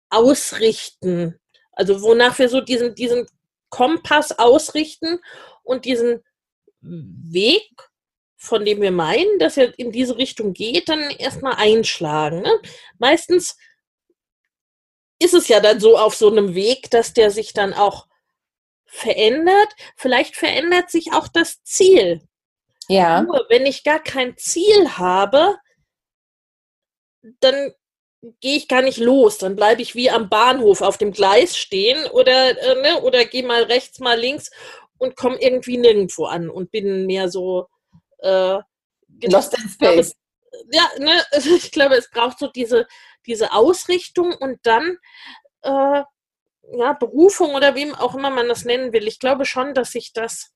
ausrichten. 0.09 1.39
Also 1.71 2.01
wonach 2.01 2.37
wir 2.37 2.49
so 2.49 2.61
diesen, 2.61 2.95
diesen 2.95 3.25
Kompass 3.69 4.37
ausrichten 4.37 5.19
und 5.63 5.85
diesen 5.85 6.23
Weg, 6.81 7.69
von 8.37 8.65
dem 8.65 8.81
wir 8.81 8.91
meinen, 8.91 9.39
dass 9.39 9.57
er 9.57 9.77
in 9.77 9.91
diese 9.91 10.17
Richtung 10.17 10.53
geht, 10.53 10.89
dann 10.89 10.99
erstmal 11.11 11.55
einschlagen. 11.55 12.41
Ne? 12.41 12.59
Meistens 12.97 13.55
ist 15.21 15.35
es 15.35 15.47
ja 15.47 15.59
dann 15.59 15.79
so 15.79 15.97
auf 15.97 16.15
so 16.15 16.29
einem 16.29 16.55
Weg, 16.55 16.89
dass 16.89 17.13
der 17.13 17.29
sich 17.29 17.53
dann 17.53 17.73
auch 17.73 18.07
verändert. 18.85 19.69
Vielleicht 19.95 20.35
verändert 20.35 20.89
sich 20.89 21.13
auch 21.13 21.27
das 21.27 21.63
Ziel. 21.63 22.21
Ja. 22.87 23.21
Nur 23.21 23.45
wenn 23.49 23.67
ich 23.67 23.83
gar 23.83 24.01
kein 24.01 24.35
Ziel 24.37 24.97
habe, 24.97 25.57
dann 27.39 27.71
gehe 28.39 28.57
ich 28.57 28.67
gar 28.67 28.81
nicht 28.81 28.97
los. 28.97 29.37
Dann 29.37 29.55
bleibe 29.55 29.83
ich 29.83 29.93
wie 29.93 30.09
am 30.09 30.27
Bahnhof 30.27 30.81
auf 30.81 30.97
dem 30.97 31.11
Gleis 31.11 31.55
stehen 31.55 32.03
oder, 32.07 32.57
äh, 32.59 32.81
ne, 32.81 33.01
oder 33.01 33.23
gehe 33.25 33.45
mal 33.45 33.63
rechts, 33.63 33.99
mal 33.99 34.19
links 34.19 34.49
und 34.97 35.15
komme 35.15 35.39
irgendwie 35.39 35.77
nirgendwo 35.77 36.25
an 36.25 36.49
und 36.49 36.71
bin 36.71 37.05
mehr 37.05 37.29
so 37.29 37.67
äh, 38.19 38.57
Lost 39.23 39.55
in 39.55 39.69
Space. 39.69 40.15
Ja, 40.71 40.89
ne, 40.97 41.23
ich 41.55 41.71
glaube, 41.71 41.95
es 41.95 42.09
braucht 42.09 42.39
so 42.39 42.47
diese, 42.47 42.87
diese 43.25 43.53
Ausrichtung 43.53 44.33
und 44.33 44.59
dann 44.63 44.97
äh, 45.63 46.03
ja, 46.73 46.93
Berufung 46.93 47.55
oder 47.55 47.75
wie 47.75 47.93
auch 47.93 48.15
immer 48.15 48.29
man 48.29 48.47
das 48.47 48.65
nennen 48.65 48.93
will. 48.93 49.07
Ich 49.07 49.19
glaube 49.19 49.45
schon, 49.45 49.73
dass 49.73 49.91
sich 49.91 50.13
das 50.13 50.53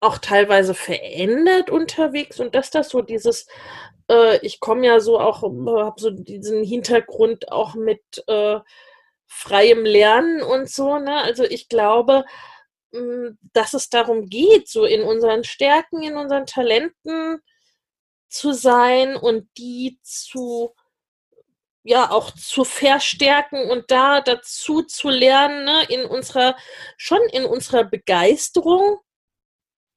auch 0.00 0.18
teilweise 0.18 0.74
verändert 0.74 1.70
unterwegs 1.70 2.38
und 2.38 2.54
dass 2.54 2.70
das 2.70 2.90
so 2.90 3.00
dieses, 3.02 3.46
äh, 4.10 4.38
ich 4.44 4.60
komme 4.60 4.86
ja 4.86 5.00
so 5.00 5.18
auch, 5.18 5.42
habe 5.42 6.00
so 6.00 6.10
diesen 6.10 6.62
Hintergrund 6.64 7.50
auch 7.50 7.74
mit 7.74 8.02
äh, 8.26 8.60
freiem 9.26 9.84
Lernen 9.84 10.42
und 10.42 10.70
so, 10.70 10.98
ne? 10.98 11.16
Also 11.22 11.44
ich 11.44 11.68
glaube, 11.68 12.24
mh, 12.92 13.00
hm, 13.00 13.38
dass 13.52 13.74
es 13.74 13.88
darum 13.90 14.28
geht, 14.28 14.68
so 14.68 14.84
in 14.84 15.02
unseren 15.02 15.44
Stärken, 15.44 16.02
in 16.02 16.16
unseren 16.16 16.46
Talenten 16.46 17.40
zu 18.28 18.52
sein 18.52 19.16
und 19.16 19.48
die 19.58 19.98
zu 20.02 20.74
ja 21.86 22.10
auch 22.10 22.32
zu 22.32 22.64
verstärken 22.64 23.70
und 23.70 23.90
da 23.90 24.20
dazu 24.20 24.82
zu 24.82 25.08
lernen, 25.08 25.64
ne, 25.64 25.84
in 25.88 26.04
unserer, 26.04 26.56
schon 26.96 27.20
in 27.32 27.44
unserer 27.44 27.84
Begeisterung 27.84 28.98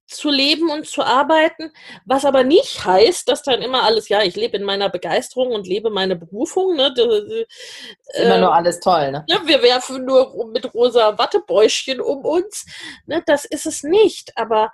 zu 0.09 0.29
leben 0.29 0.71
und 0.71 0.87
zu 0.87 1.03
arbeiten, 1.03 1.71
was 2.05 2.25
aber 2.25 2.43
nicht 2.43 2.83
heißt, 2.83 3.29
dass 3.29 3.43
dann 3.43 3.61
immer 3.61 3.83
alles, 3.83 4.09
ja, 4.09 4.23
ich 4.23 4.35
lebe 4.35 4.57
in 4.57 4.63
meiner 4.63 4.89
Begeisterung 4.89 5.51
und 5.51 5.67
lebe 5.67 5.91
meine 5.91 6.15
Berufung. 6.15 6.75
Ne? 6.75 6.93
Äh, 6.97 8.23
immer 8.23 8.39
nur 8.39 8.53
alles 8.53 8.79
toll, 8.79 9.11
ne? 9.11 9.23
Ja, 9.27 9.45
wir 9.45 9.61
werfen 9.61 10.05
nur 10.05 10.47
mit 10.47 10.73
rosa 10.73 11.17
Wattebäuschen 11.17 12.01
um 12.01 12.25
uns. 12.25 12.65
Ne? 13.05 13.21
Das 13.25 13.45
ist 13.45 13.67
es 13.67 13.83
nicht. 13.83 14.35
Aber 14.35 14.71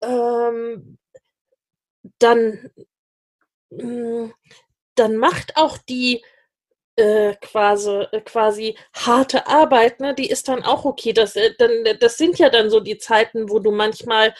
ähm, 0.00 0.98
dann, 2.18 2.70
mh, 3.70 3.82
hm, 3.82 4.34
dann 4.94 5.16
macht 5.16 5.56
auch 5.56 5.76
die 5.78 6.22
äh, 6.96 7.34
quasi, 7.40 7.90
äh, 8.12 8.20
quasi 8.20 8.76
harte 8.94 9.46
Arbeit, 9.46 10.00
ne, 10.00 10.14
die 10.14 10.28
ist 10.28 10.48
dann 10.48 10.62
auch 10.62 10.84
okay. 10.84 11.12
Das, 11.12 11.36
äh, 11.36 11.54
dann, 11.58 11.70
das 12.00 12.18
sind 12.18 12.38
ja 12.38 12.50
dann 12.50 12.70
so 12.70 12.80
die 12.80 12.98
Zeiten, 12.98 13.48
wo 13.48 13.58
du 13.58 13.70
manchmal 13.70 14.34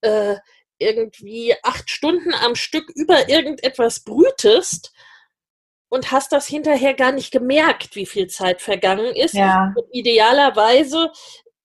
äh, 0.00 0.36
irgendwie 0.78 1.54
acht 1.62 1.90
Stunden 1.90 2.34
am 2.34 2.54
Stück 2.54 2.90
über 2.94 3.28
irgendetwas 3.28 4.00
brütest 4.00 4.92
und 5.88 6.10
hast 6.10 6.32
das 6.32 6.46
hinterher 6.46 6.94
gar 6.94 7.12
nicht 7.12 7.30
gemerkt, 7.30 7.94
wie 7.94 8.06
viel 8.06 8.26
Zeit 8.26 8.62
vergangen 8.62 9.14
ist. 9.14 9.34
Ja. 9.34 9.74
Und 9.76 9.86
idealerweise 9.92 11.12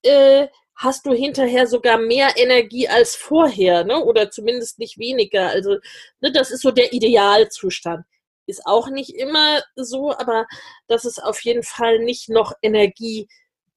äh, 0.04 0.48
hast 0.76 1.06
du 1.06 1.14
hinterher 1.14 1.66
sogar 1.68 1.98
mehr 1.98 2.36
Energie 2.36 2.88
als 2.88 3.16
vorher, 3.16 3.86
ne? 3.86 4.04
oder 4.04 4.30
zumindest 4.30 4.78
nicht 4.78 5.00
weniger. 5.00 5.48
Also 5.48 5.78
ne, 6.20 6.32
das 6.32 6.52
ist 6.52 6.62
so 6.62 6.72
der 6.72 6.94
Idealzustand 6.94 8.06
ist 8.48 8.66
auch 8.66 8.90
nicht 8.90 9.16
immer 9.16 9.62
so, 9.76 10.12
aber 10.12 10.48
dass 10.88 11.06
es 11.06 11.20
auf 11.20 11.42
jeden 11.42 11.64
Fall 11.64 12.00
nicht 12.00 12.30
noch 12.30 12.54
Energie 12.62 13.28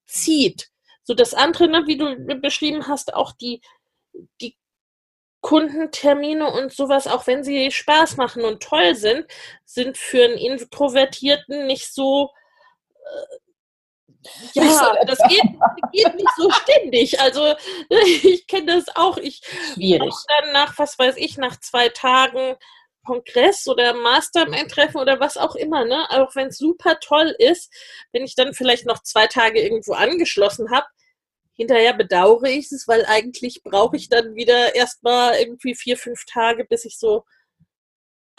zieht. 0.07 0.69
So 1.03 1.15
das 1.15 1.35
andere, 1.35 1.69
ne, 1.69 1.87
wie 1.87 1.97
du 1.97 2.17
beschrieben 2.41 2.87
hast, 2.87 3.15
auch 3.15 3.33
die, 3.33 3.61
die 4.41 4.57
Kundentermine 5.41 6.51
und 6.51 6.73
sowas, 6.73 7.07
auch 7.07 7.27
wenn 7.27 7.43
sie 7.43 7.71
Spaß 7.71 8.17
machen 8.17 8.45
und 8.45 8.63
toll 8.63 8.95
sind, 8.95 9.27
sind 9.65 9.97
für 9.97 10.25
einen 10.25 10.39
Introvertierten 10.39 11.67
nicht 11.67 11.93
so 11.93 12.31
äh, 12.95 13.37
ja, 14.53 14.95
das 15.07 15.19
geht, 15.29 15.43
geht, 15.93 16.15
nicht 16.15 16.29
so 16.37 16.51
ständig. 16.51 17.21
Also 17.21 17.55
ich 17.89 18.47
kenne 18.47 18.67
das 18.67 18.95
auch. 18.95 19.17
Ich 19.17 19.41
Schwierig. 19.75 20.13
dann 20.29 20.53
nach, 20.53 20.79
was 20.79 20.99
weiß 20.99 21.17
ich, 21.17 21.39
nach 21.39 21.59
zwei 21.59 21.89
Tagen 21.89 22.57
Kongress 23.05 23.67
oder 23.67 23.95
Mastermind-Treffen 23.95 25.01
oder 25.01 25.21
was 25.21 25.37
auch 25.37 25.55
immer, 25.55 25.85
ne? 25.85 26.07
Auch 26.11 26.35
wenn 26.35 26.49
es 26.49 26.59
super 26.59 26.99
toll 27.01 27.35
ist, 27.39 27.73
wenn 28.13 28.25
ich 28.25 28.35
dann 28.35 28.55
vielleicht 28.55 28.87
noch 28.87 29.03
zwei 29.03 29.27
Tage 29.27 29.61
irgendwo 29.61 29.93
angeschlossen 29.93 30.71
habe, 30.71 30.87
hinterher 31.55 31.95
bedauere 31.95 32.45
ich 32.49 32.71
es, 32.73 32.89
weil 32.89 33.05
eigentlich 33.07 33.63
brauche 33.63 33.97
ich 33.97 34.09
dann 34.09 34.35
wieder 34.35 34.75
erstmal 34.75 35.35
irgendwie 35.39 35.75
vier, 35.75 35.97
fünf 35.97 36.25
Tage, 36.25 36.65
bis 36.65 36.85
ich 36.85 36.99
so 36.99 37.25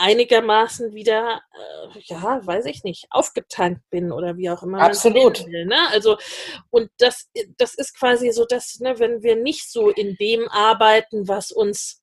einigermaßen 0.01 0.93
wieder, 0.95 1.41
äh, 1.53 1.99
ja, 2.05 2.45
weiß 2.45 2.66
ich 2.66 2.84
nicht, 2.84 3.05
aufgetankt 3.12 3.88
bin 3.91 4.12
oder 4.12 4.36
wie 4.38 4.49
auch 4.49 4.64
immer. 4.64 4.82
Absolut. 4.82 5.45
Will, 5.45 5.66
ne? 5.66 5.88
Also, 5.91 6.18
und 6.72 6.89
das, 6.97 7.30
das 7.57 7.76
ist 7.76 7.95
quasi 7.95 8.32
so, 8.32 8.45
dass, 8.45 8.80
ne, 8.80 8.97
wenn 8.97 9.22
wir 9.22 9.36
nicht 9.36 9.72
so 9.72 9.89
in 9.89 10.16
dem 10.16 10.49
arbeiten, 10.49 11.28
was 11.28 11.51
uns 11.51 12.00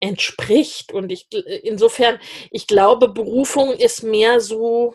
entspricht. 0.00 0.92
Und 0.92 1.10
ich 1.10 1.28
insofern, 1.62 2.18
ich 2.50 2.66
glaube, 2.66 3.08
Berufung 3.08 3.72
ist 3.72 4.02
mehr 4.02 4.40
so, 4.40 4.94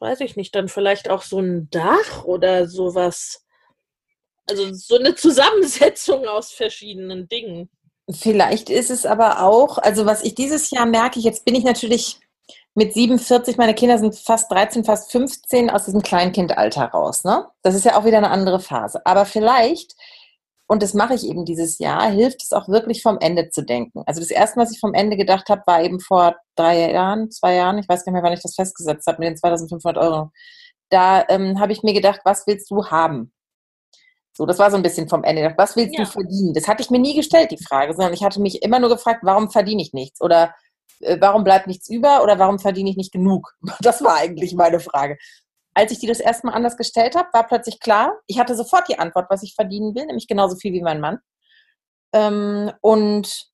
weiß 0.00 0.20
ich 0.20 0.36
nicht, 0.36 0.54
dann 0.54 0.68
vielleicht 0.68 1.08
auch 1.10 1.22
so 1.22 1.40
ein 1.40 1.68
Dach 1.70 2.24
oder 2.24 2.68
sowas. 2.68 3.44
Also 4.48 4.74
so 4.74 4.98
eine 4.98 5.14
Zusammensetzung 5.14 6.26
aus 6.26 6.52
verschiedenen 6.52 7.28
Dingen. 7.28 7.70
Vielleicht 8.10 8.68
ist 8.68 8.90
es 8.90 9.06
aber 9.06 9.42
auch, 9.42 9.78
also 9.78 10.04
was 10.04 10.22
ich 10.22 10.34
dieses 10.34 10.70
Jahr 10.70 10.84
merke, 10.84 11.20
jetzt 11.20 11.46
bin 11.46 11.54
ich 11.54 11.64
natürlich 11.64 12.18
mit 12.74 12.92
47, 12.92 13.56
meine 13.56 13.74
Kinder 13.74 13.98
sind 13.98 14.18
fast 14.18 14.50
13, 14.50 14.84
fast 14.84 15.10
15 15.12 15.70
aus 15.70 15.84
diesem 15.84 16.02
Kleinkindalter 16.02 16.86
raus. 16.86 17.24
Ne? 17.24 17.48
Das 17.62 17.74
ist 17.74 17.84
ja 17.84 17.96
auch 17.96 18.04
wieder 18.04 18.18
eine 18.18 18.30
andere 18.30 18.60
Phase. 18.60 19.04
Aber 19.06 19.24
vielleicht 19.24 19.94
und 20.66 20.82
das 20.82 20.94
mache 20.94 21.14
ich 21.14 21.26
eben 21.26 21.44
dieses 21.44 21.78
Jahr, 21.78 22.10
hilft 22.10 22.42
es 22.42 22.52
auch 22.52 22.68
wirklich 22.68 23.02
vom 23.02 23.18
Ende 23.20 23.50
zu 23.50 23.62
denken. 23.62 24.02
Also 24.06 24.20
das 24.20 24.30
erste, 24.30 24.58
was 24.58 24.72
ich 24.72 24.80
vom 24.80 24.94
Ende 24.94 25.16
gedacht 25.16 25.48
habe, 25.50 25.62
war 25.66 25.82
eben 25.82 26.00
vor 26.00 26.36
drei 26.56 26.90
Jahren, 26.90 27.30
zwei 27.30 27.54
Jahren, 27.54 27.78
ich 27.78 27.88
weiß 27.88 28.04
gar 28.04 28.12
nicht 28.12 28.20
mehr, 28.20 28.22
wann 28.22 28.36
ich 28.36 28.42
das 28.42 28.54
festgesetzt 28.54 29.06
habe, 29.06 29.18
mit 29.18 29.28
den 29.28 29.36
2500 29.36 30.02
Euro. 30.02 30.30
Da 30.88 31.24
ähm, 31.28 31.60
habe 31.60 31.72
ich 31.72 31.82
mir 31.82 31.92
gedacht, 31.92 32.20
was 32.24 32.46
willst 32.46 32.70
du 32.70 32.86
haben? 32.86 33.32
So, 34.32 34.46
das 34.46 34.58
war 34.58 34.70
so 34.70 34.76
ein 34.76 34.82
bisschen 34.82 35.08
vom 35.08 35.22
Ende. 35.22 35.54
Was 35.56 35.76
willst 35.76 35.94
ja. 35.96 36.04
du 36.04 36.10
verdienen? 36.10 36.54
Das 36.54 36.66
hatte 36.66 36.82
ich 36.82 36.90
mir 36.90 36.98
nie 36.98 37.14
gestellt, 37.14 37.50
die 37.50 37.62
Frage, 37.62 37.92
sondern 37.94 38.14
ich 38.14 38.24
hatte 38.24 38.40
mich 38.40 38.62
immer 38.62 38.80
nur 38.80 38.88
gefragt, 38.88 39.20
warum 39.22 39.50
verdiene 39.50 39.82
ich 39.82 39.92
nichts? 39.92 40.20
Oder 40.20 40.54
äh, 41.00 41.18
warum 41.20 41.44
bleibt 41.44 41.66
nichts 41.66 41.88
über? 41.88 42.22
Oder 42.22 42.38
warum 42.38 42.58
verdiene 42.58 42.90
ich 42.90 42.96
nicht 42.96 43.12
genug? 43.12 43.52
Das 43.80 44.02
war 44.02 44.16
eigentlich 44.16 44.54
meine 44.54 44.80
Frage 44.80 45.18
als 45.74 45.92
ich 45.92 45.98
die 45.98 46.06
das 46.06 46.20
erste 46.20 46.46
Mal 46.46 46.54
anders 46.54 46.76
gestellt 46.76 47.16
habe, 47.16 47.28
war 47.32 47.46
plötzlich 47.46 47.80
klar, 47.80 48.14
ich 48.26 48.38
hatte 48.38 48.54
sofort 48.54 48.88
die 48.88 48.98
Antwort, 48.98 49.26
was 49.28 49.42
ich 49.42 49.54
verdienen 49.54 49.94
will, 49.94 50.06
nämlich 50.06 50.28
genauso 50.28 50.56
viel 50.56 50.72
wie 50.72 50.82
mein 50.82 51.00
Mann. 51.00 51.18
Ähm, 52.12 52.72
und 52.80 53.50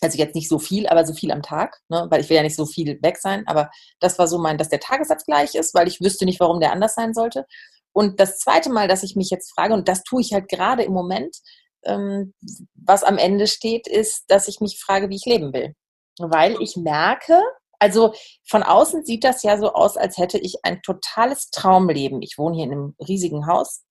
also 0.00 0.18
jetzt 0.18 0.34
nicht 0.34 0.48
so 0.48 0.58
viel, 0.58 0.86
aber 0.86 1.04
so 1.04 1.14
viel 1.14 1.32
am 1.32 1.42
Tag, 1.42 1.78
ne? 1.88 2.06
weil 2.10 2.20
ich 2.20 2.28
will 2.28 2.36
ja 2.36 2.42
nicht 2.42 2.56
so 2.56 2.66
viel 2.66 3.00
weg 3.02 3.18
sein, 3.18 3.44
aber 3.46 3.70
das 4.00 4.18
war 4.18 4.28
so 4.28 4.38
mein, 4.38 4.58
dass 4.58 4.68
der 4.68 4.80
Tagessatz 4.80 5.24
gleich 5.24 5.54
ist, 5.54 5.74
weil 5.74 5.88
ich 5.88 6.00
wüsste 6.00 6.24
nicht, 6.24 6.40
warum 6.40 6.60
der 6.60 6.72
anders 6.72 6.94
sein 6.94 7.14
sollte. 7.14 7.46
Und 7.92 8.20
das 8.20 8.38
zweite 8.38 8.70
Mal, 8.70 8.86
dass 8.86 9.02
ich 9.02 9.16
mich 9.16 9.30
jetzt 9.30 9.52
frage, 9.52 9.74
und 9.74 9.88
das 9.88 10.02
tue 10.04 10.20
ich 10.20 10.32
halt 10.32 10.48
gerade 10.48 10.82
im 10.82 10.92
Moment, 10.92 11.36
ähm, 11.84 12.34
was 12.74 13.02
am 13.02 13.18
Ende 13.18 13.46
steht, 13.46 13.86
ist, 13.88 14.24
dass 14.28 14.48
ich 14.48 14.60
mich 14.60 14.80
frage, 14.80 15.08
wie 15.08 15.16
ich 15.16 15.24
leben 15.24 15.52
will. 15.52 15.74
Weil 16.18 16.60
ich 16.60 16.76
merke, 16.76 17.40
also 17.78 18.14
von 18.46 18.62
außen 18.62 19.04
sieht 19.04 19.24
das 19.24 19.42
ja 19.42 19.58
so 19.58 19.72
aus, 19.72 19.96
als 19.96 20.18
hätte 20.18 20.38
ich 20.38 20.56
ein 20.64 20.82
totales 20.82 21.50
Traumleben. 21.50 22.22
Ich 22.22 22.38
wohne 22.38 22.56
hier 22.56 22.64
in 22.64 22.72
einem 22.72 22.96
riesigen 23.06 23.46
Haus. 23.46 23.84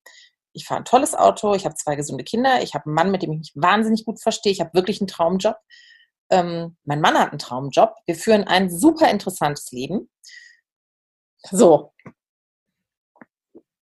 Ich 0.54 0.66
fahre 0.66 0.82
ein 0.82 0.86
tolles 0.86 1.14
Auto, 1.14 1.54
ich 1.54 1.66
habe 1.66 1.76
zwei 1.76 1.96
gesunde 1.96 2.24
Kinder, 2.24 2.64
ich 2.64 2.74
habe 2.74 2.86
einen 2.86 2.96
Mann, 2.96 3.12
mit 3.12 3.22
dem 3.22 3.32
ich 3.32 3.38
mich 3.40 3.52
wahnsinnig 3.56 4.06
gut 4.06 4.22
verstehe, 4.22 4.52
ich 4.52 4.60
habe 4.60 4.74
wirklich 4.74 5.00
einen 5.00 5.08
Traumjob. 5.08 5.56
Ähm, 6.30 6.76
mein 6.84 7.00
Mann 7.00 7.18
hat 7.18 7.30
einen 7.30 7.40
Traumjob. 7.40 7.94
Wir 8.06 8.16
führen 8.16 8.44
ein 8.44 8.70
super 8.70 9.10
interessantes 9.10 9.72
Leben. 9.72 10.10
So. 11.52 11.94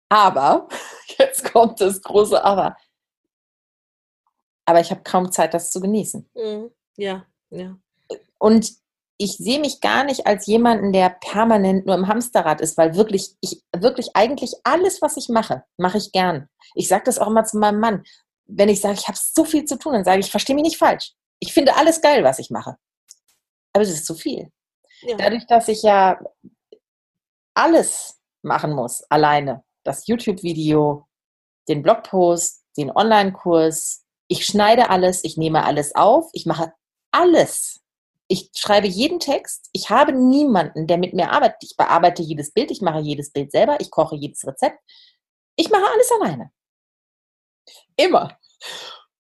Aber, 0.10 0.68
jetzt 1.20 1.52
kommt 1.52 1.80
das 1.82 2.02
große 2.02 2.44
Aber. 2.44 2.76
Aber 4.66 4.80
ich 4.80 4.90
habe 4.92 5.04
kaum 5.04 5.32
Zeit, 5.32 5.54
das 5.54 5.72
zu 5.72 5.80
genießen. 5.80 6.30
Mhm. 6.34 6.72
Ja, 6.98 7.26
ja. 7.52 7.78
Und 8.40 8.72
ich 9.18 9.38
sehe 9.38 9.60
mich 9.60 9.80
gar 9.80 10.04
nicht 10.04 10.28
als 10.28 10.46
jemanden, 10.46 10.92
der 10.92 11.10
permanent 11.10 11.86
nur 11.86 11.96
im 11.96 12.08
Hamsterrad 12.08 12.60
ist, 12.60 12.78
weil 12.78 12.96
wirklich, 12.96 13.36
ich 13.40 13.64
wirklich 13.76 14.10
eigentlich 14.14 14.54
alles, 14.64 15.02
was 15.02 15.16
ich 15.18 15.30
mache, 15.30 15.64
mache 15.78 15.98
ich 15.98 16.12
gern. 16.12 16.50
Ich 16.74 16.88
sage 16.88 17.04
das 17.06 17.20
auch 17.20 17.28
immer 17.28 17.46
zu 17.46 17.58
meinem 17.58 17.80
Mann. 17.80 18.04
Wenn 18.46 18.70
ich 18.70 18.82
sage, 18.82 18.96
ich 18.96 19.08
habe 19.08 19.18
so 19.20 19.46
viel 19.46 19.66
zu 19.66 19.78
tun, 19.78 19.94
dann 19.94 20.04
sage 20.04 20.20
ich, 20.20 20.26
ich 20.26 20.32
verstehe 20.32 20.56
mich 20.56 20.64
nicht 20.64 20.78
falsch. 20.78 21.14
Ich 21.40 21.54
finde 21.54 21.76
alles 21.76 22.02
geil, 22.02 22.24
was 22.24 22.40
ich 22.40 22.50
mache. 22.50 22.76
Aber 23.74 23.84
es 23.84 23.90
ist 23.90 24.06
zu 24.06 24.16
viel. 24.16 24.52
Ja. 25.02 25.16
Dadurch, 25.18 25.46
dass 25.48 25.68
ich 25.68 25.82
ja 25.82 26.20
alles 27.54 28.20
machen 28.42 28.74
muss, 28.74 29.04
alleine, 29.10 29.64
das 29.84 30.08
YouTube-Video, 30.08 31.08
den 31.68 31.82
Blogpost, 31.82 32.64
den 32.78 32.92
Online-Kurs, 32.92 34.04
ich 34.28 34.46
schneide 34.46 34.90
alles, 34.90 35.24
ich 35.24 35.38
nehme 35.38 35.64
alles 35.64 35.96
auf, 35.96 36.30
ich 36.34 36.46
mache 36.46 36.74
alles 37.12 37.82
ich 38.28 38.50
schreibe 38.56 38.88
jeden 38.88 39.20
Text. 39.20 39.70
Ich 39.72 39.90
habe 39.90 40.12
niemanden, 40.12 40.88
der 40.88 40.98
mit 40.98 41.14
mir 41.14 41.32
arbeitet. 41.32 41.64
Ich 41.64 41.78
bearbeite 41.78 42.24
jedes 42.24 42.52
Bild, 42.52 42.72
ich 42.72 42.82
mache 42.82 43.00
jedes 43.00 43.32
Bild 43.32 43.52
selber, 43.52 43.80
ich 43.80 43.92
koche 43.92 44.16
jedes 44.16 44.46
Rezept. 44.46 44.80
Ich 45.56 45.70
mache 45.70 45.86
alles 45.92 46.12
alleine. 46.12 46.52
Immer. 47.96 48.38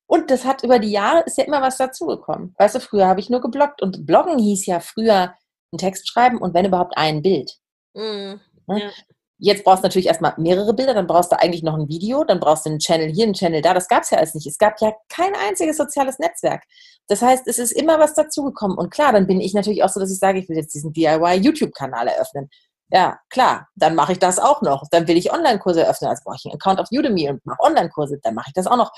Und 0.07 0.29
das 0.29 0.45
hat 0.45 0.63
über 0.63 0.79
die 0.79 0.91
Jahre 0.91 1.23
ist 1.25 1.37
ja 1.37 1.45
immer 1.45 1.61
was 1.61 1.77
dazugekommen. 1.77 2.53
Weißt 2.57 2.75
du, 2.75 2.79
früher 2.79 3.07
habe 3.07 3.19
ich 3.19 3.29
nur 3.29 3.41
gebloggt 3.41 3.81
und 3.81 4.05
Bloggen 4.05 4.37
hieß 4.37 4.65
ja 4.65 4.79
früher 4.79 5.35
einen 5.71 5.77
Text 5.77 6.07
schreiben 6.07 6.37
und 6.37 6.53
wenn 6.53 6.65
überhaupt 6.65 6.97
ein 6.97 7.21
Bild. 7.21 7.57
Mm, 7.93 8.35
ja. 8.67 8.91
Jetzt 9.38 9.65
brauchst 9.65 9.83
du 9.83 9.88
natürlich 9.88 10.07
erstmal 10.07 10.33
mehrere 10.38 10.73
Bilder, 10.73 10.93
dann 10.93 11.07
brauchst 11.07 11.31
du 11.31 11.39
eigentlich 11.39 11.61
noch 11.61 11.75
ein 11.75 11.89
Video, 11.89 12.23
dann 12.23 12.39
brauchst 12.39 12.65
du 12.65 12.69
einen 12.69 12.79
Channel 12.79 13.09
hier, 13.09 13.25
einen 13.25 13.33
Channel 13.33 13.61
da. 13.61 13.73
Das 13.73 13.88
gab 13.89 14.03
es 14.03 14.09
ja 14.09 14.17
alles 14.17 14.33
nicht. 14.33 14.47
Es 14.47 14.57
gab 14.57 14.79
ja 14.79 14.93
kein 15.09 15.33
einziges 15.36 15.77
soziales 15.77 16.19
Netzwerk. 16.19 16.63
Das 17.07 17.21
heißt, 17.21 17.47
es 17.47 17.59
ist 17.59 17.71
immer 17.71 17.99
was 17.99 18.13
dazugekommen. 18.13 18.77
Und 18.77 18.91
klar, 18.91 19.11
dann 19.11 19.27
bin 19.27 19.41
ich 19.41 19.53
natürlich 19.53 19.83
auch 19.83 19.89
so, 19.89 19.99
dass 19.99 20.11
ich 20.11 20.19
sage, 20.19 20.39
ich 20.39 20.47
will 20.47 20.55
jetzt 20.55 20.73
diesen 20.73 20.93
DIY-YouTube-Kanal 20.93 22.07
eröffnen. 22.07 22.49
Ja, 22.89 23.19
klar, 23.29 23.67
dann 23.75 23.95
mache 23.95 24.13
ich 24.13 24.19
das 24.19 24.39
auch 24.39 24.61
noch. 24.61 24.83
Dann 24.91 25.07
will 25.07 25.17
ich 25.17 25.33
Online-Kurse 25.33 25.81
eröffnen, 25.83 26.09
also 26.09 26.21
brauche 26.23 26.38
ich 26.38 26.45
einen 26.45 26.55
Account 26.55 26.79
auf 26.79 26.88
Udemy 26.91 27.29
und 27.29 27.45
mache 27.45 27.59
Online-Kurse, 27.61 28.19
dann 28.21 28.36
mache 28.36 28.47
ich 28.49 28.53
das 28.53 28.67
auch 28.67 28.77
noch. 28.77 28.91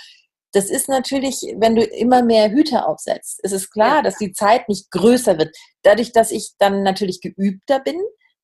Das 0.54 0.70
ist 0.70 0.88
natürlich, 0.88 1.42
wenn 1.58 1.76
du 1.76 1.84
immer 1.84 2.22
mehr 2.22 2.52
Hüte 2.52 2.86
aufsetzt, 2.86 3.40
ist 3.44 3.52
es 3.52 3.70
klar, 3.70 4.02
dass 4.04 4.18
die 4.18 4.34
Zeit 4.34 4.70
nicht 4.70 4.92
größer 4.92 5.38
wird. 5.38 5.56
Dadurch, 5.84 6.12
dass 6.12 6.32
ich 6.32 6.54
dann 6.58 6.84
natürlich 6.84 7.22
geübter 7.22 7.80
bin, 7.80 8.00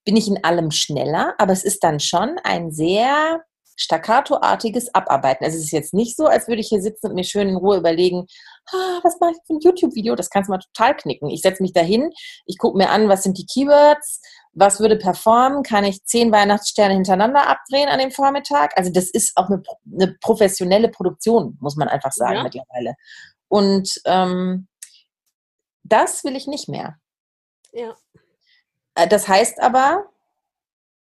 bin 0.06 0.16
ich 0.16 0.28
in 0.28 0.44
allem 0.44 0.72
schneller, 0.72 1.34
aber 1.38 1.54
es 1.54 1.64
ist 1.64 1.84
dann 1.84 2.00
schon 2.00 2.38
ein 2.44 2.72
sehr 2.72 3.44
staccatoartiges 3.76 4.94
Abarbeiten. 4.94 5.44
Also 5.44 5.58
es 5.58 5.66
ist 5.66 5.72
jetzt 5.72 5.94
nicht 5.94 6.16
so, 6.16 6.26
als 6.26 6.48
würde 6.48 6.62
ich 6.62 6.68
hier 6.68 6.82
sitzen 6.82 7.08
und 7.08 7.16
mir 7.16 7.24
schön 7.24 7.50
in 7.50 7.56
Ruhe 7.56 7.78
überlegen, 7.78 8.26
ah, 8.72 9.00
was 9.04 9.20
mache 9.20 9.32
ich 9.32 9.38
für 9.48 9.54
ein 9.54 9.60
YouTube-Video? 9.62 10.16
Das 10.16 10.30
kannst 10.30 10.48
du 10.48 10.52
mal 10.52 10.60
total 10.60 10.96
knicken. 10.96 11.30
Ich 11.30 11.42
setze 11.42 11.64
mich 11.64 11.74
dahin, 11.74 12.12
ich 12.46 12.58
gucke 12.58 12.78
mir 12.78 12.90
an, 12.90 13.10
was 13.10 13.24
sind 13.24 13.38
die 13.38 13.46
Keywords, 13.46 14.22
was 14.54 14.80
würde 14.80 14.98
performen, 14.98 15.64
kann 15.64 15.84
ich 15.84 16.04
zehn 16.06 16.32
Weihnachtssterne 16.32 16.94
hintereinander 16.94 17.50
abdrehen 17.50 17.90
an 17.90 18.00
dem 18.00 18.12
Vormittag? 18.12 18.78
Also 18.78 18.92
das 18.92 19.10
ist 19.10 19.36
auch 19.36 19.50
eine, 19.50 19.64
eine 19.92 20.16
professionelle 20.22 20.90
Produktion, 20.90 21.58
muss 21.60 21.76
man 21.76 21.88
einfach 21.88 22.12
sagen 22.12 22.36
ja. 22.36 22.44
mittlerweile. 22.44 22.94
Und 23.48 24.02
ähm, 24.06 24.68
das 25.84 26.24
will 26.24 26.36
ich 26.36 26.48
nicht 26.48 26.70
mehr. 26.70 26.98
Ja. 27.72 27.96
Äh, 28.96 29.08
das 29.08 29.28
heißt 29.28 29.62
aber, 29.62 30.10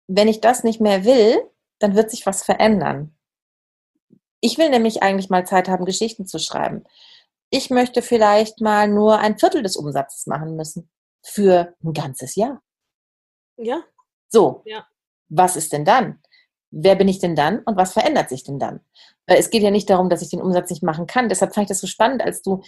wenn 0.07 0.27
ich 0.27 0.41
das 0.41 0.63
nicht 0.63 0.81
mehr 0.81 1.05
will, 1.05 1.41
dann 1.79 1.95
wird 1.95 2.11
sich 2.11 2.25
was 2.25 2.43
verändern. 2.43 3.15
Ich 4.39 4.57
will 4.57 4.69
nämlich 4.69 5.03
eigentlich 5.03 5.29
mal 5.29 5.45
Zeit 5.45 5.69
haben, 5.69 5.85
Geschichten 5.85 6.25
zu 6.25 6.39
schreiben. 6.39 6.83
Ich 7.49 7.69
möchte 7.69 8.01
vielleicht 8.01 8.61
mal 8.61 8.87
nur 8.87 9.19
ein 9.19 9.37
Viertel 9.37 9.61
des 9.61 9.75
Umsatzes 9.75 10.25
machen 10.25 10.55
müssen 10.55 10.89
für 11.23 11.75
ein 11.83 11.93
ganzes 11.93 12.35
Jahr. 12.35 12.61
Ja. 13.57 13.83
So. 14.29 14.63
Ja. 14.65 14.87
Was 15.29 15.55
ist 15.55 15.73
denn 15.73 15.85
dann? 15.85 16.21
Wer 16.71 16.95
bin 16.95 17.07
ich 17.07 17.19
denn 17.19 17.35
dann 17.35 17.59
und 17.59 17.75
was 17.75 17.93
verändert 17.93 18.29
sich 18.29 18.43
denn 18.43 18.57
dann? 18.57 18.79
Weil 19.27 19.37
es 19.37 19.49
geht 19.49 19.61
ja 19.61 19.71
nicht 19.71 19.89
darum, 19.89 20.09
dass 20.09 20.21
ich 20.21 20.29
den 20.29 20.41
Umsatz 20.41 20.69
nicht 20.69 20.83
machen 20.83 21.05
kann. 21.05 21.29
Deshalb 21.29 21.53
fand 21.53 21.65
ich 21.65 21.69
das 21.69 21.81
so 21.81 21.87
spannend, 21.87 22.23
als 22.23 22.41
du, 22.41 22.63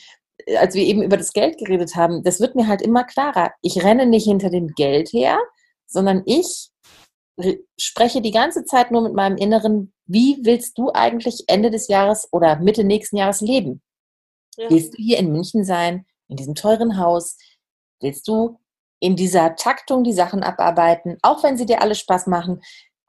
als 0.58 0.76
wir 0.76 0.84
eben 0.84 1.02
über 1.04 1.18
das 1.18 1.34
Geld 1.34 1.58
geredet 1.58 1.96
haben. 1.96 2.24
Das 2.24 2.40
wird 2.40 2.56
mir 2.56 2.68
halt 2.68 2.82
immer 2.82 3.04
klarer. 3.04 3.52
Ich 3.62 3.84
renne 3.84 4.06
nicht 4.06 4.26
hinter 4.26 4.50
dem 4.50 4.68
Geld 4.70 5.14
her, 5.14 5.40
sondern 5.88 6.24
ich 6.26 6.70
spreche 7.80 8.22
die 8.22 8.32
ganze 8.32 8.66
Zeit 8.66 8.92
nur 8.92 9.02
mit 9.02 9.14
meinem 9.14 9.38
Inneren, 9.38 9.94
wie 10.06 10.40
willst 10.44 10.78
du 10.78 10.92
eigentlich 10.94 11.46
Ende 11.48 11.72
des 11.72 11.88
Jahres 11.88 12.28
oder 12.32 12.58
Mitte 12.58 12.84
nächsten 12.84 13.18
Jahres 13.18 13.42
leben? 13.42 13.82
Ja. 14.58 14.70
Willst 14.70 14.94
du 14.94 15.02
hier 15.02 15.18
in 15.18 15.32
München 15.32 15.64
sein, 15.66 16.06
in 16.28 16.38
diesem 16.38 16.56
teuren 16.56 17.00
Haus? 17.00 17.38
Willst 18.02 18.28
du 18.28 18.60
in 19.00 19.16
dieser 19.16 19.56
Taktung 19.56 20.04
die 20.04 20.14
Sachen 20.14 20.44
abarbeiten, 20.44 21.18
auch 21.24 21.44
wenn 21.44 21.58
sie 21.58 21.66
dir 21.66 21.82
alle 21.82 21.96
Spaß 21.96 22.28
machen? 22.28 22.62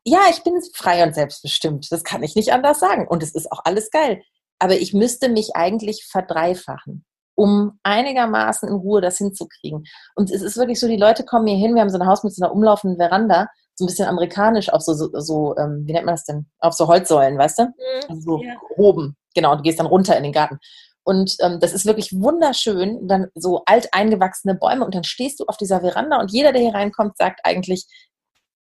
Ja, 0.07 0.22
ich 0.31 0.43
bin 0.43 0.61
frei 0.75 1.03
und 1.03 1.14
selbstbestimmt. 1.14 1.91
Das 1.91 2.05
kann 2.05 2.22
ich 2.22 2.35
nicht 2.35 2.53
anders 2.53 2.81
sagen. 2.81 3.07
Und 3.07 3.22
es 3.22 3.35
ist 3.35 3.51
auch 3.53 3.61
alles 3.64 3.91
geil. 3.91 4.22
Aber 4.59 4.77
ich 4.77 4.95
müsste 4.95 5.29
mich 5.29 5.55
eigentlich 5.57 6.07
verdreifachen, 6.07 7.05
um 7.35 7.78
einigermaßen 7.82 8.68
in 8.68 8.74
Ruhe 8.74 9.01
das 9.01 9.18
hinzukriegen. 9.18 9.85
Und 10.14 10.30
es 10.30 10.43
ist 10.43 10.57
wirklich 10.57 10.78
so, 10.78 10.87
die 10.87 10.97
Leute 10.97 11.24
kommen 11.24 11.47
hier 11.47 11.57
hin, 11.57 11.74
wir 11.74 11.82
haben 11.82 11.91
so 11.91 11.99
ein 11.99 12.07
Haus 12.07 12.22
mit 12.22 12.35
so 12.35 12.45
einer 12.45 12.55
umlaufenden 12.55 12.99
Veranda 12.99 13.49
so 13.76 13.85
ein 13.85 13.89
bisschen 13.89 14.09
amerikanisch 14.09 14.68
auf 14.72 14.82
so, 14.82 14.95
so, 14.95 15.11
so 15.18 15.57
ähm, 15.57 15.82
wie 15.87 15.93
nennt 15.93 16.07
man 16.07 16.14
das 16.14 16.24
denn? 16.24 16.47
Auf 16.61 16.74
so 16.74 16.87
Holzsäulen, 16.87 17.37
weißt 17.37 17.59
du? 17.59 17.62
Mhm, 17.64 17.72
also 18.09 18.20
so 18.20 18.43
ja. 18.43 18.55
oben, 18.76 19.16
genau, 19.35 19.53
und 19.53 19.59
du 19.59 19.62
gehst 19.62 19.80
dann 19.80 19.87
runter 19.87 20.16
in 20.16 20.22
den 20.22 20.32
Garten. 20.32 20.59
Und 21.03 21.37
ähm, 21.41 21.61
das 21.61 21.72
ist 21.72 21.85
wirklich 21.85 22.12
wunderschön, 22.12 23.07
dann 23.07 23.28
so 23.35 23.62
alt 23.66 23.89
eingewachsene 23.93 24.55
Bäume 24.55 24.85
und 24.85 24.95
dann 24.95 25.05
stehst 25.05 25.41
du 25.41 25.45
auf 25.47 25.57
dieser 25.57 25.80
Veranda 25.80 26.20
und 26.20 26.30
jeder, 26.30 26.53
der 26.53 26.62
hier 26.62 26.74
reinkommt, 26.74 27.18
sagt 27.18 27.41
eigentlich, 27.45 27.87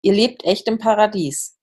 ihr 0.01 0.13
lebt 0.13 0.43
echt 0.45 0.67
im 0.67 0.77
Paradies. 0.77 1.57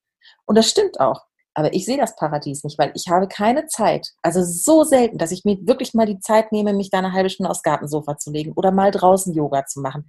Und 0.46 0.57
das 0.57 0.68
stimmt 0.68 0.98
auch. 0.98 1.20
Aber 1.55 1.72
ich 1.72 1.84
sehe 1.84 1.96
das 1.96 2.16
Paradies 2.16 2.64
nicht, 2.64 2.78
weil 2.78 2.92
ich 2.94 3.09
habe 3.09 3.28
keine 3.28 3.66
Zeit. 3.66 4.11
Also 4.22 4.42
so 4.42 4.84
selten, 4.84 5.18
dass 5.18 5.30
ich 5.30 5.44
mir 5.44 5.57
wirklich 5.66 5.94
mal 5.94 6.07
die 6.07 6.18
Zeit 6.18 6.50
nehme, 6.52 6.72
mich 6.72 6.90
da 6.90 6.98
eine 6.98 7.12
halbe 7.12 7.30
Stunde 7.30 7.50
aufs 7.50 7.62
Gartensofa 7.62 8.18
zu 8.18 8.30
legen 8.30 8.52
oder 8.57 8.72
mal 8.72 8.90
draußen 8.90 9.32
Yoga 9.32 9.64
zu 9.66 9.80
machen 9.80 10.05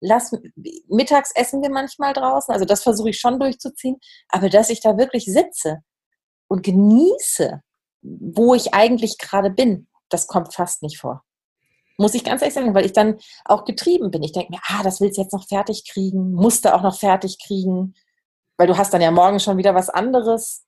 lass, 0.00 0.32
mittags 0.88 1.32
essen 1.34 1.62
wir 1.62 1.70
manchmal 1.70 2.12
draußen, 2.12 2.52
also 2.52 2.64
das 2.64 2.82
versuche 2.82 3.10
ich 3.10 3.20
schon 3.20 3.38
durchzuziehen, 3.38 3.96
aber 4.28 4.48
dass 4.48 4.70
ich 4.70 4.80
da 4.80 4.96
wirklich 4.96 5.24
sitze 5.24 5.78
und 6.48 6.62
genieße, 6.62 7.60
wo 8.02 8.54
ich 8.54 8.74
eigentlich 8.74 9.18
gerade 9.18 9.50
bin, 9.50 9.88
das 10.08 10.26
kommt 10.26 10.54
fast 10.54 10.82
nicht 10.82 10.98
vor. 10.98 11.22
Muss 11.98 12.14
ich 12.14 12.24
ganz 12.24 12.42
ehrlich 12.42 12.54
sagen, 12.54 12.74
weil 12.74 12.86
ich 12.86 12.92
dann 12.92 13.18
auch 13.44 13.64
getrieben 13.64 14.12
bin. 14.12 14.22
Ich 14.22 14.32
denke 14.32 14.52
mir, 14.52 14.60
ah, 14.68 14.84
das 14.84 15.00
willst 15.00 15.18
du 15.18 15.22
jetzt 15.22 15.32
noch 15.32 15.48
fertig 15.48 15.84
kriegen, 15.90 16.32
musst 16.32 16.64
du 16.64 16.72
auch 16.72 16.82
noch 16.82 16.96
fertig 16.96 17.38
kriegen, 17.44 17.94
weil 18.56 18.68
du 18.68 18.78
hast 18.78 18.94
dann 18.94 19.00
ja 19.00 19.10
morgen 19.10 19.40
schon 19.40 19.58
wieder 19.58 19.74
was 19.74 19.90
anderes. 19.90 20.64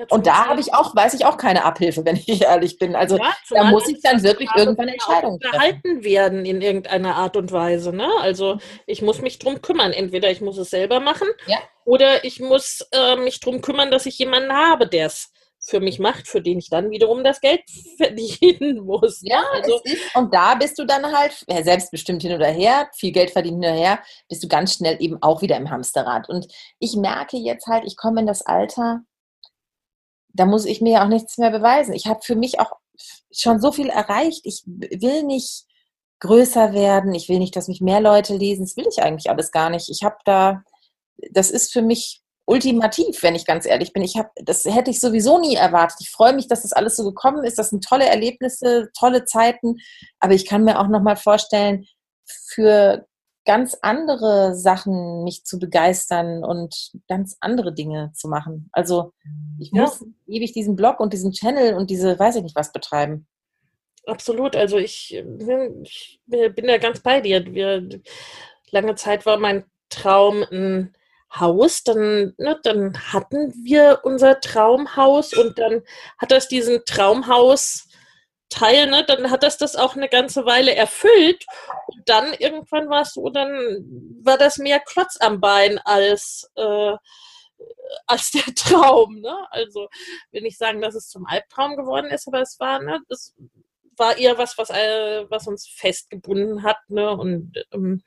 Ja, 0.00 0.06
und 0.08 0.26
da 0.26 0.46
habe 0.46 0.60
ich 0.60 0.72
auch, 0.72 0.94
weiß 0.94 1.14
ich 1.14 1.26
auch 1.26 1.36
keine 1.36 1.64
Abhilfe, 1.64 2.02
wenn 2.04 2.16
ich 2.16 2.42
ehrlich 2.42 2.78
bin. 2.78 2.96
Also 2.96 3.18
ja, 3.18 3.32
da 3.50 3.64
muss 3.64 3.88
ich 3.88 4.00
dann 4.02 4.22
wirklich 4.22 4.48
irgendwann 4.56 4.88
Entscheidungen 4.88 5.40
treffen. 5.40 5.52
Behalten 5.52 6.04
werden 6.04 6.44
in 6.44 6.62
irgendeiner 6.62 7.16
Art 7.16 7.36
und 7.36 7.52
Weise. 7.52 7.92
Ne? 7.92 8.08
Also 8.20 8.58
ich 8.86 9.02
muss 9.02 9.20
mich 9.20 9.38
drum 9.38 9.60
kümmern. 9.62 9.92
Entweder 9.92 10.30
ich 10.30 10.40
muss 10.40 10.58
es 10.58 10.70
selber 10.70 11.00
machen 11.00 11.28
ja. 11.46 11.58
oder 11.84 12.24
ich 12.24 12.40
muss 12.40 12.86
äh, 12.92 13.16
mich 13.16 13.40
drum 13.40 13.60
kümmern, 13.60 13.90
dass 13.90 14.06
ich 14.06 14.18
jemanden 14.18 14.52
habe, 14.52 14.86
der 14.86 15.06
es 15.06 15.32
für 15.62 15.80
mich 15.80 15.98
macht, 15.98 16.26
für 16.26 16.40
den 16.40 16.58
ich 16.58 16.70
dann 16.70 16.90
wiederum 16.90 17.22
das 17.22 17.40
Geld 17.40 17.62
verdienen 17.98 18.84
muss. 18.84 19.20
Ja, 19.22 19.42
also, 19.52 19.80
ist, 19.84 20.16
und 20.16 20.32
da 20.32 20.54
bist 20.54 20.78
du 20.78 20.84
dann 20.84 21.04
halt 21.04 21.44
selbstbestimmt 21.46 22.22
hin 22.22 22.34
oder 22.34 22.46
her, 22.46 22.88
viel 22.94 23.12
Geld 23.12 23.30
verdienen 23.30 23.62
hin 23.62 23.72
oder 23.72 23.80
her, 23.80 24.02
bist 24.28 24.42
du 24.42 24.48
ganz 24.48 24.74
schnell 24.74 24.96
eben 25.00 25.22
auch 25.22 25.42
wieder 25.42 25.56
im 25.56 25.70
Hamsterrad. 25.70 26.28
Und 26.28 26.46
ich 26.78 26.96
merke 26.96 27.36
jetzt 27.36 27.66
halt, 27.66 27.84
ich 27.84 27.96
komme 27.96 28.22
in 28.22 28.26
das 28.26 28.42
Alter, 28.42 29.02
da 30.32 30.46
muss 30.46 30.64
ich 30.64 30.80
mir 30.80 30.92
ja 30.92 31.04
auch 31.04 31.08
nichts 31.08 31.38
mehr 31.38 31.50
beweisen. 31.50 31.94
Ich 31.94 32.06
habe 32.06 32.20
für 32.22 32.36
mich 32.36 32.60
auch 32.60 32.72
schon 33.32 33.60
so 33.60 33.72
viel 33.72 33.88
erreicht. 33.88 34.42
Ich 34.44 34.62
will 34.66 35.22
nicht 35.24 35.64
größer 36.20 36.72
werden. 36.72 37.14
Ich 37.14 37.28
will 37.28 37.38
nicht, 37.38 37.56
dass 37.56 37.68
mich 37.68 37.80
mehr 37.80 38.00
Leute 38.00 38.36
lesen. 38.36 38.64
Das 38.64 38.76
will 38.76 38.86
ich 38.88 39.02
eigentlich 39.02 39.30
alles 39.30 39.50
gar 39.50 39.70
nicht. 39.70 39.88
Ich 39.88 40.02
habe 40.02 40.16
da, 40.24 40.62
das 41.32 41.50
ist 41.50 41.72
für 41.72 41.82
mich 41.82 42.22
ultimativ, 42.46 43.22
wenn 43.22 43.34
ich 43.34 43.46
ganz 43.46 43.64
ehrlich 43.64 43.92
bin. 43.92 44.02
Ich 44.02 44.16
habe, 44.16 44.28
das 44.36 44.64
hätte 44.64 44.90
ich 44.90 45.00
sowieso 45.00 45.38
nie 45.38 45.54
erwartet. 45.54 45.98
Ich 46.00 46.10
freue 46.10 46.32
mich, 46.32 46.48
dass 46.48 46.62
das 46.62 46.72
alles 46.72 46.96
so 46.96 47.04
gekommen 47.04 47.44
ist. 47.44 47.58
Das 47.58 47.70
sind 47.70 47.84
tolle 47.84 48.06
Erlebnisse, 48.06 48.90
tolle 48.98 49.24
Zeiten. 49.24 49.76
Aber 50.18 50.34
ich 50.34 50.46
kann 50.46 50.64
mir 50.64 50.80
auch 50.80 50.88
noch 50.88 51.02
mal 51.02 51.16
vorstellen, 51.16 51.86
für 52.26 53.06
ganz 53.44 53.76
andere 53.80 54.54
Sachen 54.54 55.24
mich 55.24 55.44
zu 55.44 55.58
begeistern 55.58 56.44
und 56.44 56.92
ganz 57.08 57.36
andere 57.40 57.72
Dinge 57.72 58.12
zu 58.14 58.28
machen. 58.28 58.68
Also 58.72 59.12
ich 59.58 59.70
ja. 59.72 59.82
muss 59.82 60.04
ewig 60.26 60.52
diesen 60.52 60.76
Blog 60.76 61.00
und 61.00 61.12
diesen 61.12 61.32
Channel 61.32 61.74
und 61.74 61.90
diese, 61.90 62.18
weiß 62.18 62.36
ich 62.36 62.42
nicht 62.42 62.56
was 62.56 62.72
betreiben. 62.72 63.26
Absolut. 64.06 64.56
Also 64.56 64.78
ich, 64.78 65.14
ich 65.82 66.20
bin 66.26 66.66
da 66.66 66.78
ganz 66.78 67.00
bei 67.00 67.20
dir. 67.20 67.44
Wir, 67.46 67.88
lange 68.70 68.94
Zeit 68.94 69.26
war 69.26 69.38
mein 69.38 69.64
Traum 69.88 70.44
ein 70.50 70.94
Haus, 71.32 71.84
dann, 71.84 72.34
ne, 72.38 72.58
dann 72.64 72.98
hatten 73.12 73.52
wir 73.62 74.00
unser 74.02 74.40
Traumhaus 74.40 75.32
und 75.32 75.58
dann 75.58 75.82
hat 76.18 76.32
das 76.32 76.48
diesen 76.48 76.84
Traumhaus 76.84 77.86
Teil, 78.50 78.90
ne, 78.90 79.04
dann 79.04 79.30
hat 79.30 79.42
das 79.42 79.56
das 79.56 79.76
auch 79.76 79.96
eine 79.96 80.08
ganze 80.08 80.44
Weile 80.44 80.74
erfüllt. 80.74 81.46
Und 81.86 82.08
dann 82.08 82.34
irgendwann 82.34 82.90
war 82.90 83.02
es 83.02 83.14
so, 83.14 83.30
dann 83.30 83.48
war 84.22 84.36
das 84.36 84.58
mehr 84.58 84.80
Klotz 84.80 85.16
am 85.20 85.40
Bein 85.40 85.78
als, 85.78 86.50
äh, 86.56 86.96
als 88.06 88.30
der 88.32 88.42
Traum. 88.54 89.20
Ne? 89.20 89.34
Also 89.50 89.88
will 90.32 90.42
nicht 90.42 90.58
sagen, 90.58 90.80
dass 90.80 90.94
es 90.94 91.08
zum 91.08 91.26
Albtraum 91.26 91.76
geworden 91.76 92.10
ist, 92.10 92.28
aber 92.28 92.42
es 92.42 92.58
war, 92.60 92.80
ne, 92.80 93.00
es 93.08 93.34
war 93.96 94.16
eher 94.18 94.36
was, 94.38 94.58
was, 94.58 94.70
äh, 94.70 95.24
was 95.30 95.46
uns 95.46 95.66
festgebunden 95.68 96.62
hat. 96.62 96.78
Ne? 96.88 97.10
Und, 97.10 97.52
ähm, 97.72 98.02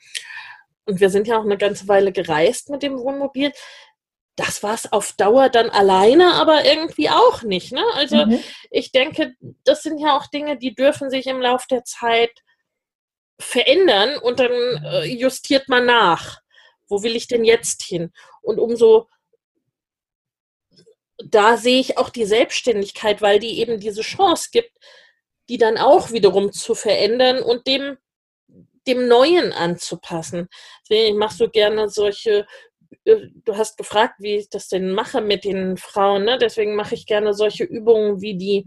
und 0.86 1.00
wir 1.00 1.10
sind 1.10 1.28
ja 1.28 1.38
auch 1.38 1.46
eine 1.46 1.58
ganze 1.58 1.88
Weile 1.88 2.12
gereist 2.12 2.70
mit 2.70 2.84
dem 2.84 3.00
Wohnmobil 3.00 3.52
das 4.36 4.64
war 4.64 4.74
es 4.74 4.92
auf 4.92 5.14
Dauer 5.14 5.50
dann 5.50 5.70
alleine, 5.70 6.34
aber 6.34 6.66
irgendwie 6.66 7.10
auch 7.10 7.44
nicht. 7.44 7.72
Ne? 7.72 7.84
Also 7.94 8.26
mhm. 8.26 8.40
ich 8.72 8.92
denke, 8.92 9.36
das 9.64 9.84
sind 9.84 10.00
ja 10.00 10.18
auch 10.18 10.28
Dinge, 10.28 10.58
die 10.58 10.74
dürfen 10.74 11.10
sich 11.10 11.28
im 11.28 11.42
Laufe 11.42 11.68
der 11.70 11.84
Zeit 11.84 12.32
verändern 13.40 14.18
und 14.18 14.40
dann 14.40 14.52
äh, 14.52 15.04
justiert 15.06 15.70
man 15.70 15.86
nach. 15.86 16.42
Wo 16.88 17.04
will 17.04 17.16
ich 17.16 17.28
denn 17.28 17.44
jetzt 17.44 17.84
hin? 17.84 18.12
Und 18.42 18.60
umso 18.60 19.08
da 21.24 21.58
sehe 21.58 21.80
ich 21.80 21.98
auch 21.98 22.10
die 22.10 22.26
Selbstständigkeit, 22.26 23.22
weil 23.22 23.40
die 23.40 23.60
eben 23.60 23.80
diese 23.80 24.02
Chance 24.02 24.50
gibt, 24.52 24.72
die 25.48 25.58
dann 25.58 25.78
auch 25.78 26.12
wiederum 26.12 26.52
zu 26.52 26.76
verändern 26.76 27.42
und 27.42 27.68
dem 27.68 27.98
dem 28.86 29.08
Neuen 29.08 29.54
anzupassen. 29.54 30.50
Deswegen 30.82 31.18
mache 31.18 31.36
so 31.36 31.50
gerne 31.50 31.90
solche 31.90 32.46
du 33.06 33.58
hast 33.58 33.78
gefragt, 33.78 34.16
wie 34.20 34.38
ich 34.38 34.50
das 34.50 34.68
denn 34.68 34.94
mache 34.94 35.22
mit 35.22 35.44
den 35.44 35.78
Frauen, 35.78 36.26
ne? 36.26 36.38
Deswegen 36.38 36.76
mache 36.76 36.96
ich 36.96 37.06
gerne 37.06 37.34
solche 37.34 37.64
Übungen 37.64 38.22
wie 38.22 38.36
die, 38.36 38.66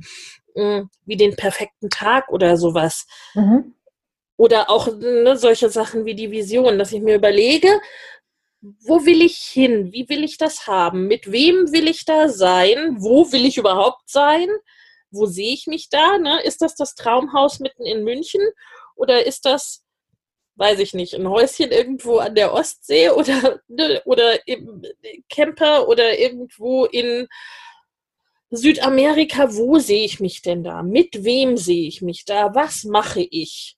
hm, 0.55 0.91
wie 1.05 1.16
den 1.16 1.37
perfekten 1.37 1.91
Tag 1.91 2.31
oder 2.31 2.57
sowas. 2.57 3.07
Mhm. 3.35 3.74
Oder 4.37 4.70
auch 4.70 4.89
ne, 4.95 5.37
solche 5.37 5.70
Sachen 5.70 6.05
wie 6.05 6.14
die 6.14 6.31
Vision, 6.31 6.79
dass 6.79 6.93
ich 6.93 7.01
mir 7.01 7.14
überlege, 7.14 7.68
wo 8.61 9.05
will 9.05 9.22
ich 9.22 9.37
hin? 9.39 9.93
Wie 9.93 10.09
will 10.09 10.24
ich 10.24 10.39
das 10.39 10.66
haben? 10.66 11.07
Mit 11.07 11.31
wem 11.31 11.72
will 11.72 11.89
ich 11.89 12.05
da 12.05 12.29
sein? 12.29 12.97
Wo 12.99 13.31
will 13.33 13.47
ich 13.47 13.59
überhaupt 13.59 14.11
sein? 14.11 14.49
Wo 15.11 15.27
sehe 15.27 15.53
ich 15.53 15.66
mich 15.66 15.89
da? 15.89 16.18
Ne? 16.18 16.43
Ist 16.43 16.62
das 16.62 16.74
das 16.74 16.95
Traumhaus 16.95 17.61
mitten 17.61 17.87
in 17.87 18.03
München? 18.03 18.43
Oder 18.97 19.27
ist 19.27 19.45
das 19.45 19.86
weiß 20.57 20.78
ich 20.80 20.94
nicht, 20.94 21.14
ein 21.14 21.28
Häuschen 21.28 21.70
irgendwo 21.70 22.18
an 22.18 22.34
der 22.34 22.52
Ostsee 22.52 23.11
oder, 23.11 23.61
ne, 23.68 24.02
oder 24.04 24.46
im 24.46 24.82
Camper 25.28 25.88
oder 25.88 26.18
irgendwo 26.18 26.86
in 26.86 27.28
Südamerika, 28.50 29.54
wo 29.54 29.78
sehe 29.78 30.04
ich 30.04 30.20
mich 30.20 30.42
denn 30.42 30.62
da? 30.62 30.82
Mit 30.82 31.24
wem 31.24 31.57
sehe 31.57 31.88
ich 31.88 32.00
mich 32.02 32.24
da? 32.24 32.54
Was 32.54 32.84
mache 32.84 33.26
ich? 33.30 33.76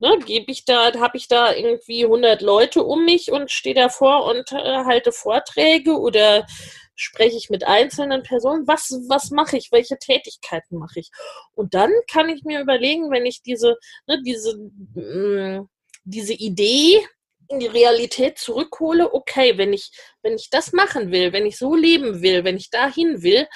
Ne, 0.00 0.18
gebe 0.24 0.52
ich 0.52 0.64
da, 0.64 0.92
habe 1.00 1.16
ich 1.16 1.28
da 1.28 1.52
irgendwie 1.52 2.04
100 2.04 2.40
Leute 2.40 2.84
um 2.84 3.04
mich 3.04 3.32
und 3.32 3.50
stehe 3.50 3.74
davor 3.74 4.26
und 4.26 4.52
äh, 4.52 4.84
halte 4.84 5.12
Vorträge 5.12 5.98
oder 5.98 6.46
spreche 6.94 7.36
ich 7.36 7.50
mit 7.50 7.64
einzelnen 7.64 8.22
Personen? 8.22 8.66
Was, 8.66 8.90
was 9.08 9.30
mache 9.30 9.56
ich? 9.56 9.72
Welche 9.72 9.98
Tätigkeiten 9.98 10.78
mache 10.78 11.00
ich? 11.00 11.10
Und 11.54 11.74
dann 11.74 11.90
kann 12.10 12.28
ich 12.28 12.44
mir 12.44 12.60
überlegen, 12.60 13.10
wenn 13.10 13.26
ich 13.26 13.42
diese, 13.42 13.76
ne, 14.06 14.22
diese 14.24 14.56
mh, 14.94 15.60
mm, 15.60 15.68
diese 16.10 16.34
Idee 16.34 17.06
in 17.48 17.60
die 17.60 17.66
Realität 17.66 18.38
zurückhole, 18.38 19.12
okay, 19.12 19.56
wenn 19.56 19.72
ich, 19.72 19.90
wenn 20.22 20.34
ich 20.34 20.50
das 20.50 20.72
machen 20.72 21.10
will, 21.10 21.32
wenn 21.32 21.46
ich 21.46 21.56
so 21.56 21.74
leben 21.74 22.22
will, 22.22 22.44
wenn 22.44 22.56
ich 22.56 22.70
dahin 22.70 23.22
will, 23.22 23.48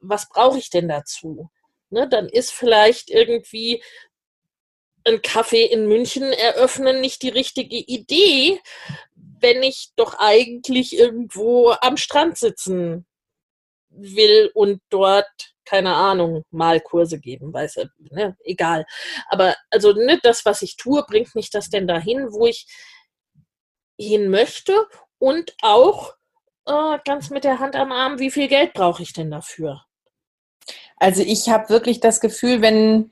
was 0.00 0.28
brauche 0.28 0.58
ich 0.58 0.70
denn 0.70 0.88
dazu? 0.88 1.50
Ne, 1.90 2.08
dann 2.08 2.28
ist 2.28 2.52
vielleicht 2.52 3.10
irgendwie 3.10 3.82
ein 5.04 5.20
Café 5.22 5.64
in 5.64 5.86
München 5.86 6.32
eröffnen 6.32 7.00
nicht 7.00 7.22
die 7.22 7.30
richtige 7.30 7.76
Idee, 7.76 8.60
wenn 9.14 9.62
ich 9.62 9.90
doch 9.96 10.14
eigentlich 10.18 10.98
irgendwo 10.98 11.70
am 11.80 11.96
Strand 11.96 12.36
sitzen 12.36 13.06
will 13.88 14.50
und 14.54 14.82
dort 14.90 15.54
keine 15.68 15.94
Ahnung, 15.94 16.44
mal 16.50 16.80
Kurse 16.80 17.20
geben, 17.20 17.52
weiß 17.52 17.76
er, 17.76 17.90
ne, 18.10 18.36
egal. 18.40 18.86
Aber 19.28 19.54
also 19.70 19.92
ne, 19.92 20.18
das, 20.22 20.44
was 20.46 20.62
ich 20.62 20.76
tue, 20.76 21.04
bringt 21.06 21.34
mich 21.34 21.50
das 21.50 21.68
denn 21.68 21.86
dahin, 21.86 22.32
wo 22.32 22.46
ich 22.46 22.66
hin 23.98 24.30
möchte 24.30 24.86
und 25.18 25.54
auch 25.60 26.14
äh, 26.66 26.98
ganz 27.04 27.30
mit 27.30 27.44
der 27.44 27.58
Hand 27.58 27.76
am 27.76 27.92
Arm, 27.92 28.18
wie 28.18 28.30
viel 28.30 28.48
Geld 28.48 28.72
brauche 28.72 29.02
ich 29.02 29.12
denn 29.12 29.30
dafür? 29.30 29.84
Also 30.96 31.22
ich 31.22 31.48
habe 31.48 31.68
wirklich 31.68 32.00
das 32.00 32.20
Gefühl, 32.20 32.62
wenn 32.62 33.10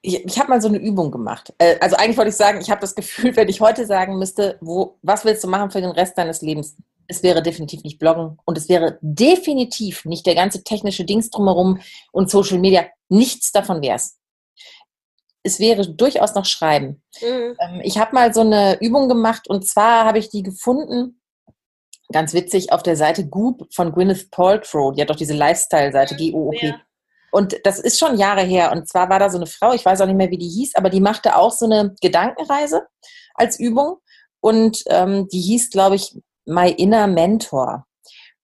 ich, 0.00 0.24
ich 0.24 0.38
habe 0.38 0.48
mal 0.48 0.62
so 0.62 0.68
eine 0.68 0.78
Übung 0.78 1.10
gemacht. 1.10 1.52
Äh, 1.58 1.78
also 1.80 1.96
eigentlich 1.96 2.16
wollte 2.16 2.30
ich 2.30 2.36
sagen, 2.36 2.60
ich 2.60 2.70
habe 2.70 2.80
das 2.80 2.94
Gefühl, 2.94 3.34
wenn 3.36 3.48
ich 3.48 3.60
heute 3.60 3.86
sagen 3.86 4.18
müsste, 4.18 4.56
wo, 4.60 4.98
was 5.02 5.24
willst 5.24 5.44
du 5.44 5.48
machen 5.48 5.70
für 5.70 5.80
den 5.80 5.90
Rest 5.90 6.16
deines 6.16 6.42
Lebens? 6.42 6.76
Es 7.08 7.22
wäre 7.22 7.42
definitiv 7.42 7.82
nicht 7.82 7.98
Bloggen 7.98 8.38
und 8.44 8.58
es 8.58 8.68
wäre 8.68 8.98
definitiv 9.00 10.04
nicht 10.04 10.26
der 10.26 10.34
ganze 10.34 10.62
technische 10.64 11.04
Dings 11.04 11.30
drumherum 11.30 11.80
und 12.12 12.30
Social 12.30 12.58
Media. 12.58 12.86
Nichts 13.08 13.52
davon 13.52 13.82
wäre 13.82 13.96
es. 13.96 14.18
Es 15.42 15.60
wäre 15.60 15.88
durchaus 15.88 16.34
noch 16.34 16.44
Schreiben. 16.44 17.02
Mhm. 17.22 17.56
Ähm, 17.60 17.80
ich 17.84 17.98
habe 17.98 18.14
mal 18.14 18.34
so 18.34 18.40
eine 18.40 18.78
Übung 18.80 19.08
gemacht 19.08 19.48
und 19.48 19.66
zwar 19.66 20.04
habe 20.04 20.18
ich 20.18 20.28
die 20.28 20.42
gefunden, 20.42 21.20
ganz 22.12 22.34
witzig, 22.34 22.72
auf 22.72 22.82
der 22.82 22.96
Seite 22.96 23.26
Goop 23.26 23.66
von 23.72 23.92
Gwyneth 23.92 24.30
Paltrow. 24.30 24.92
Die 24.94 25.02
hat 25.02 25.10
doch 25.10 25.16
diese 25.16 25.34
Lifestyle-Seite, 25.34 26.14
mhm, 26.14 26.18
G-O-O-P. 26.18 26.66
Ja. 26.66 26.80
Und 27.32 27.56
das 27.64 27.78
ist 27.78 27.98
schon 27.98 28.18
Jahre 28.18 28.42
her. 28.42 28.72
Und 28.72 28.88
zwar 28.88 29.08
war 29.08 29.18
da 29.18 29.28
so 29.28 29.36
eine 29.36 29.46
Frau, 29.46 29.72
ich 29.72 29.84
weiß 29.84 30.00
auch 30.00 30.06
nicht 30.06 30.16
mehr, 30.16 30.30
wie 30.30 30.38
die 30.38 30.48
hieß, 30.48 30.74
aber 30.74 30.90
die 30.90 31.00
machte 31.00 31.36
auch 31.36 31.52
so 31.52 31.66
eine 31.66 31.94
Gedankenreise 32.00 32.86
als 33.34 33.58
Übung. 33.58 33.98
Und 34.40 34.84
ähm, 34.86 35.28
die 35.28 35.40
hieß, 35.40 35.70
glaube 35.70 35.96
ich, 35.96 36.16
My 36.46 36.70
Inner 36.70 37.06
Mentor. 37.06 37.86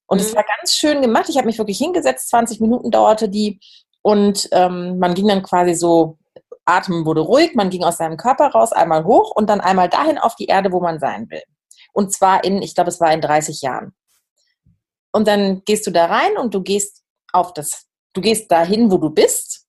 Und 0.07 0.21
es 0.21 0.33
mhm. 0.33 0.37
war 0.37 0.45
ganz 0.59 0.77
schön 0.77 1.01
gemacht. 1.01 1.29
Ich 1.29 1.37
habe 1.37 1.47
mich 1.47 1.59
wirklich 1.59 1.79
hingesetzt, 1.79 2.29
20 2.29 2.61
Minuten 2.61 2.91
dauerte 2.91 3.29
die. 3.29 3.61
Und 4.03 4.49
ähm, 4.53 4.99
man 4.99 5.15
ging 5.15 5.29
dann 5.29 5.43
quasi 5.43 5.75
so, 5.75 6.19
Atmen 6.65 7.07
wurde 7.07 7.23
ruhig, 7.23 7.55
man 7.55 7.71
ging 7.71 7.83
aus 7.83 7.97
seinem 7.97 8.17
Körper 8.17 8.49
raus, 8.49 8.73
einmal 8.73 9.05
hoch 9.05 9.33
und 9.35 9.49
dann 9.49 9.61
einmal 9.61 9.89
dahin 9.89 10.19
auf 10.19 10.37
die 10.37 10.47
Erde, 10.47 10.71
wo 10.71 10.81
man 10.81 10.99
sein 10.99 11.29
will. 11.31 11.43
Und 11.93 12.13
zwar 12.13 12.45
in, 12.45 12.63
ich 12.63 12.75
glaube, 12.75 12.89
es 12.89 13.01
war 13.01 13.13
in 13.13 13.21
30 13.21 13.63
Jahren. 13.63 13.95
Und 15.13 15.29
dann 15.29 15.63
gehst 15.65 15.87
du 15.87 15.91
da 15.91 16.07
rein 16.07 16.37
und 16.37 16.55
du 16.55 16.63
gehst 16.63 17.03
auf 17.33 17.53
das, 17.53 17.87
du 18.13 18.21
gehst 18.21 18.51
dahin, 18.51 18.91
wo 18.91 18.99
du 18.99 19.11
bist 19.11 19.67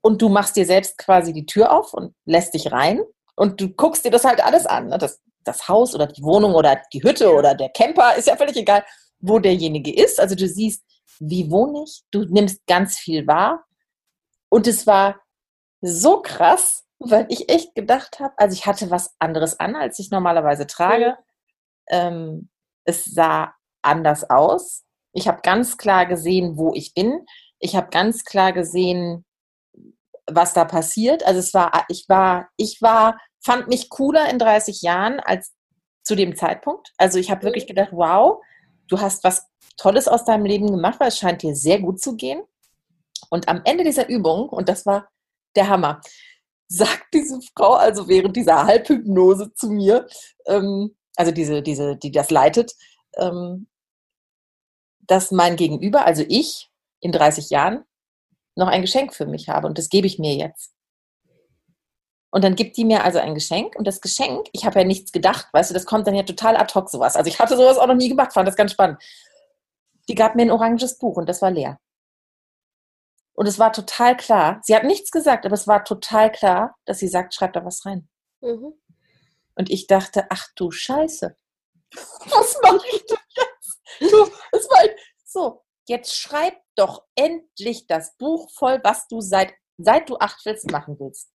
und 0.00 0.22
du 0.22 0.28
machst 0.28 0.56
dir 0.56 0.64
selbst 0.64 0.98
quasi 0.98 1.32
die 1.32 1.46
Tür 1.46 1.72
auf 1.72 1.92
und 1.92 2.14
lässt 2.24 2.54
dich 2.54 2.72
rein 2.72 3.02
und 3.36 3.60
du 3.60 3.68
guckst 3.68 4.04
dir 4.04 4.10
das 4.10 4.24
halt 4.24 4.44
alles 4.44 4.66
an. 4.66 4.88
Ne? 4.88 4.98
Das 4.98 5.22
das 5.46 5.68
Haus 5.68 5.94
oder 5.94 6.06
die 6.06 6.22
Wohnung 6.22 6.54
oder 6.54 6.82
die 6.92 7.02
Hütte 7.02 7.32
oder 7.32 7.54
der 7.54 7.68
Camper, 7.70 8.16
ist 8.16 8.26
ja 8.26 8.36
völlig 8.36 8.56
egal, 8.56 8.84
wo 9.20 9.38
derjenige 9.38 9.94
ist. 9.94 10.20
Also 10.20 10.34
du 10.34 10.48
siehst, 10.48 10.84
wie 11.20 11.50
wohne 11.50 11.84
ich, 11.84 12.02
du 12.10 12.24
nimmst 12.24 12.66
ganz 12.66 12.98
viel 12.98 13.26
wahr. 13.26 13.64
Und 14.48 14.66
es 14.66 14.86
war 14.86 15.20
so 15.80 16.20
krass, 16.20 16.84
weil 16.98 17.26
ich 17.28 17.48
echt 17.48 17.74
gedacht 17.74 18.20
habe, 18.20 18.34
also 18.36 18.54
ich 18.54 18.66
hatte 18.66 18.90
was 18.90 19.14
anderes 19.18 19.60
an, 19.60 19.76
als 19.76 19.98
ich 19.98 20.10
normalerweise 20.10 20.66
trage. 20.66 21.16
Ähm, 21.88 22.48
es 22.84 23.04
sah 23.04 23.54
anders 23.82 24.28
aus. 24.28 24.84
Ich 25.12 25.28
habe 25.28 25.40
ganz 25.42 25.76
klar 25.76 26.06
gesehen, 26.06 26.56
wo 26.56 26.72
ich 26.74 26.94
bin. 26.94 27.24
Ich 27.58 27.76
habe 27.76 27.88
ganz 27.90 28.24
klar 28.24 28.52
gesehen, 28.52 29.24
was 30.30 30.52
da 30.52 30.64
passiert. 30.64 31.24
Also 31.24 31.40
es 31.40 31.54
war, 31.54 31.84
ich 31.88 32.04
war, 32.08 32.48
ich 32.56 32.80
war 32.82 33.18
fand 33.46 33.68
mich 33.68 33.88
cooler 33.88 34.28
in 34.28 34.38
30 34.38 34.82
Jahren 34.82 35.20
als 35.20 35.54
zu 36.02 36.14
dem 36.16 36.36
Zeitpunkt. 36.36 36.92
Also 36.98 37.18
ich 37.18 37.30
habe 37.30 37.44
wirklich 37.44 37.64
mhm. 37.64 37.68
gedacht, 37.68 37.90
wow, 37.92 38.42
du 38.88 39.00
hast 39.00 39.24
was 39.24 39.46
Tolles 39.76 40.08
aus 40.08 40.24
deinem 40.24 40.46
Leben 40.46 40.70
gemacht, 40.70 41.00
weil 41.00 41.08
es 41.08 41.18
scheint 41.18 41.42
dir 41.42 41.54
sehr 41.54 41.80
gut 41.80 42.00
zu 42.00 42.16
gehen. 42.16 42.42
Und 43.30 43.48
am 43.48 43.62
Ende 43.64 43.84
dieser 43.84 44.08
Übung, 44.08 44.48
und 44.48 44.68
das 44.68 44.84
war 44.84 45.08
der 45.54 45.68
Hammer, 45.68 46.00
sagt 46.68 47.06
diese 47.14 47.38
Frau 47.54 47.74
also 47.74 48.08
während 48.08 48.36
dieser 48.36 48.66
Halbhypnose 48.66 49.52
zu 49.54 49.70
mir, 49.70 50.08
ähm, 50.46 50.96
also 51.16 51.30
diese, 51.30 51.62
diese, 51.62 51.96
die 51.96 52.10
das 52.10 52.30
leitet, 52.30 52.72
ähm, 53.16 53.68
dass 55.00 55.30
mein 55.30 55.54
Gegenüber, 55.54 56.04
also 56.04 56.24
ich, 56.28 56.68
in 57.00 57.12
30 57.12 57.50
Jahren 57.50 57.84
noch 58.56 58.68
ein 58.68 58.82
Geschenk 58.82 59.14
für 59.14 59.26
mich 59.26 59.48
habe. 59.48 59.66
Und 59.66 59.78
das 59.78 59.88
gebe 59.88 60.06
ich 60.06 60.18
mir 60.18 60.34
jetzt. 60.34 60.72
Und 62.30 62.42
dann 62.42 62.56
gibt 62.56 62.76
die 62.76 62.84
mir 62.84 63.04
also 63.04 63.18
ein 63.18 63.34
Geschenk. 63.34 63.76
Und 63.76 63.86
das 63.86 64.00
Geschenk, 64.00 64.48
ich 64.52 64.64
habe 64.66 64.80
ja 64.80 64.84
nichts 64.84 65.12
gedacht, 65.12 65.48
weißt 65.52 65.70
du, 65.70 65.74
das 65.74 65.86
kommt 65.86 66.06
dann 66.06 66.14
ja 66.14 66.22
total 66.22 66.56
ad 66.56 66.74
hoc 66.74 66.90
sowas. 66.90 67.16
Also 67.16 67.28
ich 67.28 67.38
hatte 67.38 67.56
sowas 67.56 67.78
auch 67.78 67.86
noch 67.86 67.94
nie 67.94 68.08
gemacht, 68.08 68.32
fand 68.32 68.48
das 68.48 68.56
ganz 68.56 68.72
spannend. 68.72 69.02
Die 70.08 70.14
gab 70.14 70.34
mir 70.34 70.42
ein 70.42 70.50
oranges 70.50 70.98
Buch 70.98 71.16
und 71.16 71.28
das 71.28 71.42
war 71.42 71.50
leer. 71.50 71.78
Und 73.34 73.46
es 73.46 73.58
war 73.58 73.72
total 73.72 74.16
klar, 74.16 74.60
sie 74.62 74.74
hat 74.74 74.84
nichts 74.84 75.10
gesagt, 75.10 75.44
aber 75.44 75.54
es 75.54 75.66
war 75.66 75.84
total 75.84 76.32
klar, 76.32 76.74
dass 76.86 76.98
sie 76.98 77.08
sagt, 77.08 77.34
schreib 77.34 77.52
da 77.52 77.64
was 77.64 77.84
rein. 77.84 78.08
Mhm. 78.40 78.72
Und 79.54 79.70
ich 79.70 79.86
dachte, 79.86 80.26
ach 80.30 80.48
du 80.56 80.70
Scheiße, 80.70 81.36
was 81.92 82.58
mache 82.62 82.86
ich 82.92 83.04
denn 83.06 83.18
jetzt? 83.36 84.10
So, 84.10 84.30
es 84.52 84.70
war 84.70 84.84
so. 85.24 85.64
jetzt 85.86 86.16
schreib 86.16 86.54
doch 86.76 87.04
endlich 87.14 87.86
das 87.86 88.16
Buch 88.16 88.50
voll, 88.50 88.80
was 88.84 89.08
du 89.08 89.20
seit, 89.20 89.52
seit 89.78 90.08
du 90.08 90.18
acht 90.18 90.44
willst, 90.44 90.70
machen 90.70 90.96
willst. 90.98 91.30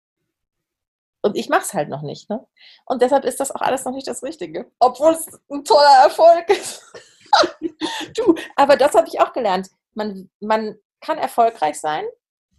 Und 1.22 1.38
ich 1.38 1.50
mache 1.50 1.64
es 1.64 1.74
halt 1.74 1.90
noch 1.90 2.02
nicht. 2.02 2.30
Ne? 2.30 2.46
Und 2.86 3.02
deshalb 3.02 3.26
ist 3.26 3.40
das 3.40 3.52
auch 3.52 3.62
alles 3.62 3.86
noch 3.86 3.94
nicht 3.94 4.08
das 4.08 4.24
Richtige. 4.24 4.72
Obwohl 4.80 5.14
es 5.14 5.28
ein 5.50 5.64
toller 5.64 6.04
Erfolg 6.04 6.50
ist. 6.50 6.84
du, 8.16 8.36
aber 8.56 8.76
das 8.76 8.94
habe 8.94 9.08
ich 9.08 9.20
auch 9.20 9.34
gelernt. 9.34 9.70
Man, 9.94 10.30
man 10.40 10.78
kann 11.00 11.18
erfolgreich 11.18 11.80
sein 11.80 12.06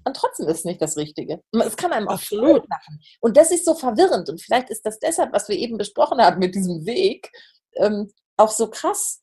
und 0.05 0.16
trotzdem 0.16 0.49
ist 0.49 0.59
es 0.59 0.64
nicht 0.64 0.83
das 0.83 0.97
Richtige. 0.97 1.43
Es 1.53 1.76
kann 1.76 1.93
einem 1.93 2.09
auch 2.09 2.14
Absolut 2.14 2.68
machen. 2.68 3.01
Und 3.20 3.37
das 3.37 3.51
ist 3.51 3.64
so 3.64 3.74
verwirrend. 3.74 4.28
Und 4.28 4.41
vielleicht 4.41 4.70
ist 4.70 4.85
das 4.85 4.99
deshalb, 4.99 5.33
was 5.33 5.49
wir 5.49 5.57
eben 5.57 5.78
besprochen 5.78 6.20
haben 6.20 6.39
mit 6.39 6.55
diesem 6.55 6.85
Weg, 6.87 7.30
ähm, 7.76 8.12
auch 8.37 8.51
so 8.51 8.68
krass, 8.68 9.22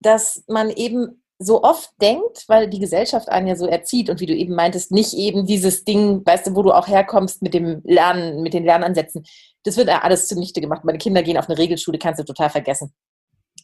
dass 0.00 0.42
man 0.48 0.70
eben 0.70 1.22
so 1.38 1.62
oft 1.62 1.90
denkt, 2.00 2.44
weil 2.48 2.68
die 2.68 2.78
Gesellschaft 2.78 3.28
einen 3.28 3.46
ja 3.46 3.56
so 3.56 3.66
erzieht 3.66 4.08
und 4.08 4.20
wie 4.20 4.26
du 4.26 4.34
eben 4.34 4.54
meintest, 4.54 4.90
nicht 4.90 5.14
eben 5.14 5.44
dieses 5.44 5.84
Ding, 5.84 6.24
weißt 6.24 6.46
du, 6.46 6.56
wo 6.56 6.62
du 6.62 6.72
auch 6.72 6.88
herkommst 6.88 7.42
mit 7.42 7.52
dem 7.52 7.82
Lernen, 7.84 8.42
mit 8.42 8.54
den 8.54 8.64
Lernansätzen. 8.64 9.24
Das 9.62 9.76
wird 9.76 9.88
ja 9.88 10.02
alles 10.02 10.28
zunichte 10.28 10.60
gemacht. 10.60 10.84
Meine 10.84 10.98
Kinder 10.98 11.22
gehen 11.22 11.36
auf 11.36 11.48
eine 11.48 11.58
Regelschule, 11.58 11.98
kannst 11.98 12.20
du 12.20 12.24
total 12.24 12.50
vergessen. 12.50 12.94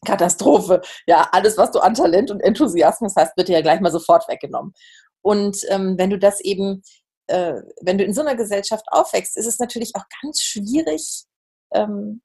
Katastrophe. 0.04 0.82
Ja, 1.06 1.28
alles, 1.32 1.56
was 1.56 1.70
du 1.70 1.78
an 1.78 1.94
Talent 1.94 2.30
und 2.30 2.40
Enthusiasmus 2.40 3.14
hast, 3.16 3.36
wird 3.36 3.48
dir 3.48 3.54
ja 3.54 3.62
gleich 3.62 3.80
mal 3.80 3.92
sofort 3.92 4.28
weggenommen. 4.28 4.74
Und 5.22 5.58
ähm, 5.68 5.96
wenn 5.96 6.10
du 6.10 6.18
das 6.18 6.40
eben, 6.40 6.82
äh, 7.28 7.54
wenn 7.80 7.98
du 7.98 8.04
in 8.04 8.12
so 8.12 8.20
einer 8.20 8.34
Gesellschaft 8.34 8.84
aufwächst, 8.90 9.36
ist 9.36 9.46
es 9.46 9.58
natürlich 9.58 9.92
auch 9.94 10.04
ganz 10.22 10.42
schwierig, 10.42 11.24
ähm, 11.72 12.20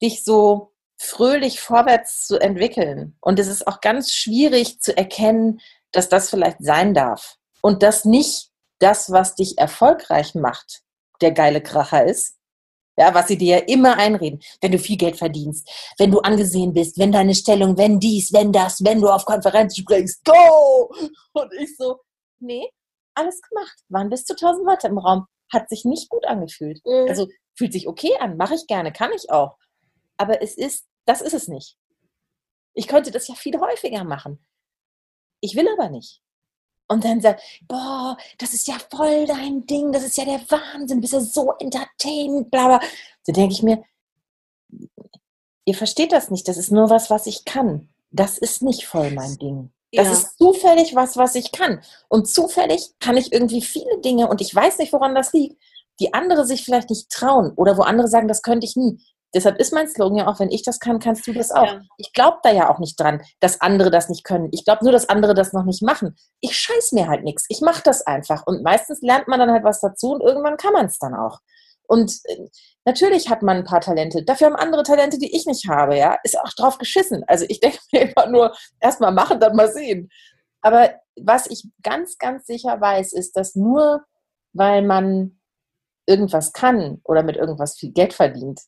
dich 0.00 0.24
so 0.24 0.72
fröhlich 0.98 1.60
vorwärts 1.60 2.26
zu 2.26 2.38
entwickeln. 2.38 3.16
Und 3.20 3.38
es 3.38 3.46
ist 3.46 3.66
auch 3.66 3.80
ganz 3.80 4.12
schwierig 4.12 4.80
zu 4.80 4.96
erkennen, 4.96 5.60
dass 5.92 6.08
das 6.08 6.28
vielleicht 6.30 6.58
sein 6.60 6.92
darf. 6.92 7.36
Und 7.62 7.82
dass 7.82 8.04
nicht 8.04 8.50
das, 8.80 9.10
was 9.10 9.34
dich 9.34 9.58
erfolgreich 9.58 10.34
macht, 10.34 10.82
der 11.20 11.32
geile 11.32 11.62
Kracher 11.62 12.04
ist. 12.04 12.34
Ja, 12.96 13.14
was 13.14 13.28
sie 13.28 13.38
dir 13.38 13.58
ja 13.58 13.64
immer 13.64 13.96
einreden. 13.96 14.40
Wenn 14.60 14.72
du 14.72 14.78
viel 14.78 14.96
Geld 14.96 15.16
verdienst, 15.16 15.70
wenn 15.98 16.10
du 16.10 16.18
angesehen 16.18 16.72
bist, 16.72 16.98
wenn 16.98 17.12
deine 17.12 17.36
Stellung, 17.36 17.78
wenn 17.78 18.00
dies, 18.00 18.32
wenn 18.32 18.52
das, 18.52 18.84
wenn 18.84 19.00
du 19.00 19.08
auf 19.08 19.24
Konferenzen 19.24 19.82
sprichst, 19.82 20.24
go! 20.24 20.92
Und 21.32 21.52
ich 21.60 21.76
so, 21.76 22.00
nee, 22.40 22.68
alles 23.14 23.40
gemacht. 23.42 23.76
Waren 23.88 24.10
bis 24.10 24.24
zu 24.24 24.32
1000 24.32 24.66
Leute 24.66 24.88
im 24.88 24.98
Raum. 24.98 25.26
Hat 25.52 25.68
sich 25.68 25.84
nicht 25.84 26.08
gut 26.08 26.26
angefühlt. 26.26 26.80
Mhm. 26.84 27.06
Also 27.08 27.28
fühlt 27.56 27.72
sich 27.72 27.86
okay 27.86 28.16
an, 28.18 28.36
mache 28.36 28.56
ich 28.56 28.66
gerne, 28.66 28.92
kann 28.92 29.12
ich 29.14 29.30
auch. 29.30 29.56
Aber 30.16 30.42
es 30.42 30.56
ist 30.56 30.87
das 31.08 31.22
ist 31.22 31.34
es 31.34 31.48
nicht. 31.48 31.76
Ich 32.74 32.86
könnte 32.86 33.10
das 33.10 33.28
ja 33.28 33.34
viel 33.34 33.58
häufiger 33.58 34.04
machen. 34.04 34.38
Ich 35.40 35.56
will 35.56 35.66
aber 35.68 35.88
nicht. 35.88 36.22
Und 36.86 37.04
dann 37.04 37.20
sagt, 37.20 37.42
boah, 37.66 38.16
das 38.38 38.54
ist 38.54 38.68
ja 38.68 38.76
voll 38.90 39.26
dein 39.26 39.66
Ding, 39.66 39.92
das 39.92 40.04
ist 40.04 40.16
ja 40.16 40.24
der 40.24 40.40
Wahnsinn, 40.50 41.00
bist 41.00 41.12
ja 41.12 41.20
so 41.20 41.52
entertainend, 41.58 42.50
bla 42.50 42.66
bla. 42.66 42.80
Da 43.26 43.32
denke 43.32 43.52
ich 43.52 43.62
mir, 43.62 43.84
ihr 45.64 45.74
versteht 45.74 46.12
das 46.12 46.30
nicht, 46.30 46.48
das 46.48 46.56
ist 46.56 46.70
nur 46.70 46.88
was, 46.90 47.10
was 47.10 47.26
ich 47.26 47.44
kann. 47.44 47.88
Das 48.10 48.38
ist 48.38 48.62
nicht 48.62 48.86
voll 48.86 49.10
mein 49.10 49.36
Ding. 49.36 49.70
Das 49.92 50.06
ja. 50.06 50.12
ist 50.12 50.38
zufällig 50.38 50.94
was, 50.94 51.16
was 51.16 51.34
ich 51.34 51.52
kann. 51.52 51.82
Und 52.08 52.28
zufällig 52.28 52.94
kann 53.00 53.16
ich 53.16 53.32
irgendwie 53.32 53.62
viele 53.62 54.00
Dinge 54.00 54.28
und 54.28 54.40
ich 54.40 54.54
weiß 54.54 54.78
nicht, 54.78 54.92
woran 54.92 55.14
das 55.14 55.32
liegt, 55.32 55.60
die 56.00 56.14
andere 56.14 56.46
sich 56.46 56.64
vielleicht 56.64 56.90
nicht 56.90 57.10
trauen 57.10 57.52
oder 57.52 57.76
wo 57.76 57.82
andere 57.82 58.08
sagen, 58.08 58.28
das 58.28 58.42
könnte 58.42 58.66
ich 58.66 58.76
nie. 58.76 58.98
Deshalb 59.34 59.58
ist 59.58 59.72
mein 59.72 59.88
Slogan 59.88 60.18
ja 60.18 60.26
auch, 60.26 60.40
wenn 60.40 60.50
ich 60.50 60.62
das 60.62 60.80
kann, 60.80 60.98
kannst 60.98 61.26
du 61.26 61.32
das 61.32 61.50
auch. 61.50 61.66
Ja. 61.66 61.80
Ich 61.98 62.12
glaube 62.12 62.38
da 62.42 62.50
ja 62.50 62.70
auch 62.70 62.78
nicht 62.78 62.98
dran, 62.98 63.22
dass 63.40 63.60
andere 63.60 63.90
das 63.90 64.08
nicht 64.08 64.24
können. 64.24 64.48
Ich 64.52 64.64
glaube 64.64 64.84
nur, 64.84 64.92
dass 64.92 65.08
andere 65.08 65.34
das 65.34 65.52
noch 65.52 65.64
nicht 65.64 65.82
machen. 65.82 66.16
Ich 66.40 66.56
scheiß 66.56 66.92
mir 66.92 67.08
halt 67.08 67.24
nichts. 67.24 67.44
Ich 67.48 67.60
mache 67.60 67.82
das 67.82 68.06
einfach. 68.06 68.46
Und 68.46 68.62
meistens 68.62 69.02
lernt 69.02 69.28
man 69.28 69.38
dann 69.38 69.50
halt 69.50 69.64
was 69.64 69.80
dazu 69.80 70.12
und 70.12 70.22
irgendwann 70.22 70.56
kann 70.56 70.72
man 70.72 70.86
es 70.86 70.98
dann 70.98 71.14
auch. 71.14 71.40
Und 71.86 72.12
äh, 72.24 72.48
natürlich 72.84 73.28
hat 73.28 73.42
man 73.42 73.58
ein 73.58 73.64
paar 73.64 73.80
Talente. 73.80 74.22
Dafür 74.22 74.48
haben 74.48 74.56
andere 74.56 74.82
Talente, 74.82 75.18
die 75.18 75.34
ich 75.34 75.46
nicht 75.46 75.68
habe. 75.68 75.96
Ja, 75.96 76.16
ist 76.22 76.38
auch 76.38 76.52
drauf 76.54 76.78
geschissen. 76.78 77.24
Also 77.26 77.44
ich 77.48 77.60
denke 77.60 77.78
mir 77.92 78.12
immer 78.12 78.26
nur, 78.28 78.54
erstmal 78.80 79.12
machen, 79.12 79.40
dann 79.40 79.56
mal 79.56 79.72
sehen. 79.72 80.10
Aber 80.62 80.90
was 81.20 81.46
ich 81.48 81.64
ganz, 81.82 82.18
ganz 82.18 82.46
sicher 82.46 82.80
weiß, 82.80 83.12
ist, 83.12 83.36
dass 83.36 83.54
nur 83.54 84.04
weil 84.52 84.82
man 84.82 85.38
irgendwas 86.06 86.52
kann 86.52 87.00
oder 87.04 87.22
mit 87.22 87.36
irgendwas 87.36 87.76
viel 87.78 87.92
Geld 87.92 88.14
verdient, 88.14 88.60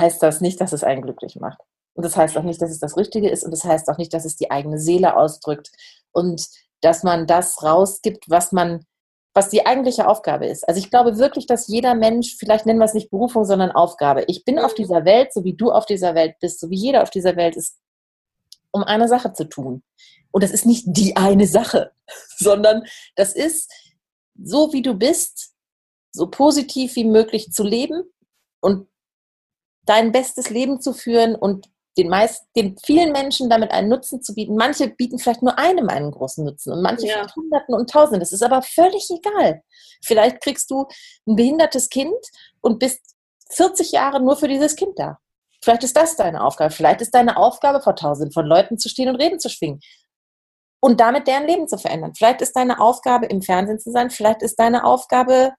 heißt 0.00 0.22
das 0.22 0.40
nicht, 0.40 0.60
dass 0.60 0.72
es 0.72 0.84
einen 0.84 1.02
glücklich 1.02 1.36
macht. 1.36 1.60
Und 1.94 2.04
das 2.04 2.16
heißt 2.16 2.36
auch 2.38 2.42
nicht, 2.42 2.62
dass 2.62 2.70
es 2.70 2.78
das 2.78 2.96
Richtige 2.96 3.28
ist 3.28 3.44
und 3.44 3.50
das 3.50 3.64
heißt 3.64 3.88
auch 3.88 3.98
nicht, 3.98 4.14
dass 4.14 4.24
es 4.24 4.36
die 4.36 4.50
eigene 4.50 4.78
Seele 4.78 5.16
ausdrückt 5.16 5.70
und 6.12 6.46
dass 6.80 7.02
man 7.02 7.26
das 7.26 7.62
rausgibt, 7.62 8.24
was 8.28 8.52
man, 8.52 8.86
was 9.34 9.50
die 9.50 9.66
eigentliche 9.66 10.08
Aufgabe 10.08 10.46
ist. 10.46 10.66
Also 10.66 10.78
ich 10.78 10.90
glaube 10.90 11.18
wirklich, 11.18 11.46
dass 11.46 11.68
jeder 11.68 11.94
Mensch, 11.94 12.36
vielleicht 12.38 12.64
nennen 12.64 12.78
wir 12.78 12.86
es 12.86 12.94
nicht 12.94 13.10
Berufung, 13.10 13.44
sondern 13.44 13.70
Aufgabe. 13.70 14.24
Ich 14.28 14.44
bin 14.44 14.58
auf 14.58 14.72
mhm. 14.72 14.76
dieser 14.76 15.04
Welt, 15.04 15.32
so 15.32 15.44
wie 15.44 15.54
du 15.54 15.70
auf 15.70 15.84
dieser 15.84 16.14
Welt 16.14 16.36
bist, 16.40 16.60
so 16.60 16.70
wie 16.70 16.76
jeder 16.76 17.02
auf 17.02 17.10
dieser 17.10 17.36
Welt 17.36 17.56
ist, 17.56 17.76
um 18.70 18.82
eine 18.82 19.08
Sache 19.08 19.32
zu 19.32 19.44
tun. 19.44 19.82
Und 20.30 20.44
das 20.44 20.52
ist 20.52 20.64
nicht 20.64 20.84
die 20.86 21.16
eine 21.16 21.46
Sache, 21.46 21.92
sondern 22.38 22.84
das 23.16 23.34
ist 23.34 23.70
so 24.42 24.72
wie 24.72 24.82
du 24.82 24.94
bist, 24.94 25.54
so 26.12 26.28
positiv 26.28 26.96
wie 26.96 27.04
möglich 27.04 27.52
zu 27.52 27.62
leben 27.62 28.04
und 28.60 28.88
dein 29.86 30.12
bestes 30.12 30.50
Leben 30.50 30.80
zu 30.80 30.92
führen 30.92 31.34
und 31.34 31.68
den, 31.98 32.08
meisten, 32.08 32.46
den 32.56 32.76
vielen 32.84 33.12
Menschen 33.12 33.50
damit 33.50 33.72
einen 33.72 33.88
Nutzen 33.88 34.22
zu 34.22 34.34
bieten. 34.34 34.54
Manche 34.56 34.88
bieten 34.88 35.18
vielleicht 35.18 35.42
nur 35.42 35.58
einem 35.58 35.88
einen 35.88 36.10
großen 36.10 36.44
Nutzen 36.44 36.72
und 36.72 36.82
manche 36.82 37.08
ja. 37.08 37.26
Hunderten 37.34 37.74
und 37.74 37.90
Tausenden. 37.90 38.20
Das 38.20 38.32
ist 38.32 38.42
aber 38.42 38.62
völlig 38.62 39.08
egal. 39.10 39.62
Vielleicht 40.02 40.40
kriegst 40.40 40.70
du 40.70 40.86
ein 41.26 41.36
behindertes 41.36 41.88
Kind 41.88 42.14
und 42.60 42.78
bist 42.78 43.00
40 43.50 43.92
Jahre 43.92 44.20
nur 44.20 44.36
für 44.36 44.48
dieses 44.48 44.76
Kind 44.76 44.98
da. 44.98 45.18
Vielleicht 45.62 45.82
ist 45.82 45.96
das 45.96 46.16
deine 46.16 46.42
Aufgabe. 46.44 46.72
Vielleicht 46.72 47.02
ist 47.02 47.10
deine 47.10 47.36
Aufgabe, 47.36 47.82
vor 47.82 47.96
Tausenden 47.96 48.32
von 48.32 48.46
Leuten 48.46 48.78
zu 48.78 48.88
stehen 48.88 49.08
und 49.08 49.16
Reden 49.16 49.40
zu 49.40 49.50
schwingen 49.50 49.80
und 50.80 51.00
damit 51.00 51.26
deren 51.28 51.46
Leben 51.46 51.68
zu 51.68 51.78
verändern. 51.78 52.14
Vielleicht 52.14 52.40
ist 52.40 52.54
deine 52.54 52.80
Aufgabe, 52.80 53.26
im 53.26 53.42
Fernsehen 53.42 53.78
zu 53.78 53.90
sein. 53.90 54.10
Vielleicht 54.10 54.42
ist 54.42 54.56
deine 54.56 54.84
Aufgabe, 54.84 55.52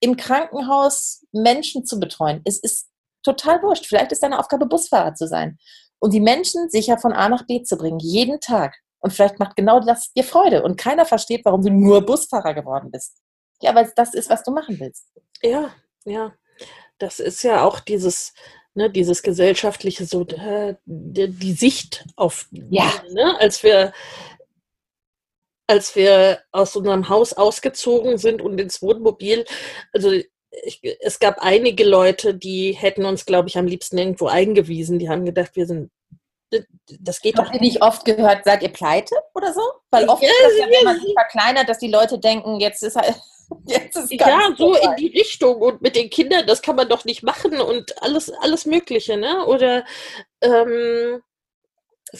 im 0.00 0.16
Krankenhaus 0.16 1.24
Menschen 1.32 1.86
zu 1.86 1.98
betreuen. 1.98 2.42
Es 2.44 2.58
ist 2.58 2.88
total 3.26 3.62
wurscht. 3.62 3.86
Vielleicht 3.86 4.12
ist 4.12 4.22
deine 4.22 4.38
Aufgabe, 4.38 4.66
Busfahrer 4.66 5.14
zu 5.14 5.26
sein 5.26 5.58
und 5.98 6.14
die 6.14 6.20
Menschen 6.20 6.70
sicher 6.70 6.98
von 6.98 7.12
A 7.12 7.28
nach 7.28 7.46
B 7.46 7.62
zu 7.62 7.76
bringen, 7.76 7.98
jeden 7.98 8.40
Tag. 8.40 8.76
Und 9.00 9.12
vielleicht 9.12 9.38
macht 9.38 9.56
genau 9.56 9.80
das 9.80 10.12
dir 10.12 10.24
Freude 10.24 10.62
und 10.62 10.76
keiner 10.76 11.04
versteht, 11.04 11.44
warum 11.44 11.62
du 11.62 11.70
nur 11.70 12.04
Busfahrer 12.04 12.54
geworden 12.54 12.90
bist. 12.90 13.18
Ja, 13.60 13.74
weil 13.74 13.90
das 13.94 14.14
ist, 14.14 14.30
was 14.30 14.42
du 14.42 14.50
machen 14.50 14.78
willst. 14.80 15.06
Ja, 15.42 15.70
ja. 16.04 16.32
Das 16.98 17.20
ist 17.20 17.42
ja 17.42 17.62
auch 17.62 17.80
dieses, 17.80 18.32
ne, 18.74 18.90
dieses 18.90 19.22
gesellschaftliche, 19.22 20.06
so 20.06 20.26
äh, 20.26 20.76
die, 20.84 21.28
die, 21.28 21.52
Sicht 21.52 22.06
auf, 22.16 22.48
ja. 22.50 22.90
ne, 23.12 23.38
als 23.38 23.62
wir 23.62 23.92
als 25.68 25.96
wir 25.96 26.42
aus 26.52 26.76
unserem 26.76 27.08
Haus 27.08 27.32
ausgezogen 27.32 28.18
sind 28.18 28.40
und 28.40 28.60
ins 28.60 28.82
Wohnmobil, 28.82 29.44
also 29.92 30.12
ich, 30.64 30.80
es 31.00 31.18
gab 31.18 31.38
einige 31.40 31.84
Leute, 31.84 32.34
die 32.34 32.72
hätten 32.72 33.04
uns, 33.04 33.26
glaube 33.26 33.48
ich, 33.48 33.58
am 33.58 33.66
liebsten 33.66 33.98
irgendwo 33.98 34.26
eingewiesen. 34.26 34.98
Die 34.98 35.08
haben 35.08 35.24
gedacht, 35.24 35.52
wir 35.54 35.66
sind 35.66 35.90
das 37.00 37.20
geht 37.20 37.36
Habt 37.36 37.48
doch. 37.48 37.52
Habt 37.52 37.56
ihr 37.56 37.60
nicht 37.60 37.82
oft 37.82 38.04
gehört, 38.04 38.44
seid 38.44 38.62
ihr 38.62 38.68
pleite 38.68 39.14
oder 39.34 39.52
so? 39.52 39.62
Weil 39.90 40.08
oft 40.08 40.22
ja, 40.22 40.28
ist 40.28 40.36
das 40.44 40.58
ja, 40.58 40.66
wenn 40.66 40.84
man 40.84 41.00
sich 41.00 41.12
verkleinert, 41.12 41.68
dass 41.68 41.78
die 41.78 41.90
Leute 41.90 42.18
denken, 42.18 42.60
jetzt 42.60 42.82
ist 42.82 42.96
halt. 42.96 43.14
Jetzt 43.64 43.94
ist 43.94 44.10
ja, 44.10 44.52
so 44.58 44.74
vorbei. 44.74 44.80
in 44.88 44.96
die 44.96 45.18
Richtung 45.18 45.62
und 45.62 45.80
mit 45.80 45.94
den 45.94 46.10
Kindern, 46.10 46.48
das 46.48 46.62
kann 46.62 46.74
man 46.74 46.88
doch 46.88 47.04
nicht 47.04 47.22
machen 47.22 47.60
und 47.60 48.02
alles, 48.02 48.28
alles 48.40 48.66
Mögliche, 48.66 49.16
ne? 49.16 49.46
Oder 49.46 49.84
ähm, 50.40 51.22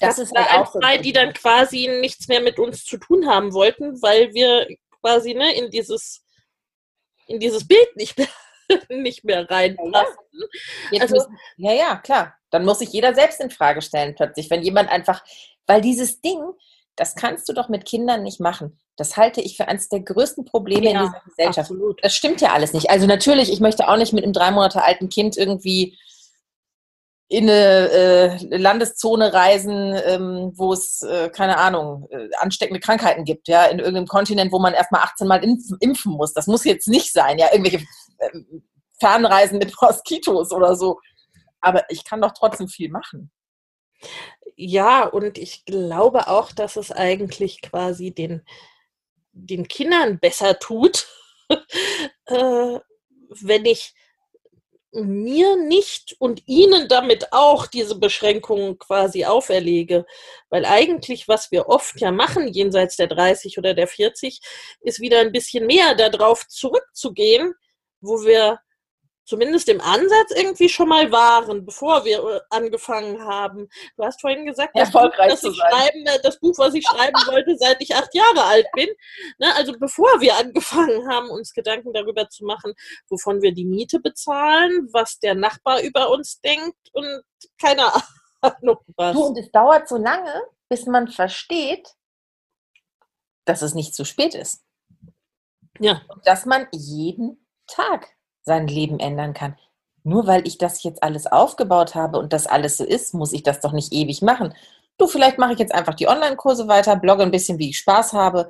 das 0.01 0.21
ist 0.21 0.33
halt 0.37 0.53
auch 0.53 0.71
zwei, 0.71 0.99
so 0.99 1.03
die 1.03 1.13
dann 1.13 1.33
quasi 1.33 1.89
nichts 2.01 2.29
mehr 2.29 2.41
mit 2.41 2.61
uns 2.61 2.85
zu 2.85 2.97
tun 2.97 3.27
haben 3.27 3.55
wollten, 3.55 4.01
weil 4.03 4.33
wir 4.35 4.69
quasi 5.01 5.35
ne, 5.35 5.53
in 5.57 5.69
dieses 5.73 6.23
in 7.27 7.41
dieses 7.41 7.67
Bild 7.67 7.97
nicht 7.97 8.19
mehr, 8.19 8.29
nicht 8.89 9.25
mehr 9.25 9.51
reinpassen. 9.51 10.17
Ja. 10.91 11.03
Also, 11.03 11.17
müssen, 11.17 11.39
ja, 11.57 11.73
ja, 11.73 11.97
klar. 11.97 12.35
Dann 12.51 12.65
muss 12.65 12.79
sich 12.79 12.91
jeder 12.91 13.15
selbst 13.15 13.41
in 13.41 13.51
Frage 13.51 13.83
stellen 13.83 14.15
plötzlich, 14.15 14.51
wenn 14.51 14.63
jemand 14.63 14.91
einfach, 14.91 15.25
weil 15.67 15.81
dieses 15.81 16.21
Ding, 16.21 16.41
das 16.95 17.15
kannst 17.15 17.49
du 17.49 17.53
doch 17.53 17.69
mit 17.69 17.85
Kindern 17.85 18.23
nicht 18.23 18.41
machen. 18.41 18.79
Das 18.97 19.17
halte 19.17 19.43
ich 19.43 19.57
für 19.57 19.69
eines 19.69 19.89
der 19.91 20.01
größten 20.01 20.47
Probleme 20.47 20.91
ja, 20.91 20.91
in 20.91 21.07
dieser 21.07 21.23
Gesellschaft. 21.27 21.71
Absolut. 21.71 22.03
Das 22.03 22.15
stimmt 22.15 22.41
ja 22.41 22.53
alles 22.53 22.73
nicht. 22.73 22.89
Also 22.89 23.07
natürlich, 23.07 23.53
ich 23.53 23.61
möchte 23.61 23.89
auch 23.89 23.99
nicht 23.99 24.15
mit 24.15 24.25
einem 24.25 24.33
drei 24.33 24.51
Monate 24.51 24.83
alten 24.83 25.11
Kind 25.11 25.37
irgendwie 25.37 25.99
in 27.29 27.51
eine 27.51 27.91
äh, 27.91 28.57
Landeszone 28.57 29.33
reisen, 29.33 29.95
ähm, 30.05 30.53
wo 30.55 30.73
es, 30.73 31.03
äh, 31.03 31.29
keine 31.29 31.59
Ahnung, 31.59 32.07
äh, 32.11 32.29
ansteckende 32.39 32.81
Krankheiten 32.81 33.25
gibt, 33.25 33.49
ja, 33.49 33.65
in 33.65 33.81
irgendeinem 33.81 34.07
Kontinent, 34.07 34.53
wo 34.53 34.61
man 34.61 34.75
erstmal 34.75 35.03
18 35.03 35.27
Mal 35.27 35.43
impfen, 35.43 35.77
impfen 35.81 36.13
muss. 36.13 36.33
Das 36.35 36.47
muss 36.47 36.65
jetzt 36.65 36.87
nicht 36.87 37.13
sein, 37.13 37.39
ja, 37.39 37.49
irgendwelche 37.53 37.85
äh, 38.19 38.31
Fernreisen 39.01 39.59
mit 39.59 39.75
Moskitos 39.81 40.53
oder 40.53 40.77
so. 40.77 41.01
Aber 41.61 41.85
ich 41.89 42.05
kann 42.05 42.21
doch 42.21 42.33
trotzdem 42.33 42.69
viel 42.69 42.91
machen. 42.91 43.33
ja, 44.57 45.05
und 45.05 45.37
ich 45.37 45.65
glaube 45.65 46.29
auch, 46.29 46.53
dass 46.53 46.77
es 46.77 46.93
eigentlich 46.93 47.61
quasi 47.61 48.13
den, 48.13 48.43
den 49.33 49.67
Kindern 49.67 50.21
besser 50.21 50.59
tut, 50.61 51.09
äh, 52.27 52.79
wenn 53.29 53.65
ich 53.65 53.95
mir 55.05 55.57
nicht 55.57 56.17
und 56.19 56.43
ihnen 56.47 56.89
damit 56.89 57.33
auch 57.33 57.67
diese 57.67 57.99
Beschränkungen 57.99 58.79
quasi 58.79 59.25
auferlege. 59.25 60.07
Weil 60.51 60.65
eigentlich, 60.65 61.29
was 61.29 61.51
wir 61.51 61.69
oft 61.69 62.01
ja 62.01 62.13
machen, 62.13 62.49
jenseits 62.49 62.97
der 62.97 63.07
30 63.07 63.59
oder 63.59 63.75
der 63.75 63.89
40, 63.89 64.41
ist 64.81 65.01
wieder 65.01 65.21
ein 65.21 65.33
bisschen 65.33 65.67
mehr 65.67 65.95
darauf 65.95 66.47
zurückzugehen, 66.49 67.55
wo 68.01 68.25
wir 68.25 68.61
zumindest 69.27 69.69
im 69.69 69.81
Ansatz 69.81 70.31
irgendwie 70.35 70.69
schon 70.69 70.89
mal 70.89 71.11
waren, 71.13 71.67
bevor 71.67 72.05
wir 72.05 72.19
äh, 72.19 72.41
angefangen 72.51 73.23
haben. 73.23 73.69
Du 73.97 74.05
hast 74.05 74.21
vorhin 74.21 74.47
gesagt, 74.47 74.71
das, 74.75 74.89
Erfolgreich 74.89 75.41
Buch, 75.41 75.51
ich 75.51 75.57
schreiben, 75.57 76.07
äh, 76.07 76.21
das 76.23 76.39
Buch, 76.39 76.57
was 76.57 76.75
ich 76.75 76.87
schreiben 76.87 77.21
wollte, 77.27 77.57
seit 77.59 77.83
ich 77.83 77.95
acht 77.95 78.15
Jahre 78.15 78.45
alt 78.45 78.67
bin. 78.73 78.89
Ne, 79.39 79.55
also 79.57 79.73
bevor 79.79 80.21
wir 80.21 80.37
angefangen 80.37 81.09
haben, 81.09 81.29
uns 81.31 81.53
Gedanken 81.53 81.93
darüber 81.93 82.29
zu 82.29 82.45
machen, 82.45 82.73
wovon 83.09 83.43
wir 83.43 83.53
die 83.53 83.65
Miete 83.65 84.01
bezahlen, 84.01 84.89
was 84.93 85.19
der 85.19 85.35
Nachbar 85.35 85.83
über 85.83 86.11
uns 86.11 86.41
denkt 86.41 86.77
und 86.93 87.23
keine 87.61 87.93
Ahnung 88.41 88.79
was. 88.97 89.15
Du, 89.15 89.25
und 89.25 89.39
es 89.39 89.51
dauert 89.51 89.89
so 89.89 89.97
lange, 89.97 90.43
bis 90.69 90.87
man 90.87 91.09
versteht, 91.09 91.89
dass 93.45 93.63
es 93.63 93.75
nicht 93.75 93.95
zu 93.95 94.05
spät 94.05 94.35
ist. 94.35 94.65
Ja. 95.79 96.03
Und 96.09 96.27
dass 96.27 96.47
man 96.47 96.69
jeden 96.73 97.47
Tag 97.67 98.16
sein 98.47 98.67
Leben 98.67 98.99
ändern 98.99 99.35
kann. 99.35 99.57
Nur 100.05 100.27
weil 100.27 100.47
ich 100.47 100.57
das 100.57 100.83
jetzt 100.85 101.03
alles 101.03 101.27
aufgebaut 101.27 101.95
habe 101.95 102.19
und 102.19 102.33
das 102.33 102.47
alles 102.47 102.77
so 102.77 102.85
ist, 102.85 103.13
muss 103.13 103.33
ich 103.33 103.43
das 103.43 103.61
doch 103.61 103.73
nicht 103.73 103.93
ewig 103.93 104.23
machen. 104.23 104.55
Du, 104.99 105.09
vielleicht 105.09 105.39
mache 105.39 105.53
ich 105.53 105.59
jetzt 105.59 105.75
einfach 105.75 105.95
die 105.95 106.09
Online-Kurse 106.09 106.69
weiter, 106.69 106.97
blogge 106.97 107.25
ein 107.25 107.33
bisschen, 107.33 107.59
wie 107.59 107.71
ich 107.71 107.79
Spaß 107.79 108.13
habe 108.13 108.49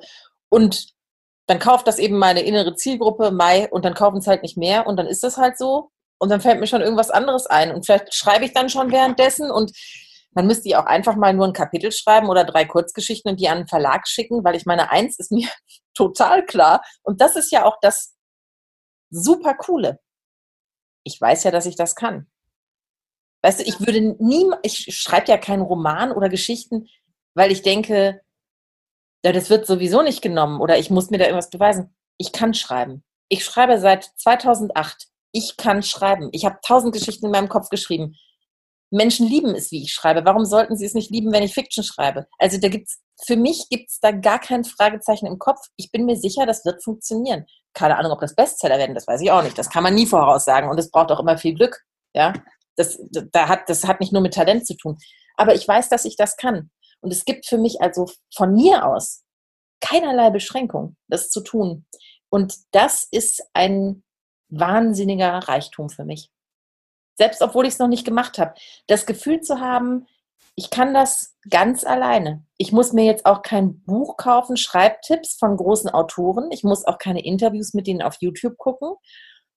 und 0.49 0.93
dann 1.47 1.59
kauft 1.59 1.87
das 1.87 1.97
eben 1.97 2.17
meine 2.17 2.41
innere 2.41 2.75
Zielgruppe 2.75 3.31
Mai 3.31 3.69
und 3.71 3.85
dann 3.85 3.93
kaufen 3.93 4.17
es 4.17 4.27
halt 4.27 4.43
nicht 4.43 4.57
mehr 4.57 4.85
und 4.85 4.97
dann 4.97 5.07
ist 5.07 5.23
das 5.23 5.37
halt 5.37 5.57
so 5.57 5.89
und 6.19 6.29
dann 6.29 6.41
fällt 6.41 6.59
mir 6.59 6.67
schon 6.67 6.81
irgendwas 6.81 7.09
anderes 7.09 7.47
ein 7.47 7.73
und 7.73 7.85
vielleicht 7.85 8.13
schreibe 8.13 8.45
ich 8.45 8.53
dann 8.53 8.69
schon 8.69 8.91
währenddessen 8.91 9.49
und 9.49 9.71
man 10.31 10.45
müsste 10.45 10.69
ja 10.69 10.81
auch 10.81 10.85
einfach 10.85 11.15
mal 11.15 11.33
nur 11.33 11.47
ein 11.47 11.53
Kapitel 11.53 11.91
schreiben 11.91 12.29
oder 12.29 12.43
drei 12.43 12.65
Kurzgeschichten 12.65 13.31
und 13.31 13.39
die 13.39 13.49
an 13.49 13.57
einen 13.57 13.67
Verlag 13.67 14.07
schicken, 14.07 14.43
weil 14.43 14.55
ich 14.55 14.65
meine, 14.65 14.91
eins 14.91 15.17
ist 15.17 15.31
mir 15.31 15.47
total 15.95 16.45
klar 16.45 16.83
und 17.01 17.19
das 17.21 17.35
ist 17.35 17.51
ja 17.51 17.65
auch 17.65 17.77
das, 17.81 18.13
super 19.09 19.53
coole. 19.55 19.99
Ich 21.03 21.19
weiß 21.19 21.43
ja, 21.43 21.51
dass 21.51 21.65
ich 21.65 21.75
das 21.75 21.95
kann. 21.95 22.27
Weißt 23.41 23.59
du, 23.59 23.63
ich 23.63 23.79
würde 23.79 24.15
nie, 24.19 24.45
ich 24.63 24.97
schreibe 24.97 25.27
ja 25.27 25.37
keinen 25.37 25.61
Roman 25.61 26.11
oder 26.11 26.27
Geschichten, 26.27 26.87
weil 27.33 27.51
ich 27.51 27.61
denke, 27.61 28.21
ja, 29.23 29.31
das 29.31 29.49
wird 29.49 29.67
sowieso 29.67 30.01
nicht 30.01 30.21
genommen 30.21 30.59
oder 30.59 30.77
ich 30.77 30.89
muss 30.89 31.09
mir 31.09 31.17
da 31.17 31.25
irgendwas 31.25 31.49
beweisen. 31.49 31.95
Ich 32.17 32.31
kann 32.31 32.53
schreiben. 32.53 33.03
Ich 33.29 33.43
schreibe 33.43 33.79
seit 33.79 34.05
2008. 34.17 35.07
Ich 35.31 35.57
kann 35.57 35.83
schreiben. 35.83 36.29
Ich 36.31 36.45
habe 36.45 36.59
tausend 36.65 36.93
Geschichten 36.93 37.25
in 37.25 37.31
meinem 37.31 37.49
Kopf 37.49 37.69
geschrieben. 37.69 38.15
Menschen 38.89 39.27
lieben 39.27 39.53
es, 39.53 39.71
wie 39.71 39.83
ich 39.83 39.91
schreibe. 39.91 40.25
Warum 40.25 40.45
sollten 40.45 40.77
sie 40.77 40.85
es 40.85 40.93
nicht 40.93 41.11
lieben, 41.11 41.31
wenn 41.31 41.43
ich 41.43 41.53
Fiction 41.53 41.83
schreibe? 41.83 42.27
Also 42.39 42.57
da 42.57 42.69
gibt's, 42.69 43.01
für 43.25 43.35
mich 43.35 43.67
gibt 43.69 43.89
es 43.89 43.99
da 43.99 44.11
gar 44.11 44.39
kein 44.39 44.63
Fragezeichen 44.63 45.25
im 45.25 45.39
Kopf. 45.39 45.59
Ich 45.75 45.91
bin 45.91 46.05
mir 46.05 46.15
sicher, 46.15 46.45
das 46.45 46.65
wird 46.65 46.83
funktionieren. 46.83 47.45
Keine 47.73 47.97
Ahnung, 47.97 48.11
ob 48.11 48.21
das 48.21 48.35
Bestseller 48.35 48.77
werden, 48.77 48.95
das 48.95 49.07
weiß 49.07 49.21
ich 49.21 49.31
auch 49.31 49.43
nicht. 49.43 49.57
Das 49.57 49.69
kann 49.69 49.83
man 49.83 49.95
nie 49.95 50.05
voraussagen 50.05 50.69
und 50.69 50.79
es 50.79 50.91
braucht 50.91 51.11
auch 51.11 51.19
immer 51.19 51.37
viel 51.37 51.53
Glück. 51.53 51.81
Ja, 52.13 52.33
das, 52.75 52.99
da 53.31 53.47
hat, 53.47 53.69
das 53.69 53.85
hat 53.85 53.99
nicht 53.99 54.13
nur 54.13 54.21
mit 54.21 54.33
Talent 54.33 54.65
zu 54.65 54.75
tun. 54.75 54.97
Aber 55.35 55.55
ich 55.55 55.67
weiß, 55.67 55.89
dass 55.89 56.05
ich 56.05 56.15
das 56.15 56.37
kann. 56.37 56.69
Und 57.01 57.11
es 57.11 57.25
gibt 57.25 57.45
für 57.47 57.57
mich 57.57 57.81
also 57.81 58.07
von 58.35 58.53
mir 58.53 58.85
aus 58.85 59.23
keinerlei 59.81 60.29
Beschränkung, 60.31 60.95
das 61.07 61.29
zu 61.29 61.41
tun. 61.41 61.85
Und 62.29 62.55
das 62.71 63.07
ist 63.11 63.43
ein 63.53 64.03
wahnsinniger 64.49 65.37
Reichtum 65.39 65.89
für 65.89 66.05
mich 66.05 66.29
selbst 67.17 67.41
obwohl 67.41 67.65
ich 67.65 67.73
es 67.73 67.79
noch 67.79 67.87
nicht 67.87 68.05
gemacht 68.05 68.37
habe, 68.37 68.53
das 68.87 69.05
Gefühl 69.05 69.41
zu 69.41 69.59
haben, 69.59 70.07
ich 70.59 70.71
kann 70.71 70.91
das 70.91 71.37
ganz 71.51 71.85
alleine. 71.85 72.43
Ich 72.57 72.71
muss 72.71 72.91
mir 72.91 73.05
jetzt 73.05 73.27
auch 73.27 73.43
kein 73.43 73.83
Buch 73.83 74.17
kaufen, 74.17 74.57
Schreibtipps 74.57 75.37
von 75.37 75.55
großen 75.55 75.91
Autoren. 75.91 76.49
Ich 76.51 76.63
muss 76.63 76.83
auch 76.83 76.97
keine 76.97 77.23
Interviews 77.23 77.75
mit 77.75 77.85
denen 77.85 78.01
auf 78.01 78.17
YouTube 78.21 78.57
gucken. 78.57 78.95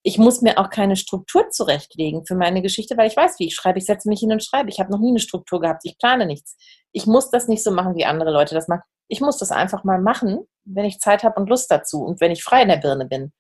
Ich 0.03 0.19
muss 0.19 0.43
mir 0.43 0.59
auch 0.59 0.69
keine 0.69 0.97
Struktur 0.97 1.49
zurechtlegen 1.49 2.27
für 2.27 2.35
meine 2.35 2.61
Geschichte, 2.61 2.99
weil 2.99 3.09
ich 3.09 3.17
weiß, 3.17 3.39
wie 3.39 3.47
ich 3.47 3.55
schreibe. 3.55 3.79
Ich 3.79 3.87
setze 3.87 4.11
mich 4.11 4.21
hin 4.21 4.31
und 4.31 4.45
schreibe. 4.45 4.69
Ich 4.69 4.79
habe 4.79 4.93
noch 4.93 4.99
nie 4.99 5.09
eine 5.09 5.21
Struktur 5.21 5.63
gehabt. 5.63 5.81
Ich 5.85 5.97
plane 5.97 6.27
nichts. 6.27 6.59
Ich 6.93 7.07
muss 7.07 7.31
das 7.31 7.49
nicht 7.49 7.65
so 7.65 7.71
machen, 7.71 7.97
wie 7.97 8.05
andere 8.05 8.31
Leute 8.31 8.55
das 8.55 8.69
machen. 8.69 8.83
Ich 9.09 9.23
muss 9.23 9.39
das 9.39 9.53
einfach 9.53 9.85
mal 9.85 10.03
machen, 10.03 10.41
wenn 10.65 10.85
ich 10.85 11.01
Zeit 11.01 11.25
habe 11.25 11.41
und 11.41 11.49
Lust 11.49 11.71
dazu 11.71 12.03
und 12.03 12.21
wenn 12.21 12.31
ich 12.31 12.45
frei 12.45 12.61
in 12.61 12.69
der 12.69 12.77
Birne 12.77 13.07
bin. 13.07 13.33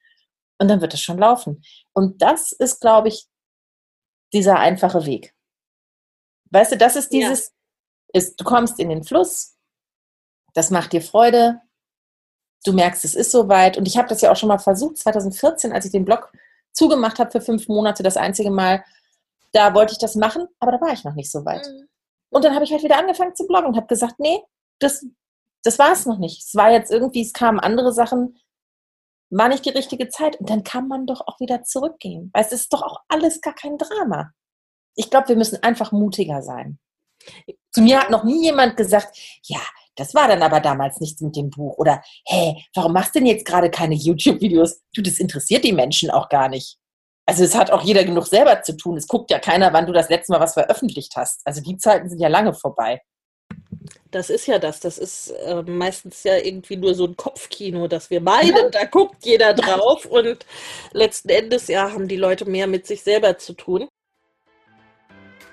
Und 0.58 0.68
dann 0.68 0.80
wird 0.80 0.94
es 0.94 1.02
schon 1.02 1.18
laufen. 1.18 1.62
Und 1.92 2.22
das 2.22 2.52
ist, 2.52 2.80
glaube 2.80 3.08
ich, 3.08 3.26
dieser 4.32 4.58
einfache 4.58 5.04
Weg. 5.04 5.34
Weißt 6.50 6.72
du, 6.72 6.76
das 6.76 6.96
ist 6.96 7.12
dieses, 7.12 7.48
ja. 8.12 8.20
ist, 8.20 8.40
du 8.40 8.44
kommst 8.44 8.78
in 8.78 8.88
den 8.88 9.04
Fluss, 9.04 9.56
das 10.54 10.70
macht 10.70 10.92
dir 10.92 11.02
Freude, 11.02 11.60
du 12.64 12.72
merkst, 12.72 13.04
es 13.04 13.14
ist 13.14 13.30
soweit. 13.30 13.78
Und 13.78 13.86
ich 13.86 13.96
habe 13.96 14.08
das 14.08 14.20
ja 14.20 14.32
auch 14.32 14.36
schon 14.36 14.48
mal 14.48 14.58
versucht, 14.58 14.98
2014, 14.98 15.72
als 15.72 15.84
ich 15.84 15.92
den 15.92 16.04
Blog 16.04 16.32
zugemacht 16.72 17.18
habe 17.18 17.30
für 17.30 17.40
fünf 17.40 17.68
Monate, 17.68 18.02
das 18.02 18.16
einzige 18.16 18.50
Mal, 18.50 18.84
da 19.52 19.74
wollte 19.74 19.92
ich 19.92 19.98
das 19.98 20.14
machen, 20.14 20.46
aber 20.58 20.72
da 20.72 20.80
war 20.80 20.92
ich 20.92 21.04
noch 21.04 21.14
nicht 21.14 21.30
so 21.30 21.44
weit. 21.44 21.66
Mhm. 21.66 21.88
Und 22.30 22.44
dann 22.44 22.54
habe 22.54 22.64
ich 22.64 22.72
halt 22.72 22.82
wieder 22.82 22.98
angefangen 22.98 23.34
zu 23.34 23.46
bloggen 23.46 23.70
und 23.70 23.76
habe 23.76 23.88
gesagt, 23.88 24.18
nee, 24.18 24.40
das, 24.78 25.04
das 25.64 25.78
war 25.78 25.92
es 25.92 26.06
noch 26.06 26.18
nicht. 26.18 26.46
Es 26.46 26.54
war 26.54 26.70
jetzt 26.70 26.90
irgendwie, 26.90 27.22
es 27.22 27.32
kamen 27.32 27.58
andere 27.58 27.92
Sachen, 27.92 28.38
war 29.30 29.48
nicht 29.48 29.64
die 29.64 29.70
richtige 29.70 30.08
Zeit. 30.08 30.38
Und 30.38 30.48
dann 30.48 30.64
kann 30.64 30.88
man 30.88 31.06
doch 31.06 31.22
auch 31.26 31.40
wieder 31.40 31.64
zurückgehen. 31.64 32.30
Weil 32.32 32.44
es 32.44 32.52
ist 32.52 32.72
doch 32.72 32.82
auch 32.82 33.00
alles 33.08 33.40
gar 33.40 33.54
kein 33.54 33.78
Drama. 33.78 34.32
Ich 34.94 35.10
glaube, 35.10 35.28
wir 35.28 35.36
müssen 35.36 35.62
einfach 35.62 35.92
mutiger 35.92 36.42
sein. 36.42 36.78
Zu 37.72 37.82
mir 37.82 38.00
hat 38.00 38.10
noch 38.10 38.24
nie 38.24 38.44
jemand 38.44 38.76
gesagt, 38.76 39.16
ja, 39.44 39.60
das 39.96 40.14
war 40.14 40.28
dann 40.28 40.42
aber 40.42 40.60
damals 40.60 41.00
nichts 41.00 41.20
mit 41.20 41.36
dem 41.36 41.50
Buch. 41.50 41.76
Oder, 41.76 42.02
hey, 42.26 42.64
warum 42.74 42.92
machst 42.92 43.14
du 43.14 43.18
denn 43.18 43.26
jetzt 43.26 43.44
gerade 43.44 43.70
keine 43.70 43.94
YouTube-Videos? 43.94 44.82
Du, 44.94 45.02
das 45.02 45.18
interessiert 45.18 45.64
die 45.64 45.72
Menschen 45.72 46.10
auch 46.10 46.28
gar 46.28 46.48
nicht. 46.48 46.78
Also 47.26 47.44
es 47.44 47.54
hat 47.54 47.70
auch 47.70 47.82
jeder 47.82 48.02
genug 48.04 48.26
selber 48.26 48.62
zu 48.62 48.76
tun. 48.76 48.96
Es 48.96 49.06
guckt 49.06 49.30
ja 49.30 49.38
keiner, 49.38 49.72
wann 49.72 49.86
du 49.86 49.92
das 49.92 50.08
letzte 50.08 50.32
Mal 50.32 50.40
was 50.40 50.54
veröffentlicht 50.54 51.14
hast. 51.16 51.42
Also 51.44 51.60
die 51.60 51.76
Zeiten 51.76 52.08
sind 52.08 52.18
ja 52.18 52.28
lange 52.28 52.54
vorbei. 52.54 53.02
Das 54.10 54.30
ist 54.30 54.46
ja 54.46 54.58
das. 54.58 54.80
Das 54.80 54.98
ist 54.98 55.30
äh, 55.30 55.62
meistens 55.62 56.24
ja 56.24 56.36
irgendwie 56.36 56.76
nur 56.76 56.94
so 56.94 57.06
ein 57.06 57.16
Kopfkino, 57.16 57.86
dass 57.86 58.10
wir 58.10 58.20
meinen, 58.20 58.56
ja. 58.56 58.68
da 58.70 58.84
guckt 58.84 59.24
jeder 59.24 59.54
drauf 59.54 60.06
und 60.06 60.44
letzten 60.92 61.28
Endes 61.28 61.68
ja 61.68 61.92
haben 61.92 62.08
die 62.08 62.16
Leute 62.16 62.46
mehr 62.46 62.66
mit 62.66 62.86
sich 62.86 63.02
selber 63.02 63.38
zu 63.38 63.52
tun. 63.52 63.88